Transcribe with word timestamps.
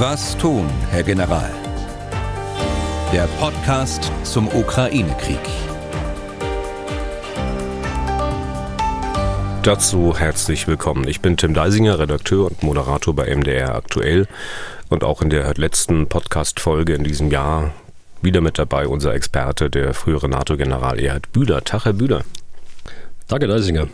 Was 0.00 0.38
tun, 0.38 0.70
Herr 0.92 1.02
General? 1.02 1.50
Der 3.12 3.26
Podcast 3.40 4.12
zum 4.22 4.46
Ukraine-Krieg. 4.46 5.40
Dazu 9.64 10.16
herzlich 10.16 10.68
willkommen. 10.68 11.08
Ich 11.08 11.20
bin 11.20 11.36
Tim 11.36 11.52
Deisinger, 11.52 11.98
Redakteur 11.98 12.46
und 12.46 12.62
Moderator 12.62 13.12
bei 13.12 13.34
MDR 13.34 13.74
Aktuell 13.74 14.28
und 14.88 15.02
auch 15.02 15.20
in 15.20 15.30
der 15.30 15.52
letzten 15.54 16.06
Podcast-Folge 16.06 16.94
in 16.94 17.02
diesem 17.02 17.32
Jahr 17.32 17.72
wieder 18.22 18.40
mit 18.40 18.56
dabei 18.60 18.86
unser 18.86 19.14
Experte, 19.14 19.68
der 19.68 19.94
frühere 19.94 20.28
NATO-General 20.28 21.00
Erhard 21.00 21.32
Bühler. 21.32 21.64
Tag, 21.64 21.86
Herr 21.86 21.92
Bühler. 21.92 22.22
Danke, 23.26 23.48
Deisinger. 23.48 23.88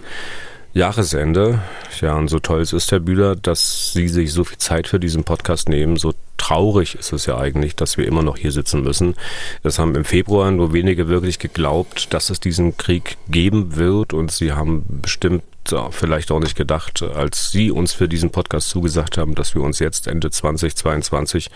Jahresende. 0.74 1.60
Ja, 2.00 2.16
und 2.16 2.26
so 2.26 2.40
toll 2.40 2.60
es 2.60 2.72
ist, 2.72 2.90
Herr 2.90 2.98
Bühler, 2.98 3.36
dass 3.36 3.92
Sie 3.92 4.08
sich 4.08 4.32
so 4.32 4.42
viel 4.42 4.58
Zeit 4.58 4.88
für 4.88 4.98
diesen 4.98 5.22
Podcast 5.22 5.68
nehmen. 5.68 5.96
So 5.96 6.14
traurig 6.36 6.96
ist 6.96 7.12
es 7.12 7.26
ja 7.26 7.38
eigentlich, 7.38 7.76
dass 7.76 7.96
wir 7.96 8.06
immer 8.06 8.24
noch 8.24 8.36
hier 8.36 8.50
sitzen 8.50 8.82
müssen. 8.82 9.14
Es 9.62 9.78
haben 9.78 9.94
im 9.94 10.04
Februar 10.04 10.50
nur 10.50 10.72
wenige 10.72 11.06
wirklich 11.06 11.38
geglaubt, 11.38 12.12
dass 12.12 12.28
es 12.28 12.40
diesen 12.40 12.76
Krieg 12.76 13.16
geben 13.28 13.76
wird. 13.76 14.12
Und 14.12 14.32
Sie 14.32 14.52
haben 14.52 14.84
bestimmt 15.00 15.44
vielleicht 15.92 16.32
auch 16.32 16.40
nicht 16.40 16.56
gedacht, 16.56 17.02
als 17.02 17.52
Sie 17.52 17.70
uns 17.70 17.92
für 17.92 18.08
diesen 18.08 18.30
Podcast 18.30 18.68
zugesagt 18.68 19.16
haben, 19.16 19.36
dass 19.36 19.54
wir 19.54 19.62
uns 19.62 19.78
jetzt 19.78 20.08
Ende 20.08 20.32
2022 20.32 21.50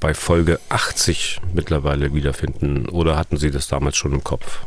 bei 0.00 0.14
Folge 0.14 0.58
80 0.68 1.40
mittlerweile 1.54 2.12
wiederfinden. 2.12 2.88
Oder 2.88 3.16
hatten 3.16 3.36
Sie 3.36 3.52
das 3.52 3.68
damals 3.68 3.96
schon 3.96 4.12
im 4.12 4.24
Kopf? 4.24 4.66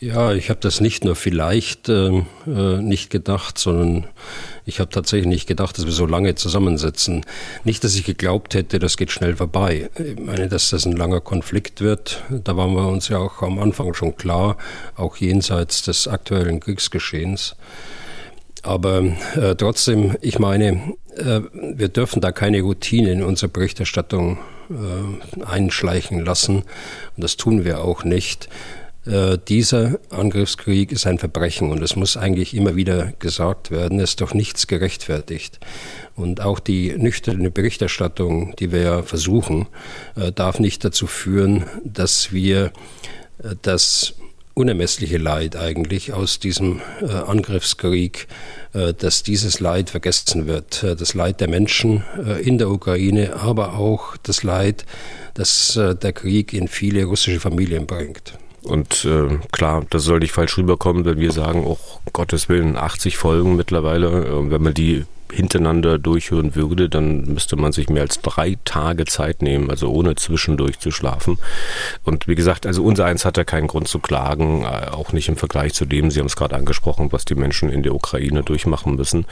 Ja, 0.00 0.32
ich 0.32 0.50
habe 0.50 0.60
das 0.60 0.80
nicht 0.80 1.04
nur 1.04 1.14
vielleicht 1.14 1.88
äh, 1.88 2.22
äh, 2.46 2.82
nicht 2.82 3.10
gedacht, 3.10 3.58
sondern 3.58 4.06
ich 4.66 4.80
habe 4.80 4.90
tatsächlich 4.90 5.28
nicht 5.28 5.46
gedacht, 5.46 5.78
dass 5.78 5.86
wir 5.86 5.92
so 5.92 6.04
lange 6.04 6.34
zusammensitzen. 6.34 7.24
Nicht, 7.62 7.84
dass 7.84 7.94
ich 7.94 8.04
geglaubt 8.04 8.54
hätte, 8.54 8.80
das 8.80 8.96
geht 8.96 9.12
schnell 9.12 9.36
vorbei. 9.36 9.90
Ich 9.96 10.18
meine, 10.18 10.48
dass 10.48 10.70
das 10.70 10.84
ein 10.84 10.96
langer 10.96 11.20
Konflikt 11.20 11.80
wird, 11.80 12.22
da 12.28 12.56
waren 12.56 12.74
wir 12.74 12.88
uns 12.88 13.08
ja 13.08 13.18
auch 13.18 13.40
am 13.42 13.58
Anfang 13.60 13.94
schon 13.94 14.16
klar, 14.16 14.56
auch 14.96 15.16
jenseits 15.16 15.82
des 15.82 16.08
aktuellen 16.08 16.60
Kriegsgeschehens. 16.60 17.54
Aber 18.62 19.04
äh, 19.36 19.54
trotzdem, 19.56 20.16
ich 20.22 20.38
meine, 20.38 20.94
äh, 21.16 21.40
wir 21.52 21.88
dürfen 21.88 22.20
da 22.20 22.32
keine 22.32 22.62
Routine 22.62 23.12
in 23.12 23.22
unserer 23.22 23.50
Berichterstattung 23.50 24.38
äh, 24.70 25.44
einschleichen 25.44 26.24
lassen. 26.24 26.56
Und 26.56 26.64
das 27.22 27.36
tun 27.36 27.64
wir 27.64 27.82
auch 27.82 28.04
nicht. 28.04 28.48
Äh, 29.06 29.38
dieser 29.48 29.98
Angriffskrieg 30.10 30.90
ist 30.90 31.06
ein 31.06 31.18
Verbrechen 31.18 31.70
und 31.70 31.82
es 31.82 31.96
muss 31.96 32.16
eigentlich 32.16 32.54
immer 32.54 32.74
wieder 32.74 33.12
gesagt 33.18 33.70
werden, 33.70 34.00
es 34.00 34.10
ist 34.10 34.20
doch 34.20 34.34
nichts 34.34 34.66
gerechtfertigt. 34.66 35.60
Und 36.16 36.40
auch 36.40 36.58
die 36.58 36.94
nüchterne 36.96 37.50
Berichterstattung, 37.50 38.54
die 38.56 38.72
wir 38.72 38.80
ja 38.80 39.02
versuchen, 39.02 39.66
äh, 40.16 40.32
darf 40.32 40.58
nicht 40.58 40.84
dazu 40.84 41.06
führen, 41.06 41.64
dass 41.84 42.32
wir 42.32 42.72
äh, 43.42 43.54
das 43.60 44.14
unermessliche 44.54 45.18
Leid 45.18 45.56
eigentlich 45.56 46.12
aus 46.12 46.38
diesem 46.38 46.80
Angriffskrieg, 47.02 48.28
dass 48.72 49.24
dieses 49.24 49.58
Leid 49.58 49.90
vergessen 49.90 50.46
wird. 50.46 50.84
Das 50.84 51.12
Leid 51.12 51.40
der 51.40 51.48
Menschen 51.48 52.04
in 52.40 52.58
der 52.58 52.70
Ukraine, 52.70 53.34
aber 53.34 53.74
auch 53.76 54.16
das 54.18 54.44
Leid, 54.44 54.86
das 55.34 55.74
der 55.74 56.12
Krieg 56.12 56.52
in 56.52 56.68
viele 56.68 57.04
russische 57.06 57.40
Familien 57.40 57.88
bringt. 57.88 58.38
Und 58.64 59.04
äh, 59.04 59.38
klar, 59.52 59.84
das 59.90 60.04
soll 60.04 60.20
nicht 60.20 60.32
falsch 60.32 60.56
rüberkommen, 60.56 61.04
wenn 61.04 61.18
wir 61.18 61.32
sagen, 61.32 61.64
oh 61.66 61.78
Gottes 62.12 62.48
Willen, 62.48 62.76
80 62.76 63.16
Folgen 63.16 63.56
mittlerweile. 63.56 64.50
Wenn 64.50 64.62
man 64.62 64.74
die 64.74 65.04
hintereinander 65.34 65.98
durchhören 65.98 66.54
würde, 66.54 66.88
dann 66.88 67.24
müsste 67.24 67.56
man 67.56 67.72
sich 67.72 67.88
mehr 67.88 68.02
als 68.02 68.20
drei 68.20 68.56
Tage 68.64 69.04
Zeit 69.04 69.42
nehmen, 69.42 69.70
also 69.70 69.90
ohne 69.90 70.14
zwischendurch 70.14 70.78
zu 70.78 70.90
schlafen. 70.90 71.38
Und 72.04 72.28
wie 72.28 72.34
gesagt, 72.34 72.66
also 72.66 72.84
unser 72.84 73.06
eins 73.06 73.24
hat 73.24 73.36
da 73.36 73.44
keinen 73.44 73.66
Grund 73.66 73.88
zu 73.88 73.98
klagen, 73.98 74.62
äh, 74.62 74.88
auch 74.90 75.12
nicht 75.12 75.28
im 75.28 75.36
Vergleich 75.36 75.74
zu 75.74 75.84
dem, 75.84 76.10
Sie 76.10 76.20
haben 76.20 76.26
es 76.26 76.36
gerade 76.36 76.56
angesprochen, 76.56 77.12
was 77.12 77.24
die 77.24 77.34
Menschen 77.34 77.68
in 77.70 77.82
der 77.82 77.94
Ukraine 77.94 78.42
durchmachen 78.42 78.94
müssen. 78.96 79.26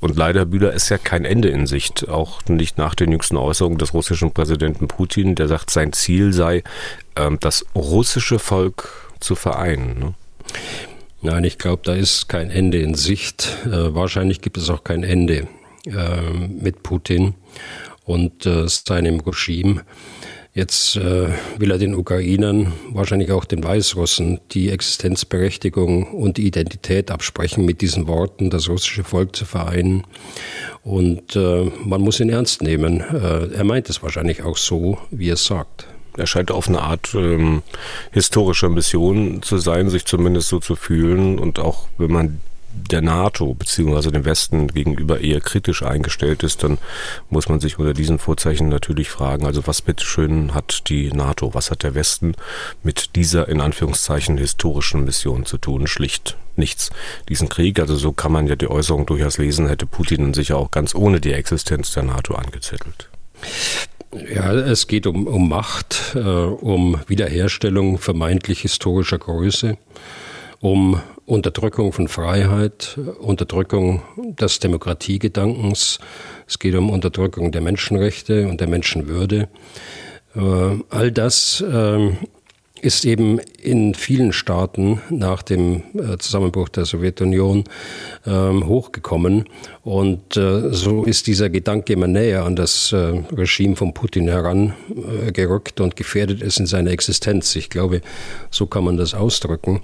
Und 0.00 0.16
leider, 0.16 0.44
Bühler, 0.44 0.72
ist 0.72 0.88
ja 0.88 0.98
kein 0.98 1.24
Ende 1.24 1.48
in 1.48 1.66
Sicht, 1.66 2.08
auch 2.08 2.40
nicht 2.48 2.78
nach 2.78 2.94
den 2.94 3.12
jüngsten 3.12 3.36
Äußerungen 3.36 3.78
des 3.78 3.94
russischen 3.94 4.32
Präsidenten 4.32 4.88
Putin, 4.88 5.34
der 5.34 5.48
sagt, 5.48 5.70
sein 5.70 5.92
Ziel 5.92 6.32
sei, 6.32 6.62
ähm, 7.16 7.38
das 7.40 7.64
russische 7.74 8.38
Volk 8.38 8.88
zu 9.20 9.34
vereinen. 9.34 9.98
Ne? 9.98 10.14
Nein, 11.22 11.44
ich 11.44 11.56
glaube, 11.56 11.82
da 11.84 11.94
ist 11.94 12.28
kein 12.28 12.50
Ende 12.50 12.80
in 12.80 12.94
Sicht. 12.94 13.56
Äh, 13.64 13.94
wahrscheinlich 13.94 14.40
gibt 14.42 14.58
es 14.58 14.68
auch 14.68 14.84
kein 14.84 15.02
Ende 15.02 15.48
äh, 15.86 16.30
mit 16.30 16.82
Putin 16.82 17.34
und 18.04 18.44
äh, 18.44 18.68
seinem 18.68 19.20
Regime. 19.20 19.84
Jetzt 20.52 20.96
äh, 20.96 21.28
will 21.58 21.70
er 21.72 21.78
den 21.78 21.94
Ukrainern, 21.94 22.74
wahrscheinlich 22.92 23.32
auch 23.32 23.44
den 23.44 23.64
Weißrussen, 23.64 24.38
die 24.52 24.70
Existenzberechtigung 24.70 26.12
und 26.12 26.36
die 26.36 26.46
Identität 26.46 27.10
absprechen 27.10 27.64
mit 27.64 27.80
diesen 27.80 28.06
Worten, 28.06 28.50
das 28.50 28.68
russische 28.68 29.02
Volk 29.02 29.34
zu 29.34 29.46
vereinen. 29.46 30.04
Und 30.82 31.34
äh, 31.34 31.70
man 31.84 32.02
muss 32.02 32.20
ihn 32.20 32.28
ernst 32.28 32.62
nehmen. 32.62 33.00
Äh, 33.00 33.54
er 33.54 33.64
meint 33.64 33.88
es 33.88 34.02
wahrscheinlich 34.02 34.42
auch 34.42 34.58
so, 34.58 34.98
wie 35.10 35.30
er 35.30 35.36
sagt 35.36 35.88
er 36.16 36.26
scheint 36.26 36.50
auf 36.50 36.68
eine 36.68 36.82
Art 36.82 37.14
ähm, 37.14 37.62
historischer 38.12 38.68
Mission 38.68 39.42
zu 39.42 39.58
sein, 39.58 39.90
sich 39.90 40.04
zumindest 40.04 40.48
so 40.48 40.60
zu 40.60 40.76
fühlen. 40.76 41.38
Und 41.38 41.58
auch 41.58 41.88
wenn 41.98 42.12
man 42.12 42.40
der 42.90 43.02
NATO 43.02 43.54
bzw. 43.54 44.10
dem 44.10 44.24
Westen 44.24 44.68
gegenüber 44.68 45.20
eher 45.20 45.40
kritisch 45.40 45.82
eingestellt 45.82 46.42
ist, 46.42 46.62
dann 46.62 46.78
muss 47.30 47.48
man 47.48 47.60
sich 47.60 47.78
unter 47.78 47.94
diesen 47.94 48.18
Vorzeichen 48.18 48.68
natürlich 48.68 49.10
fragen, 49.10 49.46
also 49.46 49.66
was 49.66 49.82
bitteschön 49.82 50.54
hat 50.54 50.88
die 50.88 51.10
NATO, 51.12 51.54
was 51.54 51.70
hat 51.70 51.82
der 51.82 51.94
Westen 51.94 52.34
mit 52.82 53.16
dieser 53.16 53.48
in 53.48 53.60
Anführungszeichen 53.60 54.38
historischen 54.38 55.04
Mission 55.04 55.46
zu 55.46 55.58
tun? 55.58 55.86
Schlicht 55.86 56.36
nichts. 56.56 56.90
Diesen 57.28 57.48
Krieg, 57.48 57.78
also 57.80 57.96
so 57.96 58.12
kann 58.12 58.32
man 58.32 58.46
ja 58.46 58.56
die 58.56 58.70
Äußerung 58.70 59.06
durchaus 59.06 59.38
lesen, 59.38 59.68
hätte 59.68 59.86
Putin 59.86 60.34
sicher 60.34 60.56
auch 60.56 60.70
ganz 60.70 60.94
ohne 60.94 61.20
die 61.20 61.32
Existenz 61.32 61.92
der 61.92 62.04
NATO 62.04 62.34
angezettelt. 62.34 63.08
Ja, 64.14 64.52
es 64.52 64.86
geht 64.86 65.06
um, 65.06 65.26
um 65.26 65.48
Macht, 65.48 66.14
äh, 66.14 66.18
um 66.18 67.00
Wiederherstellung 67.08 67.98
vermeintlich 67.98 68.60
historischer 68.60 69.18
Größe, 69.18 69.76
um 70.60 71.00
Unterdrückung 71.26 71.92
von 71.92 72.06
Freiheit, 72.06 72.98
Unterdrückung 73.18 74.02
des 74.16 74.60
Demokratiegedankens. 74.60 75.98
Es 76.46 76.58
geht 76.58 76.74
um 76.74 76.90
Unterdrückung 76.90 77.50
der 77.50 77.60
Menschenrechte 77.60 78.46
und 78.46 78.60
der 78.60 78.68
Menschenwürde. 78.68 79.48
Äh, 80.36 80.40
all 80.90 81.10
das 81.10 81.60
äh, 81.60 82.10
ist 82.84 83.06
eben 83.06 83.38
in 83.62 83.94
vielen 83.94 84.32
Staaten 84.32 85.00
nach 85.08 85.42
dem 85.42 85.82
äh, 85.94 86.18
Zusammenbruch 86.18 86.68
der 86.68 86.84
Sowjetunion 86.84 87.64
ähm, 88.26 88.66
hochgekommen. 88.66 89.44
Und 89.82 90.36
äh, 90.36 90.70
so 90.70 91.04
ist 91.04 91.26
dieser 91.26 91.48
Gedanke 91.48 91.94
immer 91.94 92.06
näher 92.06 92.44
an 92.44 92.56
das 92.56 92.92
äh, 92.92 93.22
Regime 93.32 93.74
von 93.74 93.94
Putin 93.94 94.28
herangerückt 94.28 95.80
und 95.80 95.96
gefährdet 95.96 96.42
es 96.42 96.58
in 96.58 96.66
seiner 96.66 96.90
Existenz. 96.90 97.56
Ich 97.56 97.70
glaube, 97.70 98.02
so 98.50 98.66
kann 98.66 98.84
man 98.84 98.98
das 98.98 99.14
ausdrücken. 99.14 99.80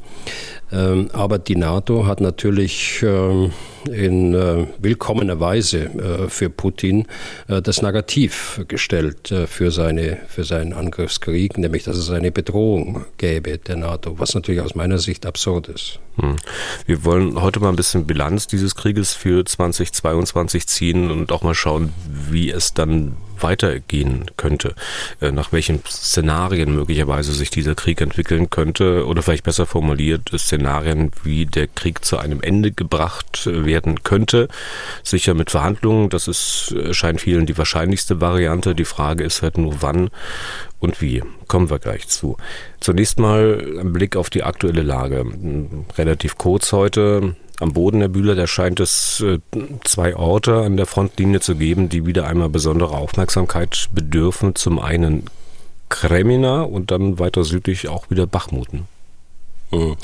Ähm, 0.73 1.09
aber 1.13 1.39
die 1.39 1.57
NATO 1.57 2.07
hat 2.07 2.21
natürlich 2.21 3.03
ähm, 3.03 3.53
in 3.91 4.35
äh, 4.35 4.67
willkommener 4.79 5.41
Weise 5.41 5.85
äh, 5.85 6.29
für 6.29 6.51
Putin 6.51 7.07
äh, 7.49 7.61
das 7.63 7.83
Narrativ 7.83 8.61
gestellt 8.69 9.33
für, 9.47 9.71
seine, 9.71 10.19
für 10.29 10.45
seinen 10.45 10.73
Angriffskrieg, 10.73 11.59
nämlich 11.59 11.85
dass 11.85 11.97
es 11.97 12.11
eine 12.11 12.31
Bedrohung 12.31 13.05
gäbe 13.17 13.59
der 13.59 13.77
NATO, 13.77 14.19
was 14.19 14.35
natürlich 14.35 14.61
aus 14.61 14.75
meiner 14.75 14.99
Sicht 14.99 15.27
absurd 15.27 15.69
ist. 15.69 15.99
Hm. 16.17 16.37
Wir 16.87 17.05
wollen 17.05 17.41
heute 17.41 17.61
mal 17.61 17.71
ein 17.71 17.77
bisschen 17.77 18.07
Bilanz 18.07 18.47
dieses 18.47 18.75
Krieges 18.75 19.15
für 19.15 19.45
2022 19.45 20.67
ziehen 20.67 21.11
und 21.11 21.33
auch 21.33 21.43
mal 21.43 21.55
schauen, 21.55 21.93
wie 22.31 22.51
es 22.51 22.75
dann 22.75 23.17
weitergehen 23.43 24.27
könnte, 24.37 24.75
äh, 25.21 25.31
nach 25.33 25.53
welchen 25.53 25.85
Szenarien 25.87 26.75
möglicherweise 26.75 27.33
sich 27.33 27.51
dieser 27.51 27.75
Krieg 27.75 28.01
entwickeln 28.01 28.51
könnte 28.51 29.07
oder 29.07 29.23
vielleicht 29.23 29.45
besser 29.45 29.67
formuliert 29.67 30.31
Szenarien, 30.37 31.11
wie 31.23 31.47
der 31.47 31.67
Krieg 31.67 32.05
zu 32.05 32.19
einem 32.19 32.43
Ende 32.43 32.73
gebracht 32.73 33.47
werden 33.47 34.03
könnte. 34.03 34.49
Sicher 35.03 35.35
mit 35.35 35.51
Verhandlungen, 35.51 36.09
das 36.09 36.29
ist, 36.29 36.75
scheint 36.93 37.21
vielen 37.21 37.47
die 37.47 37.59
wahrscheinlichste 37.59 38.21
Variante. 38.21 38.75
Die 38.75 38.85
Frage 38.85 39.25
ist 39.25 39.43
halt 39.43 39.59
nur 39.59 39.83
wann 39.83 40.11
und 40.79 41.01
wie. 41.01 41.23
Kommen 41.47 41.71
wir 41.71 41.79
gleich 41.79 42.09
zu. 42.09 42.37
Zunächst 42.81 43.19
mal 43.19 43.79
ein 43.79 43.93
Blick 43.93 44.17
auf 44.17 44.31
die 44.31 44.43
aktuelle 44.43 44.83
Lage. 44.83 45.25
Relativ 45.97 46.39
kurz 46.39 46.73
heute. 46.73 47.37
Am 47.61 47.75
Boden 47.75 48.01
der 48.01 48.09
Bühler, 48.09 48.35
da 48.35 48.47
scheint 48.47 48.81
es 48.81 49.21
äh, 49.21 49.39
zwei 49.85 50.17
Orte 50.17 50.63
an 50.63 50.79
der 50.79 50.87
Frontlinie 50.87 51.41
zu 51.41 51.57
geben, 51.57 51.91
die 51.91 52.07
wieder 52.07 52.27
einmal 52.27 52.49
besondere 52.49 52.97
Aufmerksamkeit 52.97 53.91
bedürfen. 53.93 54.55
Zum 54.55 54.79
einen 54.79 55.27
Kremina 55.91 56.63
und 56.63 56.91
dann 56.91 57.19
weiter 57.19 57.45
südlich 57.45 57.89
auch 57.89 58.09
wieder 58.09 58.27
Bachmuten. 58.27 58.87
Hm. 59.73 59.97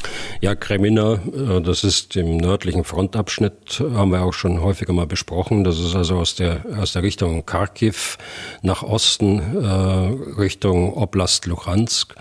Ja, 0.42 0.54
Kremina, 0.54 1.14
äh, 1.14 1.62
das 1.62 1.82
ist 1.82 2.14
im 2.16 2.36
nördlichen 2.36 2.84
Frontabschnitt, 2.84 3.82
haben 3.94 4.12
wir 4.12 4.22
auch 4.22 4.34
schon 4.34 4.60
häufiger 4.60 4.92
mal 4.92 5.06
besprochen. 5.06 5.64
Das 5.64 5.80
ist 5.80 5.96
also 5.96 6.18
aus 6.18 6.34
der, 6.34 6.60
aus 6.78 6.92
der 6.92 7.02
Richtung 7.02 7.46
Kharkiv 7.46 8.18
nach 8.60 8.82
Osten, 8.82 9.40
äh, 9.62 10.38
Richtung 10.38 10.92
Oblast 10.92 11.46
Luhansk. 11.46 12.14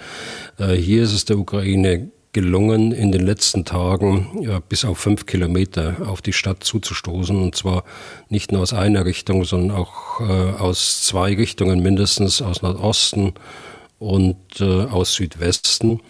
Hier 0.58 1.04
ist 1.04 1.12
es 1.12 1.26
der 1.26 1.38
Ukraine 1.38 2.10
gelungen, 2.36 2.92
in 2.92 3.14
den 3.14 3.26
letzten 3.26 3.64
Tagen 3.64 4.42
ja, 4.42 4.60
bis 4.60 4.84
auf 4.84 4.98
fünf 4.98 5.26
Kilometer 5.26 5.96
auf 6.06 6.22
die 6.22 6.34
Stadt 6.34 6.66
zuzustoßen. 6.66 7.42
Und 7.42 7.56
zwar 7.56 7.86
nicht 8.28 8.52
nur 8.52 8.62
aus 8.62 8.74
einer 8.74 9.06
Richtung, 9.06 9.46
sondern 9.46 9.78
auch 9.78 10.20
äh, 10.20 10.24
aus 10.60 11.04
zwei 11.04 11.34
Richtungen 11.34 11.82
mindestens, 11.82 12.42
aus 12.42 12.62
Nordosten 12.62 13.36
und 14.00 14.36
äh, 14.60 14.66
aus 14.66 15.14
Südwesten. 15.14 16.02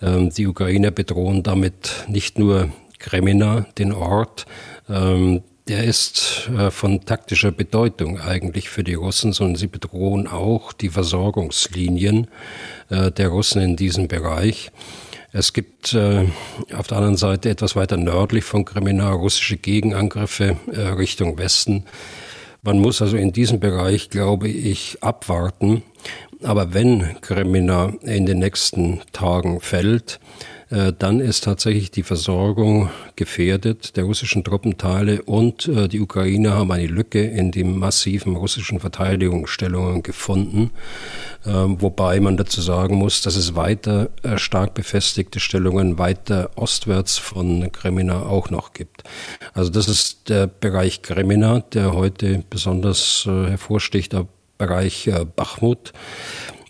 Ähm, 0.00 0.30
die 0.30 0.46
Ukrainer 0.46 0.90
bedrohen 0.90 1.42
damit 1.42 2.06
nicht 2.08 2.38
nur 2.38 2.70
Kremina, 2.98 3.66
den 3.76 3.92
Ort, 3.92 4.46
ähm, 4.88 5.42
der 5.68 5.84
ist 5.84 6.48
äh, 6.56 6.70
von 6.70 7.04
taktischer 7.04 7.50
Bedeutung 7.50 8.18
eigentlich 8.18 8.70
für 8.70 8.84
die 8.84 8.94
Russen, 8.94 9.34
sondern 9.34 9.56
sie 9.56 9.66
bedrohen 9.66 10.28
auch 10.28 10.72
die 10.72 10.88
Versorgungslinien 10.88 12.28
äh, 12.88 13.10
der 13.10 13.28
Russen 13.28 13.60
in 13.60 13.76
diesem 13.76 14.08
Bereich. 14.08 14.70
Es 15.30 15.52
gibt 15.52 15.92
äh, 15.92 16.24
auf 16.74 16.86
der 16.86 16.96
anderen 16.96 17.18
Seite 17.18 17.50
etwas 17.50 17.76
weiter 17.76 17.98
nördlich 17.98 18.44
von 18.44 18.64
Kremina 18.64 19.10
russische 19.10 19.58
Gegenangriffe 19.58 20.56
äh, 20.72 20.80
Richtung 20.80 21.36
Westen. 21.36 21.84
Man 22.62 22.78
muss 22.78 23.02
also 23.02 23.16
in 23.18 23.32
diesem 23.32 23.60
Bereich, 23.60 24.08
glaube 24.08 24.48
ich, 24.48 25.02
abwarten, 25.02 25.82
aber 26.42 26.72
wenn 26.72 27.20
Kremina 27.20 27.92
in 28.02 28.24
den 28.24 28.38
nächsten 28.38 29.00
Tagen 29.12 29.60
fällt, 29.60 30.18
dann 30.70 31.20
ist 31.20 31.44
tatsächlich 31.44 31.90
die 31.90 32.02
Versorgung 32.02 32.90
gefährdet 33.16 33.96
der 33.96 34.04
russischen 34.04 34.44
Truppenteile 34.44 35.22
und 35.22 35.66
äh, 35.66 35.88
die 35.88 36.00
Ukrainer 36.00 36.54
haben 36.54 36.70
eine 36.70 36.86
Lücke 36.86 37.22
in 37.24 37.50
den 37.50 37.78
massiven 37.78 38.36
russischen 38.36 38.78
Verteidigungsstellungen 38.78 40.02
gefunden, 40.02 40.70
ähm, 41.46 41.80
wobei 41.80 42.20
man 42.20 42.36
dazu 42.36 42.60
sagen 42.60 42.96
muss, 42.96 43.22
dass 43.22 43.36
es 43.36 43.54
weiter 43.56 44.10
äh, 44.22 44.36
stark 44.38 44.74
befestigte 44.74 45.40
Stellungen 45.40 45.98
weiter 45.98 46.50
ostwärts 46.56 47.16
von 47.16 47.72
Kremina 47.72 48.22
auch 48.22 48.50
noch 48.50 48.72
gibt. 48.72 49.04
Also 49.54 49.70
das 49.70 49.88
ist 49.88 50.28
der 50.28 50.46
Bereich 50.46 51.02
Kremina, 51.02 51.60
der 51.60 51.94
heute 51.94 52.44
besonders 52.50 53.24
hervorsticht, 53.26 54.14
Bereich 54.58 55.06
äh, 55.06 55.24
Bachmut 55.24 55.92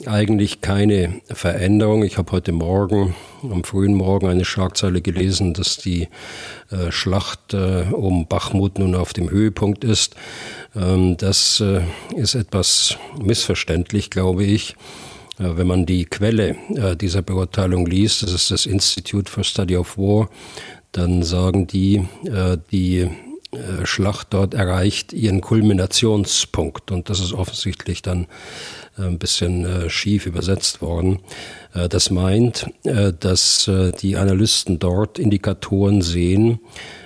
eigentlich 0.07 0.61
keine 0.61 1.21
Veränderung. 1.27 2.05
Ich 2.05 2.19
habe 2.19 2.33
heute 2.33 2.53
Morgen, 2.53 3.15
am 3.43 3.65
frühen 3.65 3.95
Morgen, 3.95 4.29
eine 4.29 4.45
Schlagzeile 4.45 5.01
gelesen, 5.01 5.55
dass 5.55 5.77
die 5.77 6.09
äh, 6.71 6.91
Schlacht 6.91 7.55
äh, 7.55 7.87
um 7.91 8.27
Bachmut 8.27 8.79
nun 8.79 8.95
auf 8.95 9.13
dem 9.13 9.31
Höhepunkt 9.31 9.85
ist. 9.85 10.15
Ähm, 10.77 11.17
das 11.17 11.61
äh, 11.61 11.81
ist 12.15 12.35
etwas 12.35 12.97
missverständlich, 13.21 14.11
glaube 14.11 14.45
ich. 14.45 14.77
Äh, 15.39 15.57
wenn 15.57 15.67
man 15.67 15.87
die 15.87 16.05
Quelle 16.05 16.57
äh, 16.75 16.97
dieser 16.97 17.23
Beurteilung 17.23 17.87
liest, 17.87 18.23
das 18.23 18.33
ist 18.33 18.51
das 18.51 18.67
Institute 18.67 19.31
for 19.31 19.43
Study 19.43 19.77
of 19.77 19.99
War, 19.99 20.31
dann 20.93 21.23
sagen 21.23 21.67
die, 21.67 22.09
die 22.73 23.11
Schlacht 23.85 24.29
dort 24.31 24.53
erreicht 24.55 25.13
ihren 25.13 25.41
Kulminationspunkt. 25.41 26.91
Und 26.91 27.09
das 27.09 27.21
ist 27.21 27.33
offensichtlich 27.33 28.03
dann 28.03 28.27
äh, 28.99 29.03
ein 29.03 29.19
bisschen 29.19 29.65
äh, 29.65 29.91
schief 29.91 30.27
übersetzt 30.27 30.83
worden. 30.83 31.21
Das 31.91 32.11
meint, 32.11 32.67
dass 32.83 33.71
die 34.01 34.17
Analysten 34.17 34.79
dort 34.79 35.19
Indikatoren 35.19 36.01
sehen, 36.01 36.53
äh, 36.55 36.98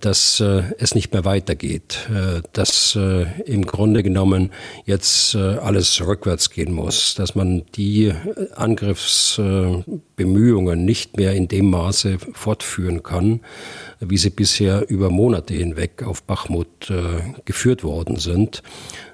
dass 0.00 0.40
äh, 0.40 0.62
es 0.78 0.94
nicht 0.94 1.12
mehr 1.12 1.24
weitergeht, 1.24 2.08
äh, 2.10 2.42
dass 2.52 2.98
im 3.46 3.64
Grunde 3.66 4.02
genommen 4.02 4.50
jetzt 4.84 5.34
alles 5.36 6.04
rückwärts 6.04 6.50
gehen 6.50 6.72
muss, 6.72 7.14
dass 7.14 7.34
man 7.34 7.62
die 7.76 8.12
Angriffsbemühungen 8.54 10.84
nicht 10.84 11.16
mehr 11.16 11.32
in 11.34 11.48
dem 11.48 11.70
Maße 11.70 12.18
fortführen 12.32 13.02
kann, 13.02 13.40
wie 14.00 14.18
sie 14.18 14.30
bisher 14.30 14.90
über 14.90 15.10
Monate 15.10 15.54
hinweg 15.54 16.02
auf 16.02 16.22
Bachmut 16.22 16.92
geführt 17.44 17.84
worden 17.84 18.16
sind. 18.16 18.62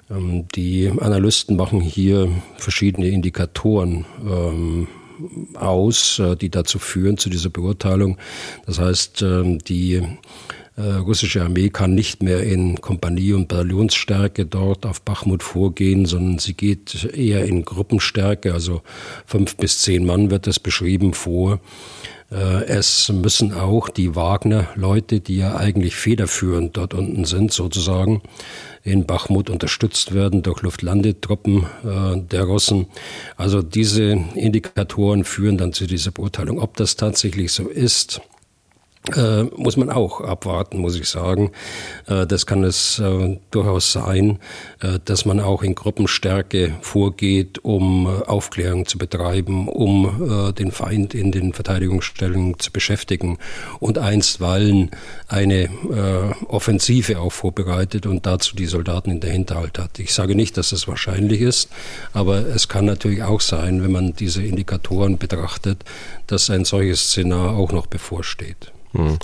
Ähm, 0.09 0.47
die 0.55 0.91
Analysten 0.99 1.55
machen 1.55 1.81
hier 1.81 2.29
verschiedene 2.57 3.09
Indikatoren 3.09 4.05
ähm, 4.25 4.87
aus, 5.55 6.19
äh, 6.19 6.35
die 6.35 6.49
dazu 6.49 6.79
führen, 6.79 7.17
zu 7.17 7.29
dieser 7.29 7.49
Beurteilung. 7.49 8.17
Das 8.65 8.79
heißt, 8.79 9.21
ähm, 9.21 9.59
die 9.59 10.01
russische 10.81 11.43
Armee 11.43 11.69
kann 11.69 11.95
nicht 11.95 12.21
mehr 12.21 12.43
in 12.43 12.81
Kompanie- 12.81 13.33
und 13.33 13.47
Bataillonsstärke 13.47 14.45
dort 14.45 14.85
auf 14.85 15.01
Bachmut 15.01 15.41
vorgehen, 15.41 16.05
sondern 16.05 16.39
sie 16.39 16.53
geht 16.53 17.05
eher 17.13 17.45
in 17.45 17.65
Gruppenstärke, 17.65 18.53
also 18.53 18.81
fünf 19.25 19.55
bis 19.57 19.79
zehn 19.79 20.05
Mann 20.05 20.29
wird 20.29 20.47
es 20.47 20.59
beschrieben 20.59 21.13
vor. 21.13 21.59
Äh, 22.31 22.65
es 22.65 23.09
müssen 23.09 23.53
auch 23.53 23.89
die 23.89 24.15
Wagner-Leute, 24.15 25.19
die 25.19 25.37
ja 25.37 25.55
eigentlich 25.55 25.95
federführend 25.95 26.75
dort 26.77 26.93
unten 26.93 27.25
sind, 27.25 27.53
sozusagen, 27.53 28.21
in 28.83 29.05
Bachmut 29.05 29.49
unterstützt 29.49 30.13
werden 30.13 30.43
durch 30.43 30.61
Luftlandetruppen 30.61 31.63
äh, 31.83 32.21
der 32.21 32.43
Russen. 32.43 32.87
Also 33.35 33.61
diese 33.61 34.17
Indikatoren 34.35 35.23
führen 35.23 35.57
dann 35.57 35.73
zu 35.73 35.87
dieser 35.87 36.11
Beurteilung. 36.11 36.59
Ob 36.59 36.77
das 36.77 36.95
tatsächlich 36.95 37.51
so 37.51 37.67
ist, 37.67 38.21
äh, 39.15 39.43
muss 39.55 39.77
man 39.77 39.89
auch 39.89 40.21
abwarten, 40.21 40.79
muss 40.79 40.95
ich 40.95 41.07
sagen. 41.07 41.51
Äh, 42.07 42.25
das 42.27 42.45
kann 42.45 42.63
es 42.63 42.99
äh, 42.99 43.39
durchaus 43.51 43.91
sein, 43.91 44.39
äh, 44.81 44.99
dass 45.03 45.25
man 45.25 45.39
auch 45.39 45.63
in 45.63 45.75
Gruppenstärke 45.75 46.75
vorgeht, 46.81 47.59
um 47.63 48.07
äh, 48.07 48.25
Aufklärung 48.27 48.85
zu 48.85 48.97
betreiben, 48.97 49.67
um 49.67 50.49
äh, 50.49 50.53
den 50.53 50.71
Feind 50.71 51.13
in 51.13 51.31
den 51.31 51.53
Verteidigungsstellungen 51.53 52.59
zu 52.59 52.71
beschäftigen 52.71 53.37
und 53.79 53.97
einstweilen 53.97 54.91
eine 55.27 55.69
Offensive 56.47 57.19
auch 57.19 57.31
vorbereitet 57.31 58.05
und 58.05 58.25
dazu 58.25 58.55
die 58.55 58.65
Soldaten 58.65 59.11
in 59.11 59.19
der 59.19 59.31
Hinterhalt 59.31 59.79
hat. 59.79 59.99
Ich 59.99 60.13
sage 60.13 60.35
nicht, 60.35 60.57
dass 60.57 60.69
das 60.69 60.87
wahrscheinlich 60.87 61.41
ist, 61.41 61.69
aber 62.13 62.45
es 62.47 62.67
kann 62.67 62.85
natürlich 62.85 63.23
auch 63.23 63.41
sein, 63.41 63.83
wenn 63.83 63.91
man 63.91 64.13
diese 64.13 64.43
Indikatoren 64.43 65.17
betrachtet, 65.17 65.83
dass 66.27 66.49
ein 66.49 66.65
solches 66.65 67.09
Szenar 67.09 67.55
auch 67.55 67.71
noch 67.71 67.87
bevorsteht. 67.87 68.71
Hm. 68.97 69.17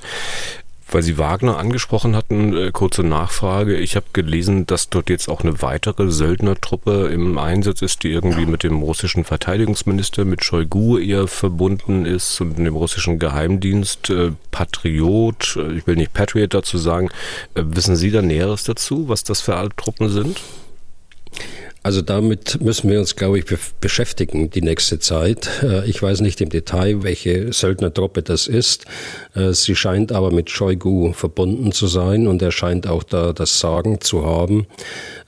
Weil 0.94 1.02
Sie 1.02 1.18
Wagner 1.18 1.58
angesprochen 1.58 2.16
hatten, 2.16 2.56
äh, 2.56 2.72
kurze 2.72 3.04
Nachfrage. 3.04 3.78
Ich 3.78 3.96
habe 3.96 4.06
gelesen, 4.14 4.68
dass 4.68 4.90
dort 4.90 5.10
jetzt 5.10 5.28
auch 5.28 5.42
eine 5.42 5.62
weitere 5.64 6.12
Söldnertruppe 6.12 7.08
im 7.08 7.36
Einsatz 7.40 7.82
ist, 7.82 8.04
die 8.04 8.12
irgendwie 8.12 8.46
mit 8.46 8.62
dem 8.62 8.80
russischen 8.82 9.24
Verteidigungsminister, 9.24 10.24
mit 10.24 10.44
Shoigu 10.44 11.00
eher 11.00 11.28
verbunden 11.28 12.06
ist 12.06 12.40
und 12.42 12.60
dem 12.60 12.76
russischen 12.76 13.18
Geheimdienst. 13.18 14.12
Äh, 14.12 14.34
Patriot, 14.52 15.56
äh, 15.58 15.72
ich 15.74 15.88
will 15.88 15.96
nicht 15.96 16.14
Patriot 16.14 16.54
dazu 16.54 16.78
sagen. 16.78 17.10
Wissen 17.56 17.96
Sie 17.96 18.12
da 18.12 18.22
Näheres 18.22 18.64
dazu, 18.64 19.10
was 19.10 19.24
das 19.24 19.42
für 19.42 19.68
Truppen 19.76 20.10
sind? 20.10 20.42
Also 21.84 22.02
damit 22.02 22.62
müssen 22.62 22.90
wir 22.90 23.00
uns, 23.00 23.18
glaube 23.18 23.40
ich, 23.40 23.46
beschäftigen 23.82 24.50
die 24.50 24.62
nächste 24.62 25.00
Zeit. 25.00 25.50
Äh, 25.62 25.88
ich 25.90 26.02
weiß 26.02 26.22
nicht 26.22 26.40
im 26.40 26.48
Detail, 26.48 27.04
welche 27.04 27.52
Söldnertruppe 27.52 28.24
das 28.24 28.48
ist. 28.48 28.86
Äh, 29.36 29.52
sie 29.52 29.76
scheint 29.76 30.14
aber 30.14 30.32
mit 30.32 30.50
Shoigu 30.50 31.12
verbunden 31.12 31.74
zu 31.74 31.88
sein 31.88 32.28
und 32.28 32.42
er 32.42 32.52
scheint 32.52 32.88
auch 32.88 33.04
da 33.04 33.34
das 33.34 33.60
Sagen 33.60 34.00
zu 34.00 34.26
haben. 34.26 34.66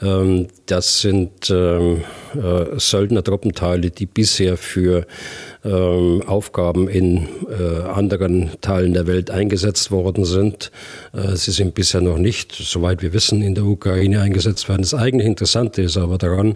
Ähm, 0.01 0.47
das 0.65 1.01
sind 1.01 1.49
ähm, 1.49 2.03
äh, 2.33 2.79
Söldnertruppenteile, 2.79 3.91
die 3.91 4.05
bisher 4.05 4.55
für 4.55 5.05
ähm, 5.65 6.21
Aufgaben 6.25 6.87
in 6.87 7.27
äh, 7.49 7.81
anderen 7.89 8.51
Teilen 8.61 8.93
der 8.93 9.07
Welt 9.07 9.31
eingesetzt 9.31 9.91
worden 9.91 10.23
sind. 10.23 10.71
Äh, 11.13 11.35
sie 11.35 11.51
sind 11.51 11.73
bisher 11.73 12.01
noch 12.01 12.17
nicht, 12.17 12.51
soweit 12.53 13.01
wir 13.01 13.13
wissen, 13.13 13.41
in 13.41 13.55
der 13.55 13.65
Ukraine 13.65 14.21
eingesetzt 14.21 14.69
worden. 14.69 14.83
Das 14.83 14.93
eigentlich 14.93 15.27
Interessante 15.27 15.81
ist 15.81 15.97
aber 15.97 16.17
daran, 16.17 16.55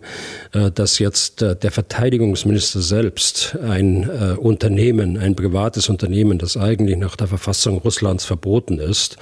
äh, 0.54 0.72
dass 0.72 1.00
jetzt 1.00 1.42
äh, 1.42 1.56
der 1.56 1.72
Verteidigungsminister 1.72 2.82
selbst 2.82 3.58
ein 3.68 4.04
äh, 4.04 4.36
Unternehmen, 4.38 5.18
ein 5.18 5.36
privates 5.36 5.90
Unternehmen, 5.90 6.38
das 6.38 6.56
eigentlich 6.56 6.98
nach 6.98 7.16
der 7.16 7.28
Verfassung 7.28 7.80
Russlands 7.80 8.26
verboten 8.26 8.80
ist, 8.80 9.18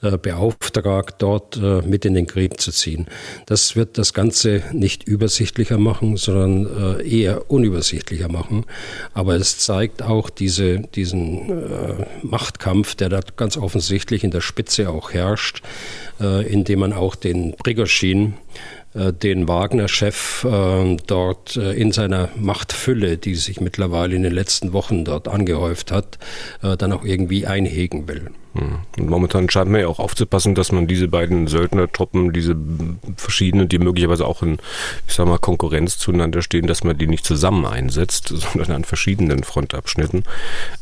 beauftragt, 0.00 1.16
dort 1.18 1.56
äh, 1.56 1.82
mit 1.82 2.04
in 2.04 2.14
den 2.14 2.26
Krieg 2.26 2.60
zu 2.60 2.70
ziehen. 2.70 3.06
Das 3.46 3.76
wird 3.76 3.98
das 3.98 4.12
Ganze 4.12 4.62
nicht 4.72 5.04
übersichtlicher 5.04 5.78
machen, 5.78 6.16
sondern 6.16 7.00
äh, 7.00 7.08
eher 7.08 7.50
unübersichtlicher 7.50 8.28
machen. 8.28 8.64
Aber 9.14 9.36
es 9.36 9.58
zeigt 9.58 10.02
auch 10.02 10.30
diese, 10.30 10.80
diesen 10.80 11.66
Machtkampf, 12.22 12.94
der 12.94 13.08
da 13.08 13.20
ganz 13.36 13.56
offensichtlich 13.56 14.24
in 14.24 14.30
der 14.30 14.40
Spitze 14.40 14.90
auch 14.90 15.12
herrscht. 15.12 15.62
indem 16.18 16.80
man 16.80 16.92
auch 16.92 17.14
den 17.14 17.54
Prigozhin 17.56 18.34
äh, 18.96 19.12
den 19.12 19.46
Wagner-Chef 19.46 20.44
äh, 20.44 20.96
dort 21.06 21.56
äh, 21.56 21.72
in 21.72 21.92
seiner 21.92 22.30
Machtfülle, 22.36 23.18
die 23.18 23.34
sich 23.34 23.60
mittlerweile 23.60 24.16
in 24.16 24.22
den 24.22 24.32
letzten 24.32 24.72
Wochen 24.72 25.04
dort 25.04 25.28
angehäuft 25.28 25.92
hat, 25.92 26.18
dann 26.60 26.92
auch 26.92 27.04
irgendwie 27.04 27.46
einhegen 27.46 28.08
will. 28.08 28.30
Hm. 28.58 28.78
Und 28.98 29.10
momentan 29.10 29.50
scheint 29.50 29.70
man 29.70 29.80
ja 29.80 29.88
auch 29.88 29.98
aufzupassen, 29.98 30.54
dass 30.54 30.72
man 30.72 30.86
diese 30.86 31.08
beiden 31.08 31.46
Söldnertruppen, 31.46 32.32
diese 32.32 32.56
verschiedenen, 33.16 33.68
die 33.68 33.78
möglicherweise 33.78 34.26
auch 34.26 34.42
in, 34.42 34.58
ich 35.06 35.14
sag 35.14 35.26
mal, 35.26 35.38
Konkurrenz 35.38 35.98
zueinander 35.98 36.42
stehen, 36.42 36.66
dass 36.66 36.84
man 36.84 36.96
die 36.98 37.06
nicht 37.06 37.24
zusammen 37.24 37.66
einsetzt, 37.66 38.28
sondern 38.34 38.72
an 38.72 38.84
verschiedenen 38.84 39.42
Frontabschnitten. 39.44 40.24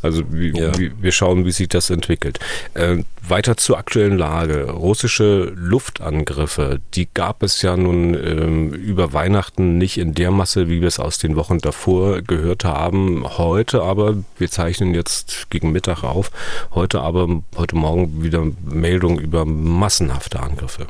Also 0.03 0.23
wie, 0.31 0.57
ja. 0.57 0.77
wie, 0.79 0.93
wir 1.01 1.13
schauen, 1.13 1.45
wie 1.45 1.53
sich 1.53 1.69
das 1.69 1.91
entwickelt. 1.91 2.39
Äh, 2.75 2.99
weiter 3.29 3.57
zur 3.57 3.79
aktuellen 3.79 4.19
Lage. 4.19 4.71
Russische 4.71 5.53
Luftangriffe, 5.57 6.81
die 6.95 7.09
gab 7.13 7.43
es 7.43 7.63
ja 7.63 7.77
nun 7.77 8.15
ähm, 8.15 8.73
über 8.73 9.13
Weihnachten 9.13 9.79
nicht 9.79 9.99
in 9.99 10.15
der 10.15 10.31
Masse, 10.31 10.69
wie 10.69 10.81
wir 10.81 10.89
es 10.89 10.99
aus 10.99 11.19
den 11.19 11.37
Wochen 11.37 11.59
davor 11.59 12.23
gehört 12.23 12.65
haben. 12.65 13.25
Heute 13.39 13.83
aber, 13.83 14.17
wir 14.39 14.51
zeichnen 14.51 14.95
jetzt 14.95 15.47
gegen 15.51 15.73
Mittag 15.73 16.03
auf, 16.03 16.31
heute 16.75 17.01
aber 17.01 17.43
heute 17.57 17.64
Morgen 17.73 18.23
wieder 18.23 18.45
Meldungen 18.65 19.19
über 19.19 19.45
massenhafte 19.45 20.41
Angriffe. 20.41 20.87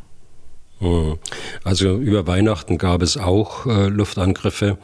Hm. 0.80 1.18
Also 1.62 1.96
über 1.96 2.26
Weihnachten 2.26 2.78
gab 2.78 3.02
es 3.02 3.16
auch 3.16 3.66
äh, 3.66 3.88
Luftangriffe, 3.88 4.78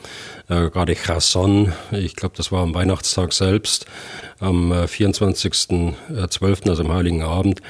äh, 0.48 0.70
gerade 0.70 0.94
Cherson, 0.94 1.72
ich 1.90 2.16
glaube, 2.16 2.36
das 2.36 2.52
war 2.52 2.62
am 2.62 2.74
Weihnachtstag 2.74 3.32
selbst, 3.32 3.86
am 4.38 4.72
äh, 4.72 4.84
24.12., 4.84 6.68
also 6.68 6.82
am 6.82 6.92
Heiligen 6.92 7.22
Abend. 7.22 7.60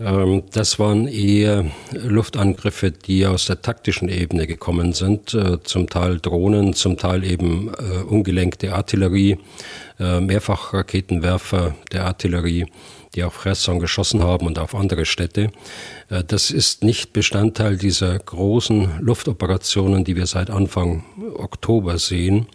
Ähm, 0.00 0.42
das 0.52 0.78
waren 0.78 1.06
eher 1.06 1.66
Luftangriffe, 1.92 2.90
die 2.90 3.26
aus 3.26 3.46
der 3.46 3.62
taktischen 3.62 4.08
Ebene 4.08 4.46
gekommen 4.46 4.92
sind, 4.92 5.34
äh, 5.34 5.62
zum 5.62 5.88
Teil 5.88 6.18
Drohnen, 6.18 6.74
zum 6.74 6.96
Teil 6.96 7.24
eben 7.24 7.68
äh, 7.68 8.02
ungelenkte 8.02 8.74
Artillerie, 8.74 9.38
äh, 10.00 10.20
Mehrfachraketenwerfer 10.20 11.76
der 11.92 12.06
Artillerie 12.06 12.66
die 13.14 13.24
auf 13.24 13.42
Cherson 13.42 13.80
geschossen 13.80 14.22
haben 14.22 14.46
und 14.46 14.58
auf 14.58 14.74
andere 14.74 15.04
Städte. 15.04 15.50
Äh, 16.10 16.24
das 16.26 16.50
ist 16.50 16.84
nicht 16.84 17.12
Bestandteil 17.12 17.76
dieser 17.76 18.18
großen 18.18 19.00
Luftoperationen, 19.00 20.04
die 20.04 20.16
wir 20.16 20.26
seit 20.26 20.50
Anfang 20.50 21.04
Oktober 21.36 21.98
sehen, 21.98 22.46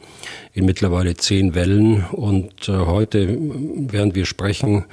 in 0.53 0.65
mittlerweile 0.65 1.15
zehn 1.15 1.55
Wellen. 1.55 2.05
Und 2.11 2.67
äh, 2.67 2.73
heute, 2.73 3.37
während 3.39 4.15
wir 4.15 4.25
sprechen, 4.25 4.85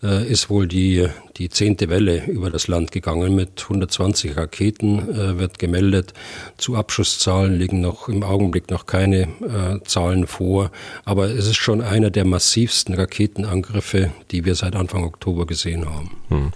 ist 0.00 0.48
wohl 0.48 0.68
die, 0.68 1.08
die 1.38 1.48
zehnte 1.48 1.88
Welle 1.88 2.24
über 2.26 2.50
das 2.50 2.68
Land 2.68 2.92
gegangen 2.92 3.34
mit 3.34 3.62
120 3.62 4.36
Raketen, 4.36 5.08
äh, 5.08 5.38
wird 5.38 5.58
gemeldet. 5.58 6.12
Zu 6.56 6.76
Abschusszahlen 6.76 7.58
liegen 7.58 7.80
noch 7.80 8.08
im 8.08 8.22
Augenblick 8.22 8.70
noch 8.70 8.86
keine 8.86 9.22
äh, 9.22 9.84
Zahlen 9.84 10.26
vor, 10.26 10.70
aber 11.04 11.26
es 11.30 11.46
ist 11.46 11.56
schon 11.56 11.80
einer 11.80 12.10
der 12.10 12.24
massivsten 12.24 12.94
Raketenangriffe, 12.94 14.12
die 14.30 14.44
wir 14.44 14.54
seit 14.54 14.76
Anfang 14.76 15.04
Oktober 15.04 15.46
gesehen 15.46 15.88
haben. 15.88 16.10
Hm. 16.28 16.52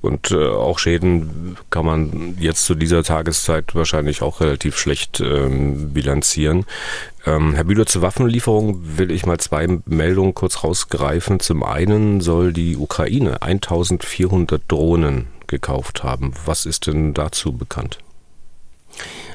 Und 0.00 0.30
äh, 0.30 0.48
auch 0.48 0.78
Schäden 0.78 1.56
kann 1.70 1.86
man 1.86 2.36
jetzt 2.38 2.66
zu 2.66 2.74
dieser 2.74 3.02
Tageszeit 3.02 3.74
wahrscheinlich 3.74 4.22
auch 4.22 4.40
relativ 4.40 4.78
schlecht 4.78 5.20
ähm, 5.20 5.92
bilanzieren. 5.92 6.66
Ähm, 7.26 7.54
Herr 7.54 7.64
Bühler, 7.64 7.86
zur 7.86 8.02
Waffenlieferung 8.02 8.98
will 8.98 9.10
ich 9.10 9.26
mal 9.26 9.38
zwei 9.38 9.66
Meldungen 9.84 10.34
kurz 10.34 10.62
rausgreifen. 10.62 11.40
Zum 11.40 11.64
einen 11.64 12.20
soll 12.20 12.52
die 12.52 12.76
Ukraine 12.76 13.42
1400 13.42 14.62
Drohnen 14.68 15.26
gekauft 15.48 16.04
haben. 16.04 16.32
Was 16.44 16.66
ist 16.66 16.86
denn 16.86 17.14
dazu 17.14 17.52
bekannt? 17.52 17.98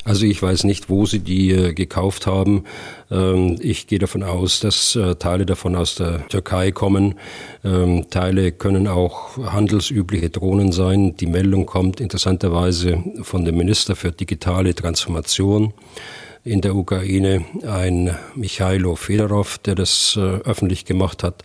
Also 0.03 0.25
ich 0.25 0.41
weiß 0.41 0.63
nicht, 0.63 0.89
wo 0.89 1.05
sie 1.05 1.19
die 1.19 1.51
äh, 1.51 1.73
gekauft 1.73 2.25
haben. 2.25 2.63
Ähm, 3.11 3.59
ich 3.61 3.85
gehe 3.85 3.99
davon 3.99 4.23
aus, 4.23 4.59
dass 4.59 4.95
äh, 4.95 5.15
Teile 5.15 5.45
davon 5.45 5.75
aus 5.75 5.95
der 5.95 6.27
Türkei 6.27 6.71
kommen. 6.71 7.15
Ähm, 7.63 8.09
Teile 8.09 8.51
können 8.51 8.87
auch 8.87 9.37
handelsübliche 9.37 10.31
Drohnen 10.31 10.71
sein. 10.71 11.15
Die 11.17 11.27
Meldung 11.27 11.67
kommt 11.67 11.99
interessanterweise 11.99 13.03
von 13.21 13.45
dem 13.45 13.57
Minister 13.57 13.95
für 13.95 14.11
digitale 14.11 14.73
Transformation 14.73 15.73
in 16.43 16.61
der 16.61 16.75
Ukraine, 16.75 17.45
ein 17.67 18.15
Michailo 18.35 18.95
Fedorov, 18.95 19.59
der 19.59 19.75
das 19.75 20.15
äh, 20.17 20.21
öffentlich 20.21 20.85
gemacht 20.85 21.23
hat, 21.23 21.43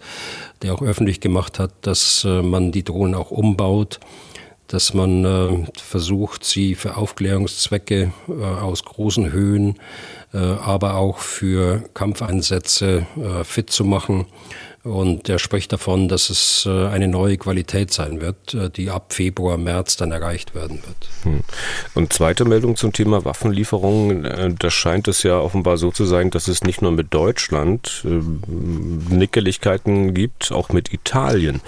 der 0.63 0.75
auch 0.75 0.83
öffentlich 0.83 1.21
gemacht 1.21 1.59
hat, 1.59 1.73
dass 1.83 2.25
äh, 2.25 2.43
man 2.43 2.73
die 2.73 2.83
Drohnen 2.83 3.15
auch 3.15 3.31
umbaut, 3.31 4.01
dass 4.69 4.95
man 4.95 5.25
äh, 5.25 5.67
versucht, 5.81 6.45
sie 6.45 6.75
für 6.75 6.97
Aufklärungszwecke 6.97 8.13
äh, 8.29 8.33
aus 8.33 8.85
großen 8.85 9.33
Höhen, 9.33 9.79
äh, 10.33 10.39
aber 10.39 10.97
auch 10.97 11.19
für 11.19 11.85
Kampfeinsätze 11.93 13.07
äh, 13.17 13.45
fit 13.45 13.71
zu 13.71 13.85
machen 13.85 14.27
und 14.87 15.29
er 15.29 15.41
spricht 15.41 15.73
davon, 15.73 16.07
dass 16.07 16.31
es 16.31 16.65
äh, 16.65 16.87
eine 16.87 17.09
neue 17.09 17.37
Qualität 17.39 17.93
sein 17.93 18.21
wird, 18.21 18.55
äh, 18.55 18.71
die 18.71 18.89
ab 18.91 19.13
Februar, 19.13 19.59
März 19.59 19.97
dann 19.97 20.13
erreicht 20.13 20.55
werden 20.55 20.79
wird. 20.87 21.09
Hm. 21.25 21.41
Und 21.95 22.13
zweite 22.13 22.45
Meldung 22.45 22.77
zum 22.77 22.93
Thema 22.93 23.25
Waffenlieferungen. 23.25 24.25
Äh, 24.25 24.55
da 24.57 24.71
scheint 24.71 25.09
es 25.09 25.25
ja 25.25 25.41
offenbar 25.41 25.77
so 25.77 25.91
zu 25.91 26.05
sein, 26.05 26.31
dass 26.31 26.47
es 26.47 26.63
nicht 26.63 26.83
nur 26.83 26.93
mit 26.93 27.13
Deutschland 27.13 28.05
Nickeligkeiten 29.11 30.15
gibt, 30.15 30.53
auch 30.53 30.69
mit 30.69 30.93
Italien. 30.93 31.63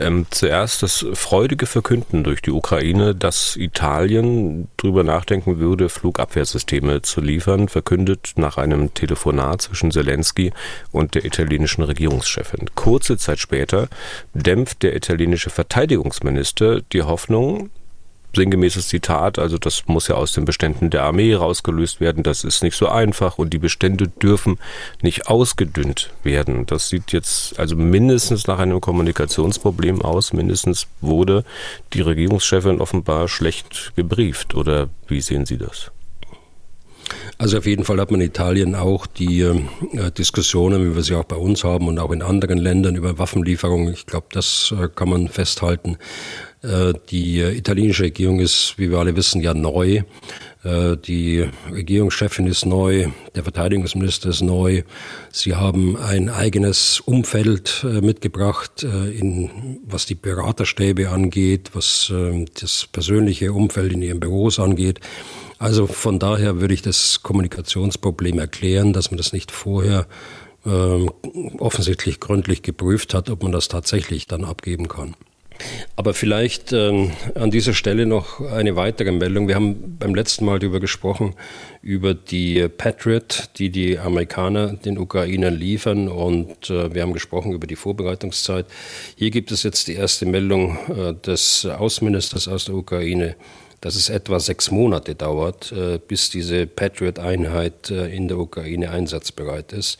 Ähm, 0.00 0.26
zuerst 0.30 0.82
das 0.82 1.06
freudige 1.12 1.66
Verkünden 1.66 2.24
durch 2.24 2.42
die 2.42 2.50
Ukraine, 2.50 3.14
dass 3.14 3.54
Italien 3.56 4.68
darüber 4.78 5.04
nachdenken 5.04 5.58
würde, 5.58 5.88
Flugabwehrsysteme 5.88 7.02
zu 7.02 7.20
liefern, 7.20 7.68
verkündet 7.68 8.32
nach 8.36 8.58
einem 8.58 8.92
Telefonat 8.94 9.62
zwischen 9.62 9.92
Zelensky 9.92 10.52
und 10.90 11.14
der 11.14 11.24
italienischen 11.24 11.84
Regierungschefin. 11.84 12.63
Kurze 12.74 13.16
Zeit 13.18 13.38
später 13.38 13.88
dämpft 14.34 14.82
der 14.82 14.96
italienische 14.96 15.50
Verteidigungsminister 15.50 16.80
die 16.92 17.02
Hoffnung, 17.02 17.70
sinngemäßes 18.34 18.88
Zitat, 18.88 19.38
also 19.38 19.58
das 19.58 19.84
muss 19.86 20.08
ja 20.08 20.16
aus 20.16 20.32
den 20.32 20.44
Beständen 20.44 20.90
der 20.90 21.04
Armee 21.04 21.34
rausgelöst 21.34 22.00
werden, 22.00 22.22
das 22.22 22.44
ist 22.44 22.62
nicht 22.62 22.76
so 22.76 22.88
einfach 22.88 23.38
und 23.38 23.52
die 23.52 23.58
Bestände 23.58 24.08
dürfen 24.08 24.58
nicht 25.02 25.28
ausgedünnt 25.28 26.10
werden. 26.22 26.66
Das 26.66 26.88
sieht 26.88 27.12
jetzt 27.12 27.58
also 27.58 27.76
mindestens 27.76 28.46
nach 28.46 28.58
einem 28.58 28.80
Kommunikationsproblem 28.80 30.02
aus, 30.02 30.32
mindestens 30.32 30.86
wurde 31.00 31.44
die 31.92 32.00
Regierungschefin 32.00 32.80
offenbar 32.80 33.28
schlecht 33.28 33.92
gebrieft 33.96 34.54
oder 34.54 34.88
wie 35.06 35.20
sehen 35.20 35.46
Sie 35.46 35.58
das? 35.58 35.90
Also 37.38 37.58
auf 37.58 37.66
jeden 37.66 37.84
Fall 37.84 38.00
hat 38.00 38.10
man 38.10 38.20
in 38.20 38.28
Italien 38.28 38.74
auch 38.74 39.06
die 39.06 39.40
äh, 39.40 40.10
Diskussionen, 40.16 40.90
wie 40.90 40.94
wir 40.94 41.02
sie 41.02 41.14
auch 41.14 41.24
bei 41.24 41.36
uns 41.36 41.64
haben 41.64 41.88
und 41.88 41.98
auch 41.98 42.12
in 42.12 42.22
anderen 42.22 42.58
Ländern 42.58 42.96
über 42.96 43.18
Waffenlieferungen. 43.18 43.92
Ich 43.92 44.06
glaube, 44.06 44.26
das 44.32 44.74
äh, 44.78 44.88
kann 44.88 45.08
man 45.08 45.28
festhalten. 45.28 45.98
Äh, 46.62 46.94
die 47.10 47.40
italienische 47.40 48.04
Regierung 48.04 48.40
ist, 48.40 48.74
wie 48.78 48.90
wir 48.90 48.98
alle 48.98 49.16
wissen, 49.16 49.42
ja 49.42 49.52
neu. 49.54 50.02
Äh, 50.64 50.96
die 50.96 51.48
Regierungschefin 51.70 52.46
ist 52.46 52.66
neu, 52.66 53.08
der 53.34 53.42
Verteidigungsminister 53.42 54.30
ist 54.30 54.42
neu. 54.42 54.82
Sie 55.30 55.54
haben 55.54 55.96
ein 55.96 56.28
eigenes 56.28 57.00
Umfeld 57.00 57.84
äh, 57.84 58.00
mitgebracht, 58.00 58.82
in, 58.82 59.80
was 59.84 60.06
die 60.06 60.14
Beraterstäbe 60.14 61.10
angeht, 61.10 61.70
was 61.74 62.12
das 62.60 62.88
persönliche 62.90 63.52
Umfeld 63.52 63.92
in 63.92 64.02
ihren 64.02 64.20
Büros 64.20 64.58
angeht. 64.58 65.00
Also 65.58 65.86
von 65.86 66.18
daher 66.18 66.60
würde 66.60 66.74
ich 66.74 66.82
das 66.82 67.22
Kommunikationsproblem 67.22 68.38
erklären, 68.38 68.92
dass 68.92 69.10
man 69.10 69.18
das 69.18 69.32
nicht 69.32 69.50
vorher 69.50 70.06
äh, 70.66 71.06
offensichtlich 71.58 72.20
gründlich 72.20 72.62
geprüft 72.62 73.14
hat, 73.14 73.28
ob 73.28 73.42
man 73.42 73.52
das 73.52 73.68
tatsächlich 73.68 74.26
dann 74.26 74.44
abgeben 74.44 74.88
kann. 74.88 75.14
Aber 75.96 76.14
vielleicht 76.14 76.72
ähm, 76.72 77.12
an 77.34 77.50
dieser 77.50 77.74
Stelle 77.74 78.06
noch 78.06 78.40
eine 78.40 78.76
weitere 78.76 79.12
Meldung. 79.12 79.48
Wir 79.48 79.54
haben 79.54 79.96
beim 79.98 80.14
letzten 80.14 80.44
Mal 80.44 80.58
darüber 80.58 80.80
gesprochen, 80.80 81.34
über 81.82 82.14
die 82.14 82.68
Patriot, 82.68 83.50
die 83.58 83.70
die 83.70 83.98
Amerikaner 83.98 84.72
den 84.72 84.98
Ukrainern 84.98 85.54
liefern. 85.54 86.08
Und 86.08 86.70
äh, 86.70 86.92
wir 86.94 87.02
haben 87.02 87.12
gesprochen 87.12 87.52
über 87.52 87.66
die 87.66 87.76
Vorbereitungszeit. 87.76 88.66
Hier 89.16 89.30
gibt 89.30 89.52
es 89.52 89.62
jetzt 89.62 89.88
die 89.88 89.94
erste 89.94 90.26
Meldung 90.26 90.78
äh, 90.88 91.14
des 91.14 91.64
Außenministers 91.64 92.48
aus 92.48 92.64
der 92.64 92.74
Ukraine, 92.74 93.36
dass 93.84 93.96
es 93.96 94.08
etwa 94.08 94.40
sechs 94.40 94.70
Monate 94.70 95.14
dauert, 95.14 95.70
äh, 95.70 95.98
bis 95.98 96.30
diese 96.30 96.66
Patriot-Einheit 96.66 97.90
äh, 97.90 98.06
in 98.06 98.28
der 98.28 98.38
Ukraine 98.38 98.88
einsatzbereit 98.90 99.74
ist. 99.74 99.98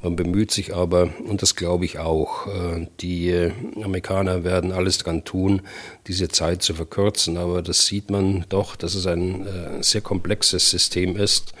Man 0.00 0.16
bemüht 0.16 0.50
sich 0.50 0.74
aber, 0.74 1.10
und 1.28 1.42
das 1.42 1.54
glaube 1.54 1.84
ich 1.84 1.98
auch, 1.98 2.46
äh, 2.46 2.86
die 3.00 3.50
Amerikaner 3.82 4.44
werden 4.44 4.72
alles 4.72 4.96
daran 4.96 5.24
tun, 5.24 5.60
diese 6.06 6.28
Zeit 6.28 6.62
zu 6.62 6.72
verkürzen. 6.72 7.36
Aber 7.36 7.60
das 7.60 7.84
sieht 7.84 8.10
man 8.10 8.46
doch, 8.48 8.76
dass 8.76 8.94
es 8.94 9.06
ein 9.06 9.46
sehr 9.82 10.00
komplexes 10.00 10.70
System 10.70 11.14
ist, 11.14 11.52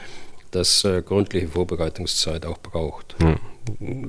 das 0.50 0.86
gründliche 1.06 1.48
Vorbereitungszeit 1.48 2.46
auch 2.46 2.58
braucht. 2.58 3.16
Hm. 3.20 3.38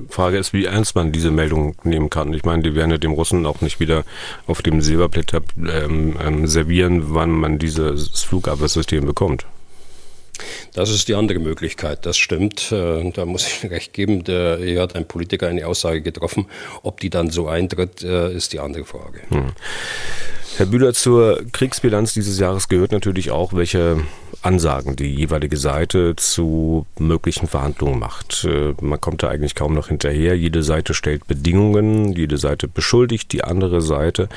Frage 0.08 0.38
ist, 0.38 0.52
wie 0.52 0.64
ernst 0.64 0.94
man 0.94 1.12
diese 1.12 1.30
Meldung 1.30 1.74
nehmen 1.84 2.10
kann. 2.10 2.32
Ich 2.32 2.44
meine, 2.44 2.62
die 2.62 2.74
werden 2.74 2.90
ja 2.90 2.98
dem 2.98 3.12
Russen 3.12 3.46
auch 3.46 3.60
nicht 3.60 3.80
wieder 3.80 4.04
auf 4.46 4.62
dem 4.62 4.80
Silberblätter 4.80 5.42
ähm, 5.58 6.16
ähm, 6.24 6.46
servieren, 6.46 7.14
wann 7.14 7.30
man 7.30 7.58
dieses 7.58 8.22
Flugabwehrsystem 8.22 9.04
bekommt. 9.04 9.46
Das 10.72 10.90
ist 10.90 11.08
die 11.08 11.14
andere 11.14 11.38
Möglichkeit, 11.38 12.06
das 12.06 12.16
stimmt. 12.16 12.72
Äh, 12.72 13.10
da 13.10 13.26
muss 13.26 13.46
ich 13.46 13.70
recht 13.70 13.92
geben. 13.92 14.24
Der, 14.24 14.58
hier 14.58 14.80
hat 14.80 14.96
ein 14.96 15.06
Politiker 15.06 15.48
eine 15.48 15.66
Aussage 15.66 16.00
getroffen. 16.00 16.46
Ob 16.82 17.00
die 17.00 17.10
dann 17.10 17.30
so 17.30 17.48
eintritt, 17.48 18.02
äh, 18.02 18.32
ist 18.32 18.52
die 18.52 18.60
andere 18.60 18.84
Frage. 18.84 19.20
Hm. 19.28 19.52
Herr 20.56 20.66
Bühler, 20.66 20.92
zur 20.92 21.40
Kriegsbilanz 21.52 22.14
dieses 22.14 22.38
Jahres 22.38 22.68
gehört 22.68 22.92
natürlich 22.92 23.30
auch, 23.30 23.54
welche 23.54 24.04
Ansagen 24.42 24.96
die 24.96 25.14
jeweilige 25.14 25.56
Seite 25.56 26.16
zu 26.16 26.86
möglichen 26.98 27.46
Verhandlungen 27.46 27.98
macht. 27.98 28.44
Äh, 28.44 28.74
man 28.80 29.00
kommt 29.00 29.22
da 29.22 29.28
eigentlich 29.28 29.54
kaum 29.54 29.74
noch 29.74 29.88
hinterher. 29.88 30.36
Jede 30.36 30.62
Seite 30.62 30.94
stellt 30.94 31.26
Bedingungen, 31.26 32.12
jede 32.14 32.38
Seite 32.38 32.68
beschuldigt 32.68 33.32
die 33.32 33.44
andere 33.44 33.80
Seite 33.80 34.28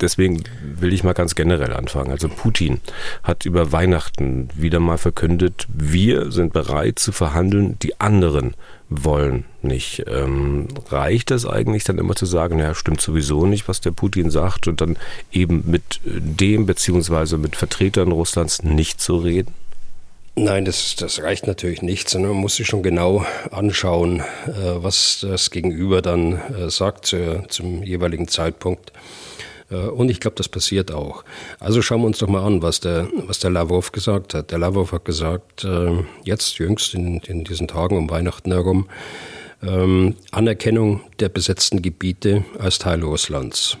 deswegen 0.00 0.44
will 0.62 0.92
ich 0.92 1.04
mal 1.04 1.12
ganz 1.12 1.34
generell 1.34 1.72
anfangen. 1.72 2.10
Also 2.10 2.28
Putin 2.28 2.80
hat 3.22 3.44
über 3.44 3.72
Weihnachten 3.72 4.48
wieder 4.54 4.80
mal 4.80 4.98
verkündet, 4.98 5.66
wir 5.72 6.30
sind 6.30 6.52
bereit 6.52 6.98
zu 6.98 7.12
verhandeln, 7.12 7.78
die 7.80 8.00
anderen 8.00 8.54
wollen 8.90 9.44
nicht. 9.62 10.04
Ähm, 10.06 10.68
reicht 10.88 11.30
das 11.30 11.46
eigentlich 11.46 11.84
dann 11.84 11.98
immer 11.98 12.14
zu 12.14 12.26
sagen, 12.26 12.58
ja, 12.58 12.74
stimmt 12.74 13.00
sowieso 13.00 13.46
nicht, 13.46 13.68
was 13.68 13.80
der 13.80 13.90
Putin 13.90 14.30
sagt 14.30 14.66
und 14.66 14.80
dann 14.80 14.96
eben 15.32 15.64
mit 15.66 16.00
dem 16.04 16.66
beziehungsweise 16.66 17.38
mit 17.38 17.56
Vertretern 17.56 18.12
Russlands 18.12 18.62
nicht 18.62 19.00
zu 19.00 19.16
reden? 19.16 19.52
Nein, 20.36 20.64
das, 20.64 20.94
das 20.94 21.20
reicht 21.20 21.48
natürlich 21.48 21.82
nicht, 21.82 22.08
sondern 22.08 22.30
man 22.30 22.40
muss 22.42 22.56
sich 22.56 22.68
schon 22.68 22.84
genau 22.84 23.26
anschauen, 23.50 24.20
äh, 24.20 24.52
was 24.76 25.18
das 25.28 25.50
Gegenüber 25.50 26.00
dann 26.00 26.34
äh, 26.34 26.70
sagt 26.70 27.14
zum 27.48 27.82
jeweiligen 27.82 28.28
Zeitpunkt. 28.28 28.92
Äh, 29.70 29.76
und 29.76 30.10
ich 30.10 30.20
glaube, 30.20 30.36
das 30.36 30.48
passiert 30.48 30.92
auch. 30.92 31.24
Also 31.60 31.82
schauen 31.82 32.00
wir 32.02 32.06
uns 32.06 32.18
doch 32.18 32.28
mal 32.28 32.44
an, 32.44 32.62
was 32.62 32.80
der, 32.80 33.08
was 33.26 33.38
der 33.38 33.50
Lavrov 33.50 33.92
gesagt 33.92 34.34
hat. 34.34 34.50
Der 34.50 34.58
Lavrov 34.58 34.92
hat 34.92 35.04
gesagt, 35.04 35.64
äh, 35.64 36.04
jetzt 36.24 36.58
jüngst 36.58 36.94
in, 36.94 37.18
in 37.20 37.44
diesen 37.44 37.68
Tagen 37.68 37.96
um 37.96 38.10
Weihnachten 38.10 38.52
herum, 38.52 38.88
ähm, 39.62 40.14
Anerkennung 40.30 41.00
der 41.20 41.28
besetzten 41.28 41.82
Gebiete 41.82 42.44
als 42.58 42.78
Teil 42.78 43.02
Russlands. 43.02 43.78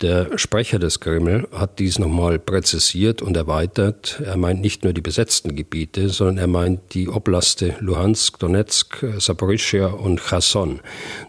Der 0.00 0.38
Sprecher 0.38 0.78
des 0.78 1.00
Kreml 1.00 1.48
hat 1.50 1.80
dies 1.80 1.98
nochmal 1.98 2.38
präzisiert 2.38 3.20
und 3.20 3.36
erweitert. 3.36 4.22
Er 4.24 4.36
meint 4.36 4.60
nicht 4.60 4.84
nur 4.84 4.92
die 4.92 5.00
besetzten 5.00 5.56
Gebiete, 5.56 6.08
sondern 6.08 6.38
er 6.38 6.46
meint 6.46 6.94
die 6.94 7.08
Oblaste 7.08 7.74
Luhansk, 7.80 8.38
Donetsk, 8.38 9.04
Saporischschja 9.18 9.88
und 9.88 10.20
Cherson. 10.20 10.78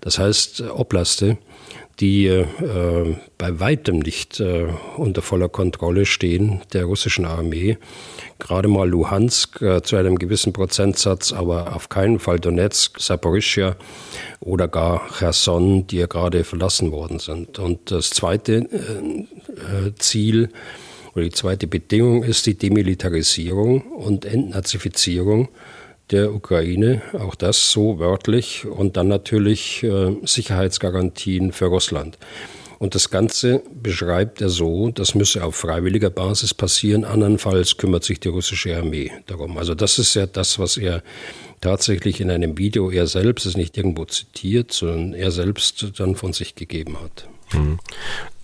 Das 0.02 0.20
heißt 0.20 0.62
Oblaste, 0.70 1.40
die 2.00 2.28
äh, 2.28 2.46
bei 3.38 3.60
weitem 3.60 4.00
nicht 4.00 4.40
äh, 4.40 4.68
unter 4.96 5.22
voller 5.22 5.50
Kontrolle 5.50 6.06
stehen 6.06 6.62
der 6.74 6.86
russischen 6.86 7.26
Armee. 7.26 7.78
Gerade 8.38 8.70
mal 8.70 8.88
Luhansk 8.90 9.62
äh, 9.62 9.82
zu 9.82 9.98
einem 9.98 10.18
gewissen 10.18 10.54
Prozentsatz, 10.54 11.34
aber 11.34 11.76
auf 11.76 11.90
keinen 11.90 12.20
Fall 12.20 12.40
Donetsk, 12.40 13.00
Saporischia 13.00 13.76
oder 14.40 14.68
gar 14.68 15.10
Cherson, 15.18 15.88
die 15.88 15.98
ja 15.98 16.08
gerade 16.08 16.44
verlassen 16.44 16.92
worden 16.92 17.20
sind. 17.20 17.60
Und 17.60 17.92
das 17.92 18.12
zweite 18.12 18.54
äh, 18.54 19.88
äh, 19.88 19.96
Ziel 19.98 20.50
oder 21.16 21.26
die 21.26 21.32
zweite 21.32 21.68
Bedingung 21.68 22.24
ist 22.24 22.46
die 22.46 22.58
Demilitarisierung 22.58 23.82
und 23.82 24.26
Entnazifizierung 24.26 25.50
der 26.12 26.34
Ukraine, 26.34 27.02
auch 27.14 27.36
das 27.36 27.72
so 27.72 28.00
wörtlich, 28.00 28.66
und 28.66 28.98
dann 28.98 29.08
natürlich 29.08 29.84
äh, 29.84 30.16
Sicherheitsgarantien 30.24 31.52
für 31.52 31.66
Russland. 31.66 32.18
Und 32.80 32.96
das 32.96 33.10
Ganze 33.10 33.62
beschreibt 33.74 34.40
er 34.42 34.48
so, 34.48 34.90
das 34.90 35.14
müsse 35.14 35.44
auf 35.44 35.56
freiwilliger 35.56 36.10
Basis 36.10 36.54
passieren, 36.54 37.04
andernfalls 37.04 37.76
kümmert 37.76 38.06
sich 38.06 38.22
die 38.22 38.30
russische 38.30 38.76
Armee 38.76 39.12
darum. 39.28 39.58
Also 39.58 39.76
das 39.76 40.00
ist 40.00 40.16
ja 40.16 40.26
das, 40.26 40.60
was 40.60 40.78
er 40.78 41.04
tatsächlich 41.60 42.22
in 42.22 42.32
einem 42.32 42.58
Video, 42.58 42.90
er 42.90 43.06
selbst 43.06 43.46
ist 43.46 43.58
nicht 43.58 43.78
irgendwo 43.78 44.06
zitiert, 44.06 44.72
sondern 44.72 45.14
er 45.14 45.32
selbst 45.32 46.00
dann 46.00 46.16
von 46.16 46.32
sich 46.32 46.56
gegeben 46.56 46.98
hat. 47.02 47.28
Mhm. 47.54 47.80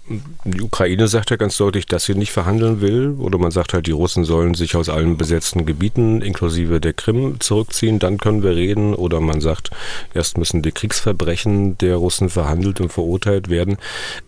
Die 0.08 0.62
Ukraine 0.62 1.08
sagt 1.08 1.32
ja 1.32 1.36
ganz 1.36 1.58
deutlich, 1.58 1.88
dass 1.88 2.06
sie 2.06 2.14
nicht 2.14 2.32
verhandeln 2.32 2.80
will. 2.80 3.16
Oder 3.18 3.40
man 3.40 3.50
sagt 3.50 3.74
halt, 3.74 3.88
die 3.88 3.92
Russen 3.92 4.24
sollen 4.24 4.54
sich 4.54 4.76
aus 4.76 4.88
allen 4.88 5.18
besetzten 5.18 5.66
Gebieten 5.66 6.22
inklusive 6.22 6.80
der 6.80 6.94
Krim 6.94 7.40
zurückziehen, 7.40 7.98
dann 7.98 8.20
können 8.20 8.44
wir 8.44 8.56
reden. 8.56 8.94
Oder 8.94 9.20
man 9.20 9.42
sagt, 9.42 9.72
erst 10.14 10.38
müssen 10.38 10.62
die 10.62 10.72
Kriegsverbrechen 10.72 11.79
der 11.79 11.96
Russen 11.96 12.29
verhandelt 12.29 12.82
und 12.82 12.94
verurteilt 12.94 13.50
werden. 13.50 13.77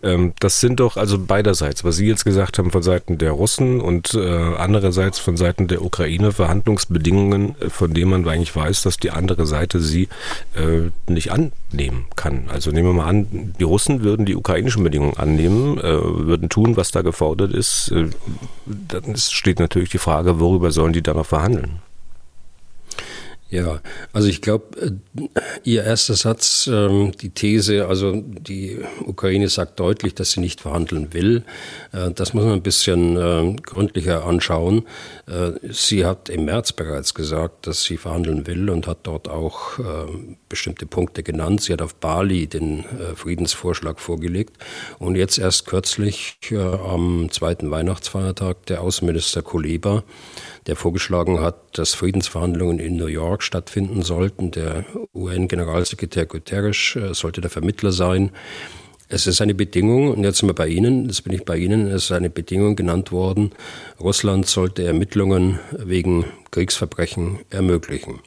Ähm, 0.02 0.32
das 0.40 0.58
sind 0.58 0.80
doch 0.80 0.96
also 0.96 1.16
beiderseits, 1.16 1.84
was 1.84 1.96
Sie 1.96 2.08
jetzt 2.08 2.24
gesagt 2.24 2.58
haben 2.58 2.72
von 2.72 2.82
Seiten 2.82 3.18
der 3.18 3.30
Russen 3.30 3.80
und 3.80 4.14
äh, 4.14 4.54
andererseits 4.56 5.20
von 5.20 5.36
Seiten 5.36 5.68
der 5.68 5.82
Ukraine 5.82 6.32
Verhandlungsbedingungen, 6.32 7.54
äh, 7.60 7.70
von 7.70 7.94
denen 7.94 8.10
man 8.10 8.28
eigentlich 8.28 8.54
weiß, 8.54 8.82
dass 8.82 8.96
die 8.96 9.12
andere 9.12 9.46
Seite 9.46 9.80
sie 9.80 10.08
äh, 10.56 10.90
nicht 11.10 11.30
annehmen 11.30 12.06
kann. 12.16 12.48
Also 12.52 12.72
nehmen 12.72 12.88
wir 12.88 12.94
mal 12.94 13.08
an, 13.08 13.54
die 13.60 13.64
Russen 13.64 14.02
würden 14.02 14.26
die 14.26 14.34
ukrainischen 14.34 14.82
Bedingungen 14.82 15.16
annehmen 15.16 15.67
äh, 15.76 16.26
würden 16.26 16.48
tun, 16.48 16.76
was 16.76 16.90
da 16.90 17.02
gefordert 17.02 17.52
ist, 17.52 17.90
äh, 17.90 18.08
dann 18.64 19.16
steht 19.16 19.58
natürlich 19.58 19.90
die 19.90 19.98
Frage, 19.98 20.40
worüber 20.40 20.70
sollen 20.70 20.94
die 20.94 21.02
dann 21.02 21.16
noch 21.16 21.26
verhandeln? 21.26 21.80
Ja, 23.50 23.80
also 24.12 24.28
ich 24.28 24.42
glaube, 24.42 24.78
äh, 24.78 25.28
Ihr 25.64 25.82
erster 25.82 26.14
Satz, 26.14 26.68
ähm, 26.70 27.12
die 27.12 27.30
These, 27.30 27.86
also 27.86 28.12
die 28.14 28.78
Ukraine 29.06 29.48
sagt 29.48 29.80
deutlich, 29.80 30.14
dass 30.14 30.32
sie 30.32 30.40
nicht 30.40 30.60
verhandeln 30.60 31.14
will. 31.14 31.44
Äh, 31.92 32.10
das 32.10 32.34
muss 32.34 32.44
man 32.44 32.52
ein 32.54 32.62
bisschen 32.62 33.16
äh, 33.16 33.56
gründlicher 33.62 34.24
anschauen. 34.24 34.84
Sie 35.70 36.06
hat 36.06 36.30
im 36.30 36.46
März 36.46 36.72
bereits 36.72 37.12
gesagt, 37.12 37.66
dass 37.66 37.82
sie 37.82 37.98
verhandeln 37.98 38.46
will 38.46 38.70
und 38.70 38.86
hat 38.86 39.00
dort 39.02 39.28
auch 39.28 39.78
bestimmte 40.48 40.86
Punkte 40.86 41.22
genannt. 41.22 41.60
Sie 41.60 41.72
hat 41.72 41.82
auf 41.82 41.94
Bali 41.96 42.46
den 42.46 42.84
Friedensvorschlag 43.14 44.00
vorgelegt. 44.00 44.56
Und 44.98 45.16
jetzt 45.16 45.38
erst 45.38 45.66
kürzlich 45.66 46.38
am 46.50 47.28
zweiten 47.30 47.70
Weihnachtsfeiertag 47.70 48.64
der 48.66 48.80
Außenminister 48.80 49.42
Kuleba 49.42 50.02
der 50.68 50.76
vorgeschlagen 50.76 51.40
hat, 51.40 51.56
dass 51.78 51.94
Friedensverhandlungen 51.94 52.78
in 52.78 52.96
New 52.96 53.06
York 53.06 53.42
stattfinden 53.42 54.02
sollten. 54.02 54.50
Der 54.50 54.84
UN-Generalsekretär 55.14 56.26
Guterres 56.26 56.94
äh, 56.94 57.14
sollte 57.14 57.40
der 57.40 57.50
Vermittler 57.50 57.90
sein. 57.90 58.30
Es 59.08 59.26
ist 59.26 59.40
eine 59.40 59.54
Bedingung, 59.54 60.10
und 60.10 60.22
jetzt 60.22 60.38
sind 60.38 60.50
wir 60.50 60.54
bei 60.54 60.68
Ihnen, 60.68 61.06
jetzt 61.06 61.24
bin 61.24 61.32
ich 61.32 61.46
bei 61.46 61.56
Ihnen, 61.56 61.86
es 61.86 62.04
ist 62.04 62.12
eine 62.12 62.28
Bedingung 62.28 62.76
genannt 62.76 63.10
worden, 63.10 63.52
Russland 63.98 64.46
sollte 64.46 64.84
Ermittlungen 64.84 65.58
wegen 65.72 66.26
Kriegsverbrechen 66.50 67.38
ermöglichen. 67.48 68.20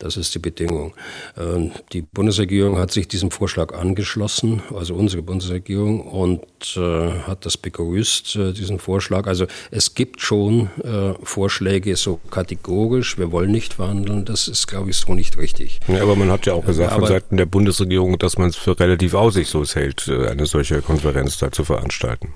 Das 0.00 0.16
ist 0.16 0.34
die 0.34 0.38
Bedingung. 0.38 0.94
Ähm, 1.36 1.72
die 1.92 2.00
Bundesregierung 2.00 2.78
hat 2.78 2.90
sich 2.90 3.06
diesem 3.06 3.30
Vorschlag 3.30 3.74
angeschlossen, 3.74 4.62
also 4.74 4.94
unsere 4.94 5.22
Bundesregierung, 5.22 6.00
und 6.00 6.42
äh, 6.76 7.10
hat 7.26 7.44
das 7.44 7.58
begrüßt, 7.58 8.36
äh, 8.36 8.52
diesen 8.54 8.78
Vorschlag. 8.78 9.26
Also 9.26 9.46
es 9.70 9.94
gibt 9.94 10.22
schon 10.22 10.70
äh, 10.82 11.12
Vorschläge 11.22 11.94
so 11.96 12.18
kategorisch, 12.30 13.18
wir 13.18 13.30
wollen 13.30 13.52
nicht 13.52 13.74
verhandeln, 13.74 14.24
das 14.24 14.48
ist, 14.48 14.66
glaube 14.66 14.88
ich, 14.88 14.96
so 14.96 15.12
nicht 15.12 15.36
richtig. 15.36 15.80
Ja, 15.86 16.02
aber 16.02 16.16
man 16.16 16.30
hat 16.30 16.46
ja 16.46 16.54
auch 16.54 16.64
gesagt 16.64 16.92
aber, 16.92 17.06
von 17.06 17.08
Seiten 17.08 17.36
der 17.36 17.46
Bundesregierung, 17.46 18.18
dass 18.18 18.38
man 18.38 18.48
es 18.48 18.56
für 18.56 18.80
relativ 18.80 19.12
aussichtslos 19.12 19.76
hält, 19.76 20.08
eine 20.08 20.46
solche 20.46 20.80
Konferenz 20.80 21.36
da 21.36 21.52
zu 21.52 21.62
veranstalten. 21.62 22.32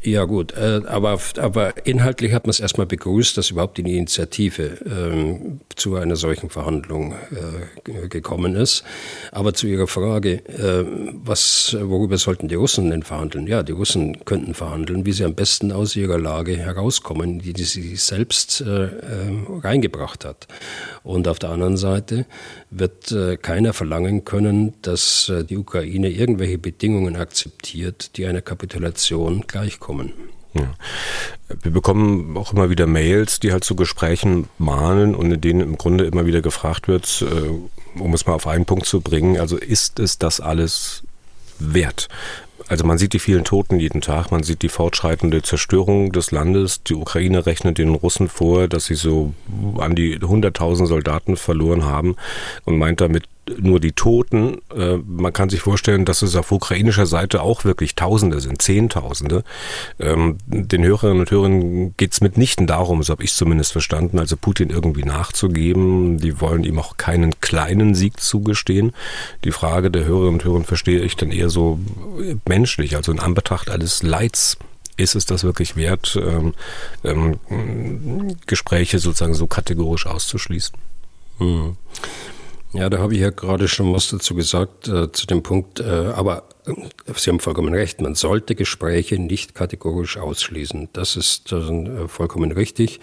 Ja 0.00 0.26
gut, 0.26 0.52
äh, 0.52 0.82
aber, 0.86 1.18
aber 1.38 1.84
inhaltlich 1.84 2.32
hat 2.32 2.46
man 2.46 2.50
es 2.50 2.60
erstmal 2.60 2.86
begrüßt, 2.86 3.36
dass 3.36 3.50
überhaupt 3.50 3.78
die 3.78 3.82
Initiative 3.82 4.78
ähm, 4.86 5.60
zu 5.74 5.96
einer 5.96 6.14
solchen 6.14 6.50
Verhandlung 6.50 7.16
äh, 7.32 8.06
gekommen 8.06 8.54
ist. 8.54 8.84
Aber 9.32 9.54
zu 9.54 9.66
Ihrer 9.66 9.88
Frage, 9.88 10.34
äh, 10.46 10.84
was, 11.24 11.76
worüber 11.80 12.16
sollten 12.16 12.46
die 12.46 12.54
Russen 12.54 12.90
denn 12.90 13.02
verhandeln? 13.02 13.48
Ja, 13.48 13.64
die 13.64 13.72
Russen 13.72 14.24
könnten 14.24 14.54
verhandeln, 14.54 15.04
wie 15.04 15.12
sie 15.12 15.24
am 15.24 15.34
besten 15.34 15.72
aus 15.72 15.96
ihrer 15.96 16.18
Lage 16.18 16.56
herauskommen, 16.56 17.40
die, 17.40 17.52
die 17.52 17.64
sie 17.64 17.96
selbst 17.96 18.60
äh, 18.60 18.84
äh, 18.84 18.90
reingebracht 19.62 20.24
hat. 20.24 20.46
Und 21.02 21.26
auf 21.26 21.40
der 21.40 21.50
anderen 21.50 21.76
Seite 21.76 22.24
wird 22.70 23.12
äh, 23.12 23.36
keiner 23.36 23.72
verlangen 23.72 24.24
können, 24.24 24.74
dass 24.82 25.32
die 25.48 25.56
Ukraine 25.56 26.10
irgendwelche 26.10 26.58
Bedingungen 26.58 27.16
akzeptiert, 27.16 28.16
die 28.16 28.26
einer 28.26 28.42
Kapitulation 28.42 29.44
gleichkommen 29.46 29.88
kommen. 29.88 30.12
Ja. 30.54 30.74
Wir 31.62 31.72
bekommen 31.72 32.36
auch 32.36 32.52
immer 32.52 32.70
wieder 32.70 32.86
Mails, 32.86 33.40
die 33.40 33.52
halt 33.52 33.64
zu 33.64 33.76
Gesprächen 33.76 34.48
mahnen 34.58 35.14
und 35.14 35.30
in 35.32 35.40
denen 35.40 35.60
im 35.60 35.78
Grunde 35.78 36.04
immer 36.04 36.26
wieder 36.26 36.42
gefragt 36.42 36.88
wird, 36.88 37.22
äh, 37.22 37.98
um 37.98 38.14
es 38.14 38.26
mal 38.26 38.34
auf 38.34 38.46
einen 38.46 38.64
Punkt 38.64 38.86
zu 38.86 39.00
bringen, 39.00 39.38
also 39.38 39.56
ist 39.56 39.98
es 39.98 40.18
das 40.18 40.40
alles 40.40 41.02
wert? 41.58 42.08
Also 42.66 42.84
man 42.84 42.98
sieht 42.98 43.12
die 43.12 43.18
vielen 43.18 43.44
Toten 43.44 43.78
jeden 43.78 44.00
Tag, 44.00 44.30
man 44.30 44.42
sieht 44.42 44.62
die 44.62 44.68
fortschreitende 44.68 45.42
Zerstörung 45.42 46.12
des 46.12 46.32
Landes. 46.32 46.82
Die 46.82 46.94
Ukraine 46.94 47.46
rechnet 47.46 47.78
den 47.78 47.94
Russen 47.94 48.28
vor, 48.28 48.68
dass 48.68 48.86
sie 48.86 48.94
so 48.94 49.32
an 49.78 49.94
die 49.94 50.18
100.000 50.18 50.86
Soldaten 50.86 51.36
verloren 51.36 51.84
haben 51.84 52.16
und 52.64 52.76
meint 52.76 53.00
damit 53.00 53.24
nur 53.58 53.80
die 53.80 53.92
Toten. 53.92 54.58
Äh, 54.74 54.98
man 55.06 55.32
kann 55.32 55.50
sich 55.50 55.60
vorstellen, 55.60 56.04
dass 56.04 56.22
es 56.22 56.36
auf 56.36 56.52
ukrainischer 56.52 57.06
Seite 57.06 57.42
auch 57.42 57.64
wirklich 57.64 57.94
Tausende 57.94 58.40
sind, 58.40 58.62
Zehntausende. 58.62 59.44
Ähm, 59.98 60.38
den 60.46 60.84
Hörerinnen 60.84 61.20
und 61.20 61.30
Hörern 61.30 61.94
geht 61.96 62.12
es 62.12 62.20
mitnichten 62.20 62.66
darum, 62.66 63.02
so 63.02 63.12
habe 63.12 63.24
ich 63.24 63.32
zumindest 63.32 63.72
verstanden, 63.72 64.18
also 64.18 64.36
Putin 64.36 64.70
irgendwie 64.70 65.04
nachzugeben. 65.04 66.18
Die 66.18 66.40
wollen 66.40 66.64
ihm 66.64 66.78
auch 66.78 66.96
keinen 66.96 67.40
kleinen 67.40 67.94
Sieg 67.94 68.20
zugestehen. 68.20 68.92
Die 69.44 69.52
Frage 69.52 69.90
der 69.90 70.04
Hörerinnen 70.04 70.34
und 70.34 70.44
Hörer 70.44 70.64
verstehe 70.64 71.00
ich 71.00 71.16
dann 71.16 71.30
eher 71.30 71.50
so 71.50 71.78
menschlich, 72.46 72.96
also 72.96 73.12
in 73.12 73.20
Anbetracht 73.20 73.70
alles 73.70 74.02
Leids 74.02 74.58
ist 74.98 75.14
es 75.14 75.26
das 75.26 75.44
wirklich 75.44 75.76
wert, 75.76 76.18
ähm, 76.20 76.54
ähm, 77.04 77.38
Gespräche 78.46 78.98
sozusagen 78.98 79.34
so 79.34 79.46
kategorisch 79.46 80.06
auszuschließen? 80.06 80.76
Hm. 81.38 81.76
Ja, 82.74 82.90
da 82.90 82.98
habe 82.98 83.14
ich 83.14 83.20
ja 83.20 83.30
gerade 83.30 83.66
schon 83.66 83.94
was 83.94 84.10
dazu 84.10 84.34
gesagt, 84.34 84.88
äh, 84.88 85.10
zu 85.10 85.26
dem 85.26 85.42
Punkt, 85.42 85.80
äh, 85.80 85.84
aber 85.84 86.44
äh, 86.66 86.72
Sie 87.16 87.30
haben 87.30 87.40
vollkommen 87.40 87.72
recht, 87.72 88.02
man 88.02 88.14
sollte 88.14 88.54
Gespräche 88.54 89.18
nicht 89.18 89.54
kategorisch 89.54 90.18
ausschließen. 90.18 90.90
Das 90.92 91.16
ist 91.16 91.50
äh, 91.50 92.08
vollkommen 92.08 92.52
richtig. 92.52 93.00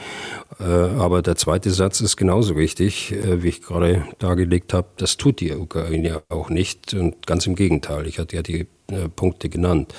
Äh, 0.59 0.63
aber 0.63 1.23
der 1.23 1.35
zweite 1.35 1.71
Satz 1.71 1.99
ist 1.99 2.15
genauso 2.15 2.53
richtig, 2.53 3.11
äh, 3.11 3.41
wie 3.41 3.49
ich 3.49 3.63
gerade 3.63 4.05
dargelegt 4.19 4.71
habe. 4.71 4.87
Das 4.97 5.17
tut 5.17 5.39
die 5.39 5.51
Ukraine 5.51 6.21
auch 6.29 6.51
nicht 6.51 6.93
und 6.93 7.25
ganz 7.25 7.47
im 7.47 7.55
Gegenteil. 7.55 8.05
Ich 8.05 8.19
hatte 8.19 8.35
ja 8.35 8.43
die 8.43 8.67
Punkte 9.15 9.49
genannt. 9.49 9.95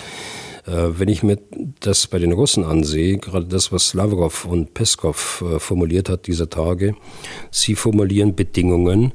Äh, 0.66 0.98
wenn 0.98 1.08
ich 1.08 1.22
mir 1.22 1.38
das 1.80 2.06
bei 2.06 2.18
den 2.18 2.32
Russen 2.32 2.64
ansehe, 2.64 3.18
gerade 3.18 3.46
das, 3.46 3.72
was 3.72 3.94
Lavrov 3.94 4.44
und 4.44 4.74
Peskov 4.74 5.42
äh, 5.46 5.58
formuliert 5.58 6.08
hat 6.08 6.26
dieser 6.26 6.50
Tage, 6.50 6.94
sie 7.50 7.74
formulieren 7.74 8.34
Bedingungen, 8.34 9.12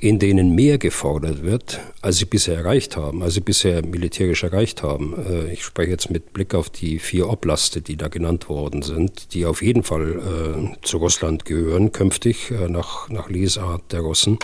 in 0.00 0.18
denen 0.18 0.54
mehr 0.54 0.78
gefordert 0.78 1.42
wird, 1.42 1.78
als 2.00 2.16
sie 2.16 2.24
bisher 2.24 2.56
erreicht 2.56 2.96
haben, 2.96 3.22
als 3.22 3.34
sie 3.34 3.40
bisher 3.40 3.84
militärisch 3.84 4.42
erreicht 4.42 4.82
haben. 4.82 5.14
Äh, 5.28 5.52
ich 5.52 5.62
spreche 5.62 5.90
jetzt 5.90 6.10
mit 6.10 6.32
Blick 6.32 6.54
auf 6.54 6.70
die 6.70 6.98
vier 6.98 7.28
Oblaste, 7.28 7.82
die 7.82 7.96
da 7.96 8.08
genannt 8.08 8.48
worden 8.48 8.80
sind, 8.80 9.34
die 9.34 9.44
auf 9.44 9.60
jeden 9.60 9.82
Fall 9.82 10.72
äh, 10.72 10.86
zu 10.86 10.96
Russland 10.96 11.44
gehören, 11.44 11.92
künftig 11.92 12.50
äh, 12.50 12.68
nach, 12.68 13.10
nach 13.10 13.28
Lesart 13.28 13.92
der 13.92 14.00
Russen. 14.00 14.38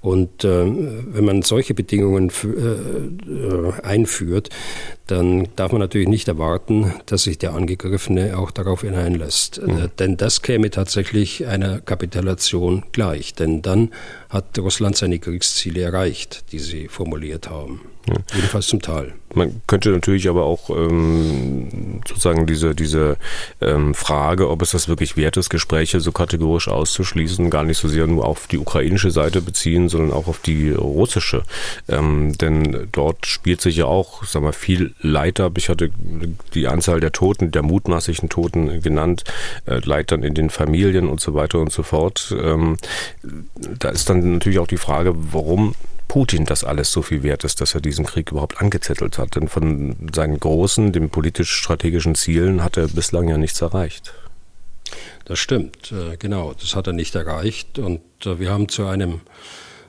Und 0.00 0.42
äh, 0.42 0.64
wenn 0.66 1.24
man 1.24 1.42
solche 1.42 1.74
Bedingungen 1.74 2.30
äh, 2.30 3.86
einführt, 3.86 4.50
dann 5.06 5.48
darf 5.56 5.72
man 5.72 5.80
natürlich 5.80 6.08
nicht 6.08 6.28
erwarten, 6.28 6.94
dass 7.06 7.24
sich 7.24 7.38
der 7.38 7.54
Angegriffene 7.54 8.38
auch 8.38 8.50
darauf 8.50 8.84
einlässt. 8.84 9.60
Mhm. 9.62 9.90
denn 9.98 10.16
das 10.16 10.42
käme 10.42 10.70
tatsächlich 10.70 11.46
einer 11.46 11.80
Kapitulation 11.80 12.84
gleich. 12.92 13.34
Denn 13.34 13.62
dann 13.62 13.90
hat 14.28 14.58
Russland 14.58 14.96
seine 14.96 15.18
Kriegsziele 15.18 15.82
erreicht, 15.82 16.44
die 16.52 16.58
sie 16.58 16.88
formuliert 16.88 17.50
haben. 17.50 17.80
Ja. 18.06 18.16
Jedenfalls 18.34 18.66
zum 18.66 18.82
Teil. 18.82 19.14
Man 19.34 19.62
könnte 19.66 19.90
natürlich 19.90 20.28
aber 20.28 20.44
auch 20.44 20.70
ähm, 20.70 22.00
sozusagen 22.06 22.46
diese, 22.46 22.74
diese 22.74 23.16
ähm, 23.60 23.94
Frage, 23.94 24.50
ob 24.50 24.60
es 24.60 24.72
das 24.72 24.88
wirklich 24.88 25.16
wert 25.16 25.36
ist, 25.36 25.50
Gespräche 25.50 26.00
so 26.00 26.12
kategorisch 26.12 26.68
auszuschließen, 26.68 27.48
gar 27.48 27.64
nicht 27.64 27.78
so 27.78 27.88
sehr 27.88 28.06
nur 28.06 28.26
auf 28.26 28.46
die 28.48 28.58
ukrainische 28.58 29.10
Seite 29.10 29.40
beziehen, 29.40 29.88
sondern 29.88 30.12
auch 30.12 30.26
auf 30.26 30.40
die 30.40 30.70
russische. 30.72 31.44
Ähm, 31.88 32.36
denn 32.36 32.88
dort 32.92 33.26
spielt 33.26 33.60
sich 33.60 33.76
ja 33.76 33.86
auch, 33.86 34.24
sag 34.24 34.42
mal, 34.42 34.52
viel 34.52 34.94
Leid 35.00 35.40
ab. 35.40 35.56
Ich 35.56 35.68
hatte 35.68 35.90
die 36.54 36.66
Anzahl 36.66 37.00
der 37.00 37.12
Toten, 37.12 37.52
der 37.52 37.62
mutmaßlichen 37.62 38.28
Toten 38.28 38.82
genannt, 38.82 39.24
äh, 39.66 39.80
Leid 39.84 40.12
dann 40.12 40.24
in 40.24 40.34
den 40.34 40.50
Familien 40.50 41.08
und 41.08 41.20
so 41.20 41.34
weiter 41.34 41.60
und 41.60 41.72
so 41.72 41.82
fort. 41.82 42.34
Ähm, 42.36 42.76
da 43.78 43.90
ist 43.90 44.10
dann 44.10 44.32
natürlich 44.32 44.58
auch 44.58 44.66
die 44.66 44.76
Frage, 44.76 45.14
warum 45.14 45.74
Putin 46.12 46.44
das 46.44 46.62
alles 46.62 46.92
so 46.92 47.00
viel 47.00 47.22
wert 47.22 47.42
ist, 47.42 47.62
dass 47.62 47.74
er 47.74 47.80
diesen 47.80 48.04
Krieg 48.04 48.32
überhaupt 48.32 48.60
angezettelt 48.60 49.16
hat. 49.16 49.34
Denn 49.34 49.48
von 49.48 49.96
seinen 50.14 50.38
großen, 50.38 50.92
den 50.92 51.08
politisch-strategischen 51.08 52.16
Zielen 52.16 52.62
hat 52.62 52.76
er 52.76 52.88
bislang 52.88 53.30
ja 53.30 53.38
nichts 53.38 53.62
erreicht. 53.62 54.12
Das 55.24 55.38
stimmt, 55.38 55.90
äh, 55.90 56.18
genau. 56.18 56.52
Das 56.52 56.76
hat 56.76 56.86
er 56.86 56.92
nicht 56.92 57.14
erreicht. 57.14 57.78
Und 57.78 58.02
äh, 58.26 58.38
wir 58.38 58.50
haben 58.50 58.68
zu 58.68 58.84
einem 58.84 59.22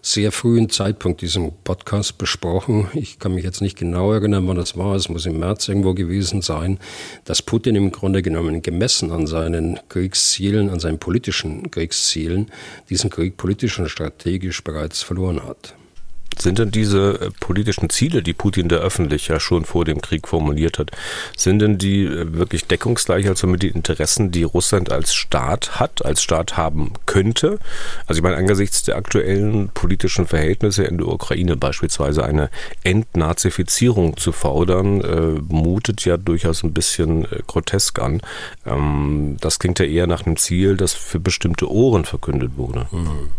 sehr 0.01 0.31
frühen 0.31 0.69
Zeitpunkt 0.69 1.19
diesen 1.19 1.51
Podcast 1.65 2.17
besprochen. 2.17 2.87
Ich 2.93 3.19
kann 3.19 3.35
mich 3.35 3.43
jetzt 3.43 3.59
nicht 3.59 3.77
genau 3.77 4.13
erinnern, 4.13 4.47
wann 4.47 4.55
das 4.55 4.77
war. 4.77 4.95
Es 4.95 5.09
muss 5.09 5.25
im 5.25 5.39
März 5.39 5.67
irgendwo 5.67 5.93
gewesen 5.93 6.41
sein, 6.41 6.79
dass 7.25 7.41
Putin 7.41 7.75
im 7.75 7.91
Grunde 7.91 8.21
genommen 8.21 8.61
gemessen 8.61 9.11
an 9.11 9.27
seinen 9.27 9.77
Kriegszielen, 9.89 10.69
an 10.69 10.79
seinen 10.79 10.99
politischen 10.99 11.69
Kriegszielen, 11.69 12.49
diesen 12.89 13.09
Krieg 13.09 13.35
politisch 13.35 13.77
und 13.77 13.89
strategisch 13.89 14.63
bereits 14.63 15.03
verloren 15.03 15.43
hat. 15.43 15.75
Sind 16.37 16.59
denn 16.59 16.71
diese 16.71 17.19
äh, 17.19 17.29
politischen 17.39 17.89
Ziele, 17.89 18.23
die 18.23 18.33
Putin 18.33 18.69
da 18.69 18.77
öffentlich 18.77 19.27
ja 19.27 19.39
schon 19.39 19.65
vor 19.65 19.85
dem 19.85 20.01
Krieg 20.01 20.27
formuliert 20.27 20.79
hat, 20.79 20.91
sind 21.37 21.59
denn 21.59 21.77
die 21.77 22.05
äh, 22.05 22.33
wirklich 22.33 22.65
deckungsgleich 22.65 23.27
also 23.27 23.47
mit 23.47 23.63
den 23.63 23.73
Interessen, 23.73 24.31
die 24.31 24.43
Russland 24.43 24.91
als 24.91 25.13
Staat 25.13 25.79
hat, 25.79 26.05
als 26.05 26.21
Staat 26.23 26.57
haben 26.57 26.93
könnte? 27.05 27.59
Also 28.07 28.19
ich 28.19 28.23
meine, 28.23 28.37
angesichts 28.37 28.83
der 28.83 28.95
aktuellen 28.95 29.69
politischen 29.73 30.27
Verhältnisse 30.27 30.83
in 30.83 30.97
der 30.97 31.07
Ukraine 31.07 31.57
beispielsweise 31.57 32.23
eine 32.23 32.49
Entnazifizierung 32.83 34.17
zu 34.17 34.31
fordern, 34.31 35.01
äh, 35.01 35.41
mutet 35.47 36.05
ja 36.05 36.17
durchaus 36.17 36.63
ein 36.63 36.73
bisschen 36.73 37.25
äh, 37.25 37.39
grotesk 37.47 37.99
an. 37.99 38.21
Ähm, 38.65 39.37
das 39.39 39.59
klingt 39.59 39.79
ja 39.79 39.85
eher 39.85 40.07
nach 40.07 40.25
einem 40.25 40.37
Ziel, 40.37 40.77
das 40.77 40.93
für 40.93 41.19
bestimmte 41.19 41.69
Ohren 41.69 42.05
verkündet 42.05 42.57
wurde. 42.57 42.87
Mhm. 42.91 43.29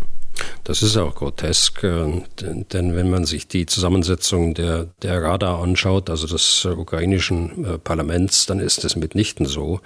Das 0.63 0.81
ist 0.81 0.97
auch 0.97 1.13
grotesk, 1.13 1.83
äh, 1.83 2.23
denn 2.41 2.95
wenn 2.95 3.09
man 3.09 3.25
sich 3.25 3.47
die 3.47 3.65
Zusammensetzung 3.65 4.55
der, 4.55 4.87
der 5.03 5.21
Rada 5.21 5.61
anschaut, 5.61 6.09
also 6.09 6.25
des 6.27 6.65
ukrainischen 6.65 7.65
äh, 7.65 7.77
Parlaments, 7.77 8.47
dann 8.47 8.59
ist 8.59 8.83
es 8.83 8.95
mitnichten 8.95 9.45
so, 9.45 9.79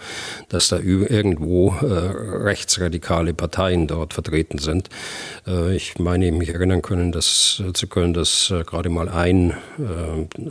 dass 0.47 0.69
da 0.69 0.79
irgendwo 0.79 1.75
äh, 1.81 1.85
rechtsradikale 1.85 3.33
Parteien 3.33 3.87
dort 3.87 4.13
vertreten 4.13 4.57
sind. 4.57 4.89
Ich 5.73 5.99
meine, 5.99 6.31
mich 6.31 6.49
erinnern 6.49 6.81
können, 6.81 7.11
dass, 7.11 7.61
zu 7.73 7.87
können, 7.87 8.13
dass 8.13 8.53
gerade 8.65 8.89
mal 8.89 9.09
ein, 9.09 9.55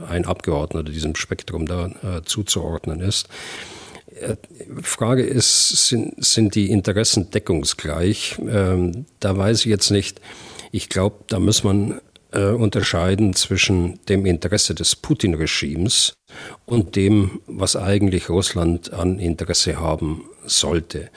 ein 0.09 0.25
Abgeordneter 0.25 0.91
diesem 0.91 1.15
Spektrum 1.15 1.67
da 1.67 1.91
zuzuordnen 2.25 3.01
ist. 3.01 3.29
Äh, 4.21 4.37
Frage 4.83 5.23
ist, 5.23 5.89
sind, 5.89 6.25
sind 6.25 6.55
die 6.55 6.71
Interessen 6.71 7.31
deckungsgleich? 7.31 8.39
Ähm, 8.49 9.07
da 9.21 9.37
weiß 9.37 9.61
ich 9.61 9.67
jetzt 9.67 9.91
nicht. 9.91 10.21
Ich 10.71 10.89
glaube, 10.89 11.25
da 11.29 11.41
muss 11.41 11.65
man 11.65 12.01
äh, 12.33 12.51
unterscheiden 12.51 13.35
zwischen 13.35 14.01
dem 14.07 14.27
Interesse 14.27 14.75
des 14.75 14.97
Putin-Regimes 14.97 16.14
und 16.67 16.97
dem, 16.97 17.41
was 17.47 17.77
eigentlich 17.77 18.29
Russland 18.29 18.93
an 18.93 19.19
Interesse 19.19 19.81
haben 19.81 20.25
sollte. 20.45 21.11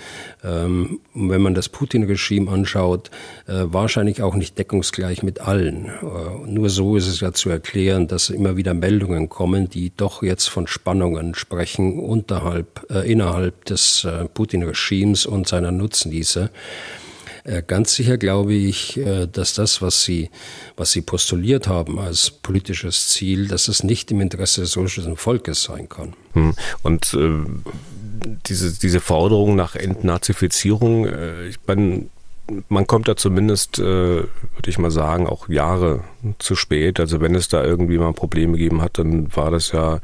Ähm, 0.44 1.00
wenn 1.14 1.42
man 1.42 1.54
das 1.54 1.70
Putin-Regime 1.70 2.50
anschaut, 2.52 3.12
äh, 3.48 3.64
wahrscheinlich 3.66 4.22
auch 4.22 4.36
nicht 4.36 4.58
deckungsgleich 4.58 5.24
mit 5.24 5.42
allen. 5.42 5.86
Äh, 5.86 6.50
nur 6.50 6.70
so 6.70 6.96
ist 6.96 7.08
es 7.08 7.20
ja 7.20 7.34
zu 7.34 7.50
erklären, 7.50 8.08
dass 8.08 8.30
immer 8.30 8.58
wieder 8.58 8.74
Meldungen 8.74 9.30
kommen, 9.30 9.70
die 9.70 9.92
doch 9.96 10.24
jetzt 10.24 10.48
von 10.48 10.68
Spannungen 10.68 11.36
sprechen 11.36 12.00
unterhalb, 12.00 12.86
äh, 12.90 13.10
innerhalb 13.12 13.66
des 13.66 14.04
äh, 14.04 14.26
Putin-Regimes 14.26 15.26
und 15.26 15.48
seiner 15.48 15.72
Nutznießer. 15.72 16.50
Äh, 17.44 17.64
ganz 17.66 17.96
sicher 17.96 18.18
glaube 18.18 18.54
ich, 18.54 18.98
äh, 18.98 19.28
dass 19.28 19.54
das, 19.54 19.82
was 19.82 20.04
Sie, 20.04 20.30
was 20.78 20.92
Sie 20.92 21.02
postuliert 21.02 21.68
haben 21.68 22.00
als 22.00 22.32
politisches 22.32 23.10
Ziel, 23.10 23.48
dass 23.48 23.68
es 23.68 23.84
nicht 23.84 24.12
im 24.12 24.22
Interesse 24.22 24.62
des 24.62 24.78
russischen 24.78 25.18
Volkes 25.18 25.64
sein 25.64 25.90
kann. 25.90 26.14
Hm. 26.34 26.54
Und 26.84 27.14
äh, 27.14 27.46
diese, 28.48 28.78
diese 28.78 29.00
Forderung 29.00 29.56
nach 29.56 29.76
Entnazifizierung, 29.76 31.06
äh, 31.08 31.48
ich 31.48 31.58
meine, 31.66 32.08
man 32.70 32.88
kommt 32.88 33.08
da 33.08 33.16
zumindest, 33.16 33.80
äh, 33.80 33.84
würde 33.84 34.68
ich 34.68 34.78
mal 34.78 34.92
sagen, 34.92 35.28
auch 35.28 35.50
Jahre 35.50 36.02
zu 36.40 36.56
spät. 36.56 37.00
Also 37.00 37.22
wenn 37.22 37.36
es 37.36 37.48
da 37.48 37.64
irgendwie 37.64 37.98
mal 37.98 38.14
Probleme 38.14 38.54
gegeben 38.54 38.82
hat, 38.82 38.98
dann 38.98 39.36
war 39.36 39.52
das 39.52 39.72
ja 39.72 40.00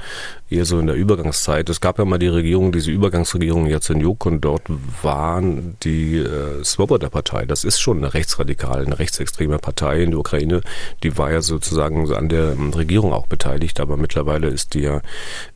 eher 0.50 0.66
so 0.66 0.80
in 0.80 0.88
der 0.88 0.96
Übergangszeit. 0.96 1.70
Es 1.70 1.82
gab 1.82 2.00
ja 2.00 2.06
mal 2.06 2.18
die 2.18 2.28
Regierung, 2.28 2.72
diese 2.72 2.92
Übergangsregierung 2.92 3.68
Yatsenyuk 3.68 4.26
und 4.26 4.42
dort 4.42 4.64
waren 5.02 5.78
die 5.84 6.18
äh, 6.18 6.64
Svoboda-Partei, 6.64 7.46
das 7.46 7.64
ist 7.64 7.80
schon 7.80 7.98
eine 7.98 8.14
rechtsradikale, 8.14 8.86
eine 8.86 9.00
rechtsextreme 9.00 9.60
Partei 9.60 10.04
in 10.04 10.12
der 10.12 10.20
Ukraine, 10.20 10.62
die 11.04 11.18
war 11.18 11.32
ja 11.32 11.42
sozusagen 11.42 12.12
an 12.14 12.30
der 12.30 12.56
Regierung 12.76 13.14
auch 13.14 13.28
beteiligt, 13.28 13.80
aber 13.80 13.98
mittlerweile 13.98 14.48
ist 14.48 14.74
die 14.74 14.82
ja 14.82 15.02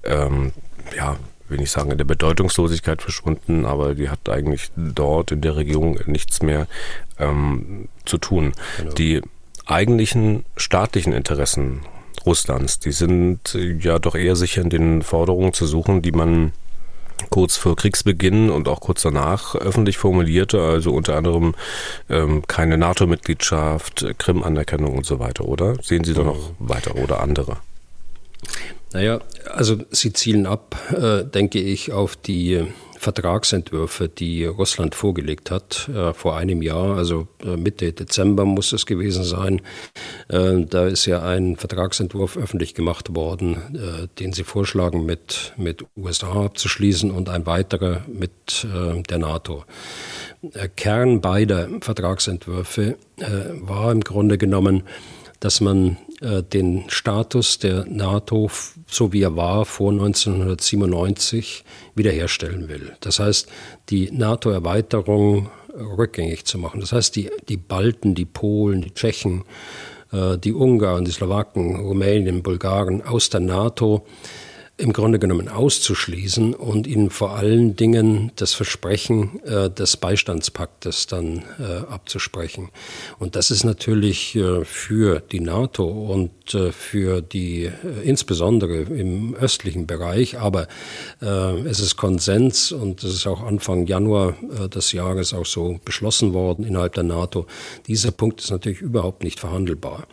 ähm, 0.04 0.52
ja, 0.96 1.18
will 1.52 1.62
ich 1.62 1.72
sagen, 1.72 1.92
in 1.92 1.98
der 1.98 2.06
Bedeutungslosigkeit 2.06 3.02
verschwunden, 3.02 3.66
aber 3.66 3.96
die 3.96 4.10
hat 4.10 4.28
eigentlich 4.30 4.72
dort 4.76 5.32
in 5.32 5.42
der 5.42 5.56
Regierung 5.56 6.00
nichts 6.06 6.42
mehr 6.42 6.68
ähm, 7.20 7.88
zu 8.06 8.18
tun. 8.18 8.54
Genau. 8.78 8.94
Die 8.94 9.22
eigentlichen 9.66 10.46
staatlichen 10.58 11.14
Interessen 11.14 11.82
Russlands, 12.26 12.80
die 12.80 12.92
sind 12.92 13.58
ja 13.80 14.00
doch 14.00 14.16
eher 14.16 14.36
sicher 14.36 14.62
in 14.62 14.70
den 14.70 15.02
Forderungen 15.02 15.54
zu 15.54 15.66
suchen, 15.66 16.02
die 16.02 16.12
man 16.12 16.54
kurz 17.30 17.58
vor 17.58 17.76
Kriegsbeginn 17.76 18.50
und 18.50 18.68
auch 18.68 18.80
kurz 18.80 19.04
danach 19.04 19.56
öffentlich 19.56 19.98
formulierte, 19.98 20.62
also 20.62 20.92
unter 20.92 21.16
anderem 21.16 21.54
ähm, 22.10 22.44
keine 22.48 22.78
NATO-Mitgliedschaft, 22.78 24.06
Krim-Anerkennung 24.18 24.98
und 24.98 25.06
so 25.06 25.20
weiter, 25.20 25.46
oder? 25.46 25.76
Sehen 25.82 26.04
Sie 26.04 26.14
da 26.14 26.24
noch 26.24 26.52
weiter 26.60 26.96
oder 26.96 27.22
andere? 27.22 27.58
Naja, 28.94 29.22
also 29.50 29.78
sie 29.90 30.12
zielen 30.12 30.46
ab, 30.46 30.76
äh, 30.92 31.24
denke 31.24 31.60
ich, 31.60 31.94
auf 31.94 32.16
die 32.18 32.66
Vertragsentwürfe, 32.98 34.10
die 34.10 34.46
Russland 34.46 34.94
vorgelegt 34.94 35.50
hat 35.50 35.90
äh, 35.90 36.14
vor 36.14 36.36
einem 36.36 36.62
Jahr, 36.62 36.98
also 36.98 37.28
äh, 37.44 37.56
Mitte 37.56 37.94
Dezember 37.94 38.46
muss 38.46 38.74
es 38.74 38.86
gewesen 38.86 39.24
sein. 39.24 39.62
Da 40.28 40.88
ist 40.88 41.06
ja 41.08 41.24
ein 41.24 41.58
Vertragsentwurf 41.58 42.38
öffentlich 42.38 42.74
gemacht 42.74 43.16
worden, 43.16 44.08
den 44.20 44.34
sie 44.34 44.44
vorschlagen, 44.44 45.06
mit, 45.06 45.54
mit 45.58 45.86
USA 45.98 46.46
abzuschließen 46.46 47.12
und 47.12 47.28
ein 47.28 47.46
weiterer 47.46 48.06
mit 48.08 48.66
der 48.66 49.18
NATO. 49.18 49.66
Kern 50.78 51.20
beider 51.20 51.68
Vertragsentwürfe 51.82 52.98
war 53.60 53.92
im 53.92 54.02
Grunde 54.02 54.38
genommen, 54.38 54.84
dass 55.40 55.60
man 55.60 55.98
äh, 56.22 56.44
den 56.44 56.86
Status 56.88 57.60
der 57.60 57.86
NATO, 57.86 58.50
so 58.88 59.12
wie 59.12 59.24
er 59.24 59.36
war 59.36 59.66
vor 59.66 59.92
1997, 59.92 61.64
wiederherstellen 61.96 62.70
will. 62.70 62.94
Das 63.00 63.20
heißt, 63.20 63.50
die 63.90 64.12
NATO-Erweiterung 64.12 65.50
rückgängig 65.74 66.46
zu 66.46 66.58
machen. 66.58 66.80
Das 66.80 66.92
heißt, 66.92 67.16
die, 67.16 67.32
die 67.50 67.58
Balten, 67.58 68.16
die 68.16 68.26
Polen, 68.26 68.82
die 68.82 68.94
Tschechen, 68.94 69.44
äh, 70.12 70.38
die 70.38 70.54
Ungarn, 70.54 71.06
die 71.06 71.12
Slowaken, 71.12 71.76
Rumänien, 71.78 72.44
Bulgaren 72.44 73.02
aus 73.02 73.30
der 73.30 73.40
NATO 73.40 74.06
im 74.78 74.94
Grunde 74.94 75.20
genommen 75.20 75.48
auszuschließen 75.48 76.56
und 76.56 76.88
ihnen 76.88 77.12
vor 77.12 77.36
allen 77.36 77.76
Dingen 77.76 78.32
das 78.36 78.54
Versprechen 78.54 79.40
äh, 79.44 79.70
des 79.70 79.98
Beistandspaktes 79.98 81.06
dann 81.06 81.44
äh, 81.60 81.92
abzusprechen. 81.92 82.70
Und 83.20 83.36
das 83.36 83.52
ist 83.52 83.64
natürlich 83.64 84.36
äh, 84.36 84.66
für 84.66 85.20
die 85.20 85.40
NATO 85.40 85.86
und 85.86 86.56
äh, 86.56 86.72
für 86.72 87.22
die, 87.22 87.66
äh, 87.66 87.72
insbesondere 88.04 88.82
im 88.82 89.36
östlichen 89.36 89.86
Bereich, 89.86 90.40
aber 90.40 90.68
äh, 91.22 91.60
es 91.68 91.80
ist 91.80 91.96
Konsens 91.96 92.72
und 92.72 93.04
es 93.04 93.14
ist 93.14 93.28
auch 93.28 93.44
Anfang 93.44 93.86
Januar 93.86 94.36
des 94.74 94.94
Jahres 94.94 95.34
auch 95.34 95.46
so 95.46 95.80
beschlossen 95.86 96.34
worden 96.34 96.66
innerhalb 96.66 96.94
der 96.94 97.04
NATO. 97.04 97.46
Dieser 97.88 98.12
Punkt 98.12 98.42
ist 98.42 98.50
natürlich 98.50 98.82
überhaupt 98.82 99.24
nicht 99.24 99.40
verhandelbar. 99.40 100.08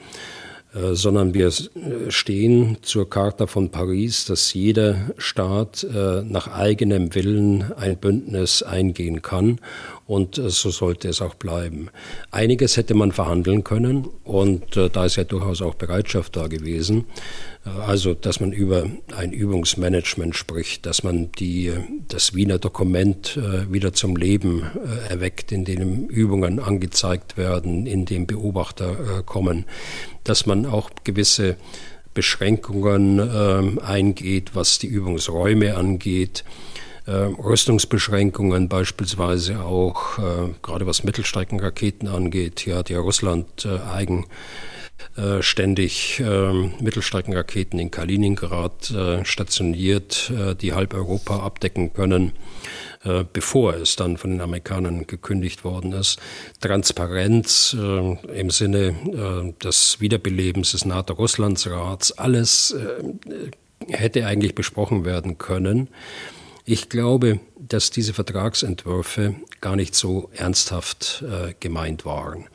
Äh, 0.75 0.95
sondern 0.95 1.33
wir 1.33 1.47
äh, 1.47 2.11
stehen 2.11 2.77
zur 2.83 3.09
Charta 3.09 3.47
von 3.47 3.71
Paris, 3.71 4.27
dass 4.27 4.53
jeder 4.53 4.97
Staat 5.17 5.83
äh, 5.85 6.23
nach 6.23 6.49
eigenem 6.49 7.15
Willen 7.15 7.73
ein 7.73 7.97
Bündnis 7.97 8.63
eingehen 8.63 9.23
kann 9.23 9.61
und 10.07 10.35
so 10.37 10.71
sollte 10.71 11.09
es 11.09 11.23
auch 11.23 11.35
bleiben. 11.37 11.89
Einiges 12.31 12.77
hätte 12.77 12.95
man 12.95 13.13
verhandeln 13.13 13.65
können 13.65 14.09
und 14.25 14.77
da 14.77 15.05
ist 15.05 15.17
ja 15.17 15.25
durchaus 15.25 15.61
auch 15.61 15.75
Bereitschaft 15.75 16.35
da 16.37 16.47
gewesen. 16.47 17.05
Also, 17.87 18.15
dass 18.15 18.41
man 18.41 18.53
über 18.53 18.87
ein 19.17 19.33
Übungsmanagement 19.33 20.37
spricht, 20.37 20.87
dass 20.87 21.03
man 21.03 21.33
die, 21.33 21.73
das 22.09 22.35
Wiener 22.35 22.59
Dokument 22.59 23.39
wieder 23.71 23.93
zum 23.93 24.17
Leben 24.17 24.63
erweckt, 25.09 25.53
in 25.53 25.65
dem 25.65 26.07
Übungen 26.07 26.61
angezeigt 26.61 27.37
werden, 27.37 27.87
in 27.87 28.05
dem 28.05 28.27
Beobachter 28.27 29.23
kommen, 29.25 29.65
dass 30.25 30.47
man 30.47 30.67
auch 30.67 30.91
gewisse 31.05 31.57
Beschränkungen 32.19 33.21
äh, 33.21 33.81
eingeht, 33.81 34.57
was 34.57 34.81
die 34.81 34.89
Übungsräume 34.89 35.77
angeht. 35.77 36.43
Äh, 37.07 37.13
Rüstungsbeschränkungen 37.13 38.69
beispielsweise 38.69 39.61
auch, 39.61 40.19
äh, 40.19 40.53
gerade 40.61 40.85
was 40.87 41.05
Mittelstreckenraketen 41.05 42.09
angeht. 42.09 42.59
Hier 42.59 42.77
hat 42.77 42.91
ja 42.91 42.99
Russland 42.99 43.65
äh, 43.65 43.79
eigen 43.89 44.27
ständig 45.41 46.21
äh, 46.21 46.53
Mittelstreckenraketen 46.81 47.79
in 47.79 47.91
Kaliningrad 47.91 48.91
äh, 48.91 49.25
stationiert, 49.25 50.31
äh, 50.31 50.55
die 50.55 50.73
halb 50.73 50.95
Europa 50.95 51.41
abdecken 51.41 51.93
können. 51.93 52.33
Äh, 53.05 53.25
bevor 53.33 53.75
es 53.75 53.95
dann 53.95 54.17
von 54.17 54.31
den 54.31 54.41
Amerikanern 54.41 55.07
gekündigt 55.07 55.63
worden 55.63 55.93
ist. 55.93 56.19
Transparenz 56.61 57.77
äh, 57.79 58.41
im 58.41 58.51
Sinne 58.51 58.89
äh, 58.89 59.65
des 59.65 60.01
Wiederbelebens 60.01 60.73
des 60.73 60.85
NATO-Russlandsrats, 60.85 62.13
alles 62.19 62.75
hätte 63.87 64.27
eigentlich 64.27 64.55
besprochen 64.55 65.05
werden 65.05 65.39
können. 65.39 65.89
Ich 66.65 66.89
glaube, 66.89 67.41
dass 67.57 67.91
diese 67.91 68.13
Vertragsentwürfe 68.13 69.37
gar 69.61 69.77
nicht 69.77 69.95
so 69.95 70.29
ernsthaft 70.35 71.25
äh, 71.27 71.55
gemeint 71.61 72.05
waren. 72.05 72.47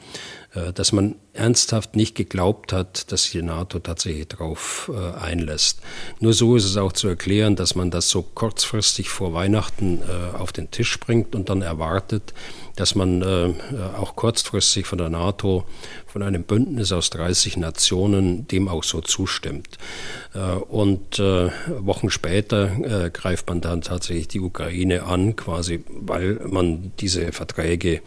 Äh, 0.53 0.71
dass 0.73 0.91
man 0.91 1.15
ernsthaft 1.33 1.95
nicht 1.95 2.15
geglaubt 2.15 2.73
hat, 2.73 3.11
dass 3.11 3.31
die 3.31 3.41
NATO 3.41 3.79
tatsächlich 3.79 4.27
darauf 4.27 4.91
äh, 4.93 5.17
einlässt. 5.17 5.79
Nur 6.19 6.33
so 6.33 6.55
ist 6.55 6.65
es 6.65 6.77
auch 6.77 6.93
zu 6.93 7.07
erklären, 7.07 7.55
dass 7.55 7.73
man 7.75 7.89
das 7.89 8.09
so 8.09 8.21
kurzfristig 8.21 9.09
vor 9.09 9.33
Weihnachten 9.33 10.01
äh, 10.01 10.37
auf 10.37 10.51
den 10.51 10.69
Tisch 10.69 10.99
bringt 10.99 11.33
und 11.33 11.49
dann 11.49 11.63
erwartet, 11.63 12.33
dass 12.75 12.95
man 12.95 13.21
äh, 13.21 13.53
auch 13.97 14.15
kurzfristig 14.15 14.87
von 14.87 14.97
der 14.97 15.09
NATO, 15.09 15.65
von 16.07 16.23
einem 16.23 16.43
Bündnis 16.43 16.91
aus 16.91 17.09
30 17.11 17.57
Nationen 17.57 18.47
dem 18.47 18.67
auch 18.67 18.83
so 18.83 19.01
zustimmt. 19.01 19.77
Äh, 20.33 20.39
und 20.39 21.19
äh, 21.19 21.51
Wochen 21.79 22.09
später 22.09 23.05
äh, 23.05 23.09
greift 23.09 23.47
man 23.47 23.61
dann 23.61 23.81
tatsächlich 23.81 24.27
die 24.27 24.39
Ukraine 24.39 25.03
an, 25.03 25.35
quasi 25.35 25.83
weil 25.89 26.39
man 26.47 26.91
diese 26.99 27.31
Verträge 27.31 28.01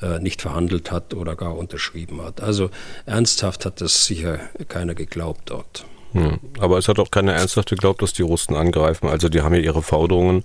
äh, 0.00 0.18
nicht 0.18 0.42
verhandelt 0.42 0.90
hat 0.90 1.14
oder 1.14 1.36
gar 1.36 1.56
unterschrieben 1.56 2.22
hat. 2.22 2.40
Also 2.40 2.70
ernsthaft 3.04 3.64
hat 3.66 3.80
das 3.80 4.06
sicher 4.06 4.38
keiner 4.68 4.94
geglaubt 4.94 5.50
dort. 5.50 5.86
Hm. 6.16 6.38
Aber 6.58 6.78
es 6.78 6.88
hat 6.88 6.98
auch 6.98 7.10
keiner 7.10 7.34
ernsthaft 7.34 7.68
geglaubt, 7.68 8.00
dass 8.00 8.14
die 8.14 8.22
Russen 8.22 8.56
angreifen. 8.56 9.08
Also 9.08 9.28
die 9.28 9.42
haben 9.42 9.54
ja 9.54 9.60
ihre 9.60 9.82
Forderungen 9.82 10.44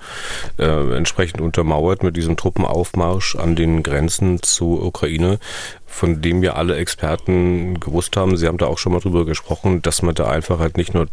äh, 0.57 0.95
entsprechend 0.95 1.39
untermauert 1.39 2.03
mit 2.03 2.17
diesem 2.17 2.35
Truppenaufmarsch 2.35 3.35
an 3.37 3.55
den 3.55 3.81
Grenzen 3.81 4.43
zur 4.43 4.83
Ukraine, 4.83 5.39
von 5.87 6.21
dem 6.21 6.43
ja 6.43 6.53
alle 6.53 6.75
Experten 6.75 7.79
gewusst 7.79 8.17
haben, 8.17 8.37
sie 8.37 8.47
haben 8.47 8.57
da 8.57 8.67
auch 8.67 8.77
schon 8.77 8.91
mal 8.93 8.99
drüber 8.99 9.25
gesprochen, 9.25 9.81
dass 9.81 10.01
man 10.01 10.15
da 10.15 10.29
einfach 10.29 10.59
halt 10.59 10.77
nicht 10.77 10.93
nur 10.93 11.07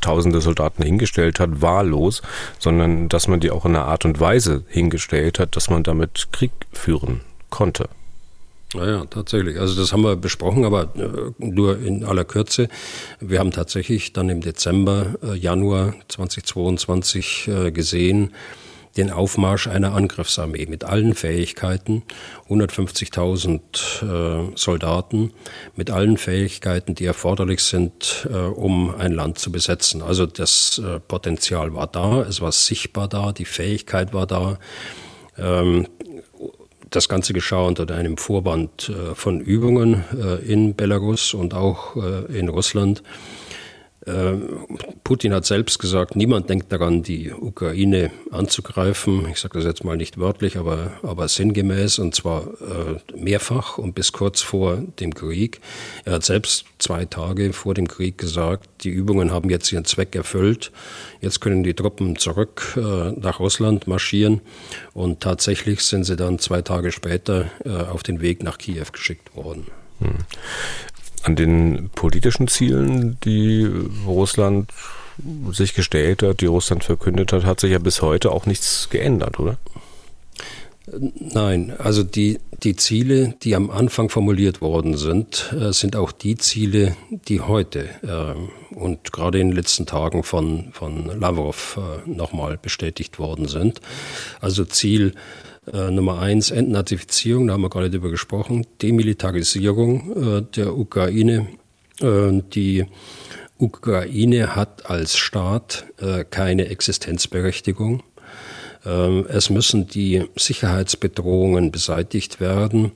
tausende 0.00 0.40
Soldaten 0.40 0.82
hingestellt 0.82 1.40
hat, 1.40 1.62
wahllos, 1.62 2.22
sondern 2.58 3.08
dass 3.08 3.28
man 3.28 3.40
die 3.40 3.50
auch 3.50 3.64
in 3.64 3.76
einer 3.76 3.86
Art 3.86 4.04
und 4.04 4.20
Weise 4.20 4.64
hingestellt 4.68 5.38
hat, 5.38 5.56
dass 5.56 5.70
man 5.70 5.82
damit 5.82 6.28
Krieg 6.32 6.52
führen 6.72 7.22
konnte. 7.48 7.88
Ja, 8.74 8.88
ja, 8.88 9.04
tatsächlich. 9.06 9.58
Also 9.58 9.80
das 9.80 9.92
haben 9.92 10.02
wir 10.02 10.16
besprochen, 10.16 10.64
aber 10.64 10.94
äh, 10.94 11.44
nur 11.44 11.80
in 11.80 12.04
aller 12.04 12.24
Kürze. 12.24 12.68
Wir 13.18 13.40
haben 13.40 13.50
tatsächlich 13.50 14.12
dann 14.12 14.28
im 14.28 14.40
Dezember, 14.40 15.14
äh, 15.22 15.34
Januar 15.34 15.94
2022 16.08 17.48
äh, 17.48 17.72
gesehen, 17.72 18.32
den 18.96 19.10
Aufmarsch 19.10 19.66
einer 19.66 19.94
Angriffsarmee 19.94 20.66
mit 20.66 20.84
allen 20.84 21.14
Fähigkeiten, 21.14 22.02
150.000 22.48 23.60
äh, 24.02 24.52
Soldaten, 24.56 25.32
mit 25.76 25.90
allen 25.90 26.16
Fähigkeiten, 26.16 26.94
die 26.94 27.04
erforderlich 27.04 27.62
sind, 27.62 28.28
äh, 28.30 28.36
um 28.36 28.94
ein 28.94 29.12
Land 29.12 29.38
zu 29.38 29.52
besetzen. 29.52 30.02
Also 30.02 30.26
das 30.26 30.80
äh, 30.84 30.98
Potenzial 31.00 31.74
war 31.74 31.86
da, 31.86 32.22
es 32.22 32.40
war 32.40 32.52
sichtbar 32.52 33.08
da, 33.08 33.32
die 33.32 33.44
Fähigkeit 33.44 34.12
war 34.12 34.26
da. 34.26 34.58
Ähm, 35.38 35.86
das 36.90 37.08
Ganze 37.08 37.32
geschah 37.32 37.62
unter 37.62 37.88
einem 37.94 38.16
Vorband 38.16 38.88
äh, 38.90 39.14
von 39.14 39.40
Übungen 39.40 40.04
äh, 40.12 40.44
in 40.44 40.74
Belarus 40.74 41.34
und 41.34 41.54
auch 41.54 41.96
äh, 41.96 42.38
in 42.38 42.48
Russland. 42.48 43.02
Ähm, 44.06 44.66
Putin 45.04 45.34
hat 45.34 45.44
selbst 45.44 45.78
gesagt, 45.78 46.16
niemand 46.16 46.48
denkt 46.48 46.72
daran, 46.72 47.02
die 47.02 47.32
Ukraine 47.32 48.10
anzugreifen. 48.30 49.28
Ich 49.28 49.40
sage 49.40 49.58
das 49.58 49.64
jetzt 49.64 49.84
mal 49.84 49.96
nicht 49.96 50.18
wörtlich, 50.18 50.56
aber, 50.56 50.92
aber 51.02 51.28
sinngemäß 51.28 51.98
und 51.98 52.14
zwar 52.14 52.48
äh, 52.60 53.16
mehrfach 53.16 53.76
und 53.76 53.94
bis 53.94 54.12
kurz 54.12 54.40
vor 54.40 54.78
dem 55.00 55.14
Krieg. 55.14 55.60
Er 56.06 56.14
hat 56.14 56.24
selbst 56.24 56.64
zwei 56.78 57.04
Tage 57.04 57.52
vor 57.52 57.74
dem 57.74 57.88
Krieg 57.88 58.16
gesagt, 58.16 58.68
die 58.84 58.90
Übungen 58.90 59.32
haben 59.32 59.50
jetzt 59.50 59.70
ihren 59.70 59.84
Zweck 59.84 60.16
erfüllt. 60.16 60.72
Jetzt 61.20 61.40
können 61.40 61.62
die 61.62 61.74
Truppen 61.74 62.16
zurück 62.16 62.74
äh, 62.76 62.80
nach 63.12 63.38
Russland 63.38 63.86
marschieren 63.86 64.40
und 64.94 65.20
tatsächlich 65.20 65.82
sind 65.82 66.04
sie 66.04 66.16
dann 66.16 66.38
zwei 66.38 66.62
Tage 66.62 66.90
später 66.90 67.50
äh, 67.64 67.70
auf 67.70 68.02
den 68.02 68.22
Weg 68.22 68.42
nach 68.42 68.56
Kiew 68.56 68.86
geschickt 68.92 69.36
worden. 69.36 69.66
An 71.22 71.36
den 71.36 71.90
politischen 71.94 72.48
Zielen, 72.48 73.18
die 73.24 73.68
Russland 74.06 74.70
sich 75.52 75.74
gestellt 75.74 76.22
hat, 76.22 76.40
die 76.40 76.46
Russland 76.46 76.84
verkündet 76.84 77.32
hat, 77.32 77.44
hat 77.44 77.60
sich 77.60 77.72
ja 77.72 77.78
bis 77.78 78.00
heute 78.00 78.32
auch 78.32 78.46
nichts 78.46 78.88
geändert, 78.90 79.38
oder? 79.38 79.58
Nein, 80.98 81.72
also 81.78 82.02
die, 82.02 82.40
die 82.62 82.74
Ziele, 82.74 83.34
die 83.42 83.54
am 83.54 83.70
Anfang 83.70 84.08
formuliert 84.08 84.60
worden 84.60 84.96
sind, 84.96 85.54
äh, 85.58 85.72
sind 85.72 85.94
auch 85.94 86.10
die 86.10 86.36
Ziele, 86.36 86.96
die 87.28 87.40
heute 87.40 87.88
äh, 88.02 88.74
und 88.74 89.12
gerade 89.12 89.38
in 89.38 89.48
den 89.48 89.56
letzten 89.56 89.86
Tagen 89.86 90.24
von, 90.24 90.70
von 90.72 91.20
Lavrov 91.20 91.78
äh, 91.78 92.10
nochmal 92.10 92.58
bestätigt 92.58 93.18
worden 93.18 93.46
sind. 93.46 93.80
Also 94.40 94.64
Ziel 94.64 95.14
Nummer 95.66 96.20
eins, 96.20 96.50
Entnazifizierung, 96.50 97.46
da 97.46 97.52
haben 97.52 97.60
wir 97.60 97.68
gerade 97.68 97.90
drüber 97.90 98.10
gesprochen, 98.10 98.66
Demilitarisierung 98.80 100.46
der 100.56 100.76
Ukraine. 100.76 101.48
die 102.00 102.86
Ukraine 103.58 104.56
hat 104.56 104.86
als 104.90 105.18
Staat 105.18 105.84
keine 106.30 106.68
Existenzberechtigung. 106.68 108.02
Ähm, 108.84 109.26
es 109.28 109.50
müssen 109.50 109.86
die 109.86 110.24
Sicherheitsbedrohungen 110.36 111.70
beseitigt 111.70 112.40
werden, 112.40 112.92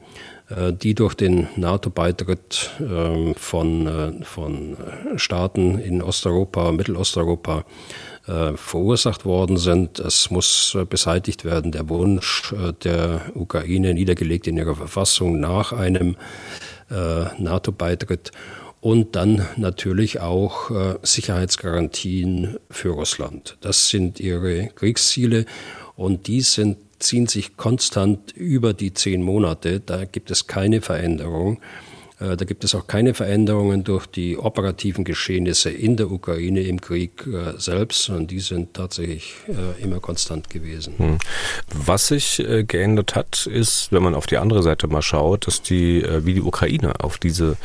äh, 0.48 0.72
die 0.72 0.94
durch 0.94 1.14
den 1.14 1.48
NATO-Beitritt 1.56 2.70
ähm, 2.80 3.34
von, 3.34 3.86
äh, 3.86 4.24
von 4.24 4.76
Staaten 5.16 5.78
in 5.78 6.02
Osteuropa, 6.02 6.72
Mittelosteuropa 6.72 7.60
äh, 7.60 7.64
verursacht 8.26 9.26
worden 9.26 9.58
sind. 9.58 9.98
Es 9.98 10.30
muss 10.30 10.78
beseitigt 10.88 11.44
werden 11.44 11.72
der 11.72 11.90
Wunsch 11.90 12.54
der 12.82 13.20
Ukraine, 13.34 13.92
niedergelegt 13.92 14.46
in 14.46 14.56
ihrer 14.56 14.74
Verfassung 14.74 15.38
nach 15.40 15.72
einem 15.72 16.16
NATO-Beitritt 16.88 18.32
und 18.84 19.16
dann 19.16 19.48
natürlich 19.56 20.20
auch 20.20 20.70
äh, 20.70 20.98
Sicherheitsgarantien 21.00 22.58
für 22.68 22.90
Russland. 22.90 23.56
Das 23.62 23.88
sind 23.88 24.20
ihre 24.20 24.66
Kriegsziele 24.74 25.46
und 25.96 26.26
die 26.26 26.42
sind, 26.42 26.76
ziehen 26.98 27.26
sich 27.26 27.56
konstant 27.56 28.32
über 28.32 28.74
die 28.74 28.92
zehn 28.92 29.22
Monate. 29.22 29.80
Da 29.80 30.04
gibt 30.04 30.30
es 30.30 30.48
keine 30.48 30.82
Veränderung. 30.82 31.62
Äh, 32.20 32.36
da 32.36 32.44
gibt 32.44 32.64
es 32.64 32.74
auch 32.74 32.86
keine 32.86 33.14
Veränderungen 33.14 33.84
durch 33.84 34.06
die 34.06 34.38
operativen 34.38 35.04
Geschehnisse 35.04 35.70
in 35.70 35.96
der 35.96 36.10
Ukraine 36.10 36.62
im 36.62 36.80
Krieg 36.80 37.26
äh, 37.26 37.58
selbst, 37.58 38.04
sondern 38.04 38.26
die 38.26 38.40
sind 38.40 38.74
tatsächlich 38.74 39.34
äh, 39.48 39.82
immer 39.82 40.00
konstant 40.00 40.50
gewesen. 40.50 40.94
Hm. 40.96 41.18
Was 41.74 42.08
sich 42.08 42.42
geändert 42.68 43.14
hat, 43.14 43.46
ist, 43.46 43.90
wenn 43.90 44.02
man 44.02 44.14
auf 44.14 44.26
die 44.26 44.38
andere 44.38 44.62
Seite 44.62 44.86
mal 44.86 45.02
schaut, 45.02 45.46
dass 45.46 45.62
die, 45.62 46.04
wie 46.24 46.34
die 46.34 46.42
Ukraine 46.42 47.00
auf 47.00 47.18
diese 47.18 47.56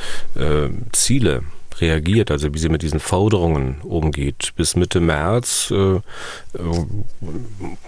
Ziele 0.91 1.43
reagiert, 1.81 2.31
also 2.31 2.53
wie 2.53 2.59
sie 2.59 2.69
mit 2.69 2.81
diesen 2.81 2.99
Forderungen 2.99 3.81
umgeht. 3.81 4.53
Bis 4.55 4.75
Mitte 4.75 4.99
März, 4.99 5.71
äh, 5.71 5.95
äh, 5.95 6.01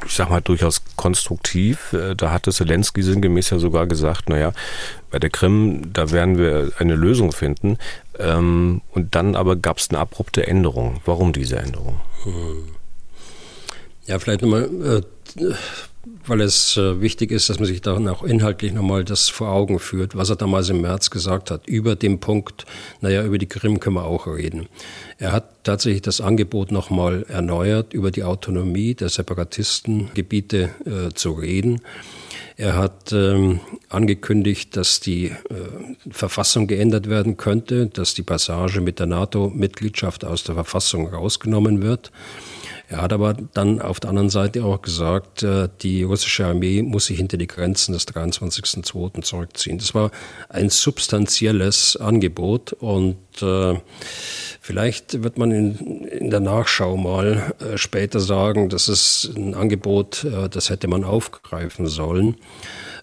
ich 0.05 0.13
sag 0.13 0.29
mal 0.29 0.41
durchaus 0.41 0.81
konstruktiv, 0.95 1.93
äh, 1.93 2.15
da 2.15 2.31
hatte 2.31 2.51
Zelensky 2.51 3.03
sinngemäß 3.03 3.49
ja 3.49 3.59
sogar 3.59 3.87
gesagt, 3.87 4.29
naja, 4.29 4.53
bei 5.09 5.19
der 5.19 5.29
Krim, 5.29 5.93
da 5.93 6.11
werden 6.11 6.37
wir 6.37 6.71
eine 6.77 6.95
Lösung 6.95 7.31
finden. 7.31 7.77
Ähm, 8.19 8.81
und 8.91 9.15
dann 9.15 9.35
aber 9.35 9.55
gab 9.55 9.77
es 9.77 9.89
eine 9.89 9.99
abrupte 9.99 10.47
Änderung. 10.47 11.01
Warum 11.05 11.33
diese 11.33 11.57
Änderung? 11.57 11.99
Hm. 12.23 12.75
Ja, 14.05 14.19
vielleicht 14.19 14.41
nochmal 14.41 14.69
äh, 15.37 15.53
weil 16.25 16.41
es 16.41 16.77
äh, 16.77 16.99
wichtig 16.99 17.31
ist, 17.31 17.49
dass 17.49 17.59
man 17.59 17.67
sich 17.67 17.81
dann 17.81 18.07
auch 18.07 18.23
inhaltlich 18.23 18.73
nochmal 18.73 19.03
das 19.03 19.29
vor 19.29 19.49
Augen 19.49 19.79
führt, 19.79 20.15
was 20.15 20.29
er 20.29 20.35
damals 20.35 20.69
im 20.69 20.81
März 20.81 21.11
gesagt 21.11 21.51
hat, 21.51 21.67
über 21.67 21.95
den 21.95 22.19
Punkt, 22.19 22.65
naja, 23.01 23.23
über 23.23 23.37
die 23.37 23.47
Krim 23.47 23.79
können 23.79 23.97
wir 23.97 24.05
auch 24.05 24.25
reden. 24.27 24.67
Er 25.19 25.31
hat 25.31 25.63
tatsächlich 25.63 26.01
das 26.01 26.19
Angebot 26.19 26.71
nochmal 26.71 27.25
erneuert, 27.27 27.93
über 27.93 28.09
die 28.09 28.23
Autonomie 28.23 28.95
der 28.95 29.09
Separatistengebiete 29.09 30.69
äh, 30.85 31.13
zu 31.13 31.33
reden. 31.33 31.81
Er 32.57 32.75
hat 32.75 33.11
ähm, 33.11 33.59
angekündigt, 33.89 34.75
dass 34.77 34.99
die 34.99 35.25
äh, 35.27 35.35
Verfassung 36.09 36.67
geändert 36.67 37.09
werden 37.09 37.37
könnte, 37.37 37.87
dass 37.87 38.13
die 38.13 38.23
Passage 38.23 38.81
mit 38.81 38.99
der 38.99 39.07
NATO-Mitgliedschaft 39.07 40.25
aus 40.25 40.43
der 40.43 40.55
Verfassung 40.55 41.07
rausgenommen 41.07 41.81
wird. 41.81 42.11
Er 42.91 43.01
hat 43.01 43.13
aber 43.13 43.35
dann 43.53 43.81
auf 43.81 44.01
der 44.01 44.09
anderen 44.09 44.29
Seite 44.29 44.65
auch 44.65 44.81
gesagt, 44.81 45.43
äh, 45.43 45.69
die 45.81 46.03
russische 46.03 46.45
Armee 46.45 46.81
muss 46.81 47.05
sich 47.05 47.15
hinter 47.15 47.37
die 47.37 47.47
Grenzen 47.47 47.93
des 47.93 48.05
23.02. 48.05 49.21
zurückziehen. 49.21 49.77
Das 49.77 49.95
war 49.95 50.11
ein 50.49 50.69
substanzielles 50.69 51.95
Angebot 51.95 52.73
und 52.73 53.15
äh, 53.41 53.79
vielleicht 54.59 55.23
wird 55.23 55.37
man 55.37 55.51
in, 55.51 56.29
der 56.29 56.41
Nachschau 56.41 56.97
mal 56.97 57.53
äh, 57.61 57.77
später 57.77 58.19
sagen, 58.19 58.67
das 58.67 58.89
ist 58.89 59.31
ein 59.37 59.55
Angebot, 59.55 60.27
das 60.51 60.69
hätte 60.69 60.89
man 60.89 61.05
aufgreifen 61.05 61.87
sollen. 61.87 62.35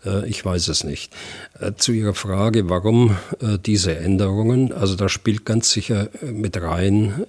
Äh, 0.04 0.28
ich 0.28 0.44
weiß 0.44 0.68
es 0.68 0.84
nicht. 0.84 1.12
Äh, 1.60 1.72
zu 1.76 1.92
Ihrer 1.92 2.14
Frage, 2.14 2.68
warum 2.68 3.16
äh, 3.40 3.58
diese 3.58 3.96
Änderungen? 3.96 4.72
Also 4.72 4.94
da 4.94 5.08
spielt 5.08 5.44
ganz 5.44 5.70
sicher 5.70 6.08
mit 6.22 6.60
rein 6.60 7.24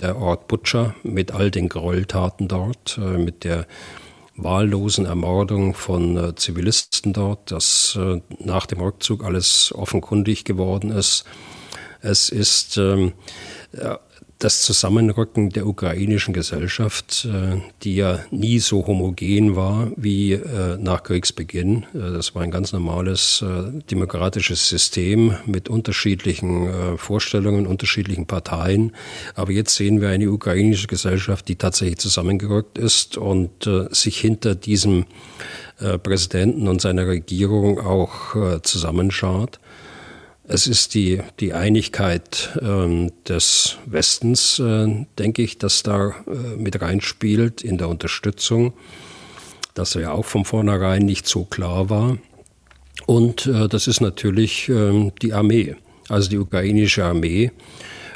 der 0.00 0.16
Ort 0.16 0.48
Butcher 0.48 0.94
mit 1.02 1.32
all 1.32 1.50
den 1.50 1.68
Gräueltaten 1.68 2.48
dort, 2.48 2.98
mit 2.98 3.44
der 3.44 3.66
wahllosen 4.36 5.06
Ermordung 5.06 5.74
von 5.74 6.34
Zivilisten 6.36 7.12
dort, 7.12 7.50
dass 7.50 7.98
nach 8.38 8.66
dem 8.66 8.80
Rückzug 8.80 9.24
alles 9.24 9.72
offenkundig 9.74 10.44
geworden 10.44 10.90
ist. 10.90 11.24
Es 12.00 12.30
ist 12.30 12.78
ähm, 12.78 13.12
das 14.40 14.62
Zusammenrücken 14.62 15.50
der 15.50 15.66
ukrainischen 15.66 16.32
Gesellschaft, 16.32 17.26
äh, 17.26 17.60
die 17.82 17.96
ja 17.96 18.20
nie 18.30 18.58
so 18.58 18.86
homogen 18.86 19.54
war 19.54 19.92
wie 19.96 20.32
äh, 20.32 20.78
nach 20.78 21.02
Kriegsbeginn. 21.02 21.84
Äh, 21.94 22.12
das 22.12 22.34
war 22.34 22.42
ein 22.42 22.50
ganz 22.50 22.72
normales 22.72 23.44
demokratisches 23.90 24.68
System 24.68 25.36
mit 25.46 25.68
unterschiedlichen 25.68 26.96
Vorstellungen, 26.96 27.66
unterschiedlichen 27.66 28.26
Parteien. 28.26 28.92
Aber 29.34 29.52
jetzt 29.52 29.74
sehen 29.76 30.00
wir 30.00 30.08
eine 30.08 30.30
ukrainische 30.30 30.86
Gesellschaft, 30.86 31.48
die 31.48 31.56
tatsächlich 31.56 31.98
zusammengerückt 31.98 32.78
ist 32.78 33.16
und 33.16 33.68
sich 33.90 34.18
hinter 34.18 34.54
diesem 34.54 35.04
Präsidenten 36.02 36.68
und 36.68 36.80
seiner 36.80 37.06
Regierung 37.06 37.78
auch 37.80 38.60
zusammenschaut. 38.62 39.60
Es 40.52 40.66
ist 40.66 40.94
die, 40.94 41.20
die 41.38 41.52
Einigkeit 41.52 42.58
ähm, 42.60 43.12
des 43.28 43.78
Westens, 43.86 44.58
äh, 44.58 45.06
denke 45.16 45.42
ich, 45.42 45.58
dass 45.58 45.84
da 45.84 46.08
äh, 46.08 46.56
mit 46.56 46.82
reinspielt 46.82 47.62
in 47.62 47.78
der 47.78 47.88
Unterstützung, 47.88 48.72
dass 49.74 49.94
ja 49.94 50.10
auch 50.10 50.24
von 50.24 50.44
vornherein 50.44 51.02
nicht 51.02 51.28
so 51.28 51.44
klar 51.44 51.88
war. 51.88 52.18
Und 53.06 53.46
äh, 53.46 53.68
das 53.68 53.86
ist 53.86 54.00
natürlich 54.00 54.68
äh, 54.68 55.12
die 55.22 55.32
Armee, 55.34 55.76
also 56.08 56.28
die 56.28 56.38
ukrainische 56.38 57.04
Armee. 57.04 57.52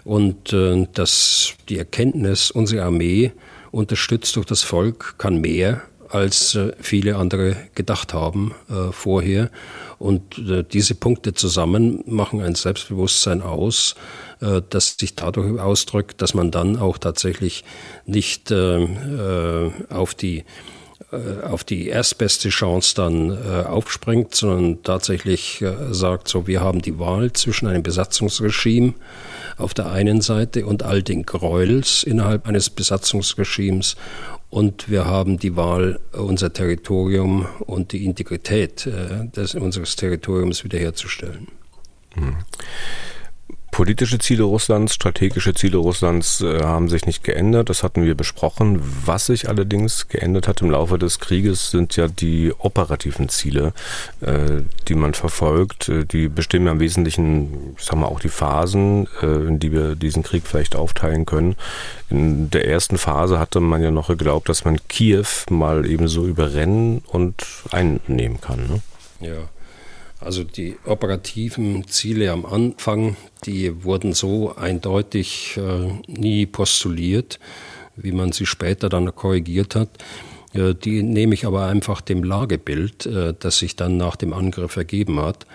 Und 0.02 0.52
äh, 0.52 0.88
dass 0.92 1.54
die 1.68 1.78
Erkenntnis, 1.78 2.50
unsere 2.50 2.82
Armee, 2.82 3.30
unterstützt 3.70 4.34
durch 4.34 4.46
das 4.46 4.62
Volk, 4.62 5.18
kann 5.18 5.40
mehr 5.40 5.82
als 6.10 6.54
äh, 6.54 6.72
viele 6.80 7.16
andere 7.16 7.56
gedacht 7.74 8.14
haben 8.14 8.54
äh, 8.68 8.92
vorher. 8.92 9.50
Und 9.98 10.38
äh, 10.38 10.64
diese 10.64 10.94
Punkte 10.94 11.34
zusammen 11.34 12.02
machen 12.06 12.40
ein 12.40 12.54
Selbstbewusstsein 12.54 13.42
aus, 13.42 13.94
äh, 14.40 14.60
das 14.68 14.96
sich 14.98 15.14
dadurch 15.14 15.60
ausdrückt, 15.60 16.20
dass 16.20 16.34
man 16.34 16.50
dann 16.50 16.76
auch 16.78 16.98
tatsächlich 16.98 17.64
nicht 18.06 18.50
äh, 18.50 18.82
äh, 18.82 19.70
auf 19.90 20.14
die 20.14 20.44
auf 21.48 21.64
die 21.64 21.88
erstbeste 21.88 22.48
Chance 22.48 22.94
dann 22.96 23.30
äh, 23.30 23.64
aufspringt, 23.66 24.34
sondern 24.34 24.82
tatsächlich 24.82 25.62
äh, 25.62 25.92
sagt, 25.92 26.28
so 26.28 26.46
wir 26.46 26.60
haben 26.60 26.82
die 26.82 26.98
Wahl 26.98 27.32
zwischen 27.32 27.68
einem 27.68 27.82
Besatzungsregime 27.82 28.94
auf 29.56 29.74
der 29.74 29.90
einen 29.90 30.20
Seite 30.20 30.66
und 30.66 30.82
all 30.82 31.02
den 31.02 31.24
Gräuels 31.24 32.02
innerhalb 32.02 32.48
eines 32.48 32.70
Besatzungsregimes 32.70 33.96
und 34.54 34.88
wir 34.88 35.04
haben 35.04 35.36
die 35.36 35.56
Wahl, 35.56 35.98
unser 36.12 36.52
Territorium 36.52 37.48
und 37.58 37.90
die 37.90 38.04
Integrität 38.04 38.86
äh, 38.86 39.26
des, 39.26 39.56
unseres 39.56 39.96
Territoriums 39.96 40.62
wiederherzustellen. 40.62 41.48
Hm. 42.14 42.36
Politische 43.74 44.20
Ziele 44.20 44.44
Russlands, 44.44 44.94
strategische 44.94 45.52
Ziele 45.52 45.78
Russlands 45.78 46.40
äh, 46.40 46.62
haben 46.62 46.88
sich 46.88 47.06
nicht 47.06 47.24
geändert. 47.24 47.68
Das 47.70 47.82
hatten 47.82 48.04
wir 48.04 48.14
besprochen. 48.14 48.80
Was 49.04 49.26
sich 49.26 49.48
allerdings 49.48 50.06
geändert 50.06 50.46
hat 50.46 50.62
im 50.62 50.70
Laufe 50.70 50.96
des 50.96 51.18
Krieges, 51.18 51.72
sind 51.72 51.96
ja 51.96 52.06
die 52.06 52.52
operativen 52.56 53.28
Ziele, 53.28 53.72
äh, 54.20 54.62
die 54.86 54.94
man 54.94 55.14
verfolgt. 55.14 55.88
Äh, 55.88 56.04
die 56.04 56.28
bestimmen 56.28 56.66
ja 56.66 56.72
im 56.72 56.78
Wesentlichen, 56.78 57.74
sagen 57.76 58.02
wir 58.02 58.12
auch 58.12 58.20
die 58.20 58.28
Phasen, 58.28 59.08
äh, 59.20 59.48
in 59.48 59.58
die 59.58 59.72
wir 59.72 59.96
diesen 59.96 60.22
Krieg 60.22 60.44
vielleicht 60.46 60.76
aufteilen 60.76 61.26
können. 61.26 61.56
In 62.10 62.50
der 62.50 62.68
ersten 62.68 62.96
Phase 62.96 63.40
hatte 63.40 63.58
man 63.58 63.82
ja 63.82 63.90
noch 63.90 64.06
geglaubt, 64.06 64.48
dass 64.48 64.64
man 64.64 64.78
Kiew 64.86 65.26
mal 65.50 65.84
ebenso 65.84 66.28
überrennen 66.28 67.02
und 67.08 67.44
einnehmen 67.72 68.40
kann. 68.40 68.68
Ne? 68.68 68.82
Ja. 69.18 69.48
Also 70.24 70.42
die 70.42 70.76
operativen 70.86 71.86
Ziele 71.86 72.32
am 72.32 72.46
Anfang, 72.46 73.16
die 73.44 73.84
wurden 73.84 74.14
so 74.14 74.56
eindeutig 74.56 75.58
äh, 75.58 75.92
nie 76.06 76.46
postuliert, 76.46 77.38
wie 77.96 78.12
man 78.12 78.32
sie 78.32 78.46
später 78.46 78.88
dann 78.88 79.14
korrigiert 79.14 79.74
hat. 79.74 79.90
Die 80.84 81.02
nehme 81.02 81.34
ich 81.34 81.46
aber 81.46 81.66
einfach 81.66 82.00
dem 82.00 82.22
Lagebild, 82.22 83.08
das 83.40 83.58
sich 83.58 83.74
dann 83.74 83.96
nach 83.96 84.14
dem 84.14 84.32
Angriff 84.32 84.76
ergeben 84.76 85.18
hat. 85.18 85.46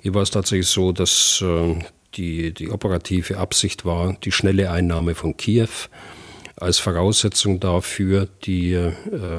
Hier 0.00 0.14
war 0.14 0.22
es 0.22 0.30
tatsächlich 0.30 0.68
so, 0.68 0.92
dass 0.92 1.44
die, 2.14 2.54
die 2.54 2.70
operative 2.70 3.38
Absicht 3.38 3.84
war, 3.84 4.16
die 4.22 4.30
schnelle 4.30 4.70
Einnahme 4.70 5.16
von 5.16 5.36
Kiew 5.36 5.68
als 6.56 6.78
Voraussetzung 6.78 7.60
dafür 7.60 8.28
die 8.44 8.72
äh, 8.72 8.92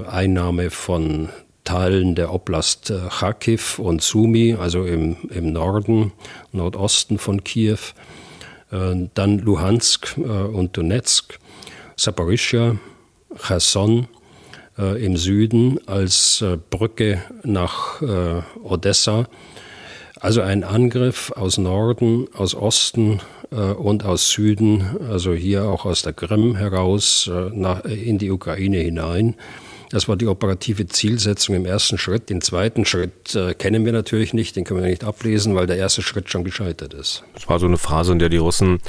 Einnahme 0.08 0.70
von 0.70 1.30
Teilen 1.66 2.16
der 2.16 2.34
Oblast 2.34 2.92
äh, 2.92 3.00
Kharkiv 3.10 3.80
und 3.80 4.02
Sumi, 4.02 4.56
also 4.58 4.86
im, 4.86 5.18
im 5.30 5.52
Norden, 5.52 6.14
Nordosten 6.54 7.18
von 7.18 7.44
Kiew, 7.44 7.80
äh, 8.72 9.08
dann 9.14 9.40
Luhansk 9.40 10.16
äh, 10.18 10.22
und 10.22 10.78
Donetsk, 10.78 11.38
Saporischia, 11.98 12.78
Cherson 13.46 14.08
im 14.78 15.16
Süden 15.16 15.80
als 15.88 16.44
Brücke 16.70 17.22
nach 17.44 18.02
Odessa 18.62 19.30
also 20.20 20.42
ein 20.42 20.66
Angriff 20.66 21.32
aus 21.34 21.58
Norden, 21.58 22.28
aus 22.34 22.56
Osten 22.56 23.22
und 23.52 24.04
aus 24.04 24.32
Süden, 24.32 24.98
also 25.10 25.34
hier 25.34 25.64
auch 25.64 25.86
aus 25.86 26.02
der 26.02 26.12
Krim 26.12 26.58
heraus 26.58 27.32
nach, 27.54 27.86
in 27.86 28.18
die 28.18 28.32
Ukraine 28.32 28.80
hinein. 28.80 29.36
Das 29.90 30.08
war 30.08 30.16
die 30.16 30.28
operative 30.28 30.88
Zielsetzung 30.88 31.56
im 31.56 31.66
ersten 31.66 31.98
Schritt. 31.98 32.30
Den 32.30 32.42
zweiten 32.42 32.86
Schritt 32.86 33.36
äh, 33.36 33.54
kennen 33.54 33.86
wir 33.86 33.94
natürlich 33.94 34.34
nicht, 34.34 34.56
den 34.56 34.64
können 34.64 34.82
wir 34.82 34.90
nicht 34.90 35.04
ablesen, 35.04 35.56
weil 35.56 35.68
der 35.68 35.78
erste 35.78 36.02
Schritt 36.02 36.30
schon 36.30 36.44
gescheitert 36.44 36.94
ist. 36.94 37.24
Das 37.34 37.48
war 37.48 37.60
so 37.60 37.66
eine 37.66 37.78
Phase, 37.78 38.12
in 38.12 38.20
der 38.20 38.30
die 38.30 38.38
Russen, 38.38 38.80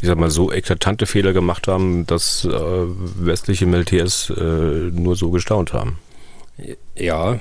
ich 0.00 0.08
sag 0.08 0.18
mal, 0.18 0.30
so 0.30 0.52
eklatante 0.52 1.06
Fehler 1.06 1.32
gemacht 1.32 1.68
haben, 1.68 2.06
dass 2.06 2.44
äh, 2.44 2.50
westliche 2.50 3.66
Militärs 3.66 4.30
äh, 4.30 4.42
nur 4.42 5.16
so 5.16 5.30
gestaunt 5.30 5.72
haben. 5.72 5.98
Ja, 6.94 7.40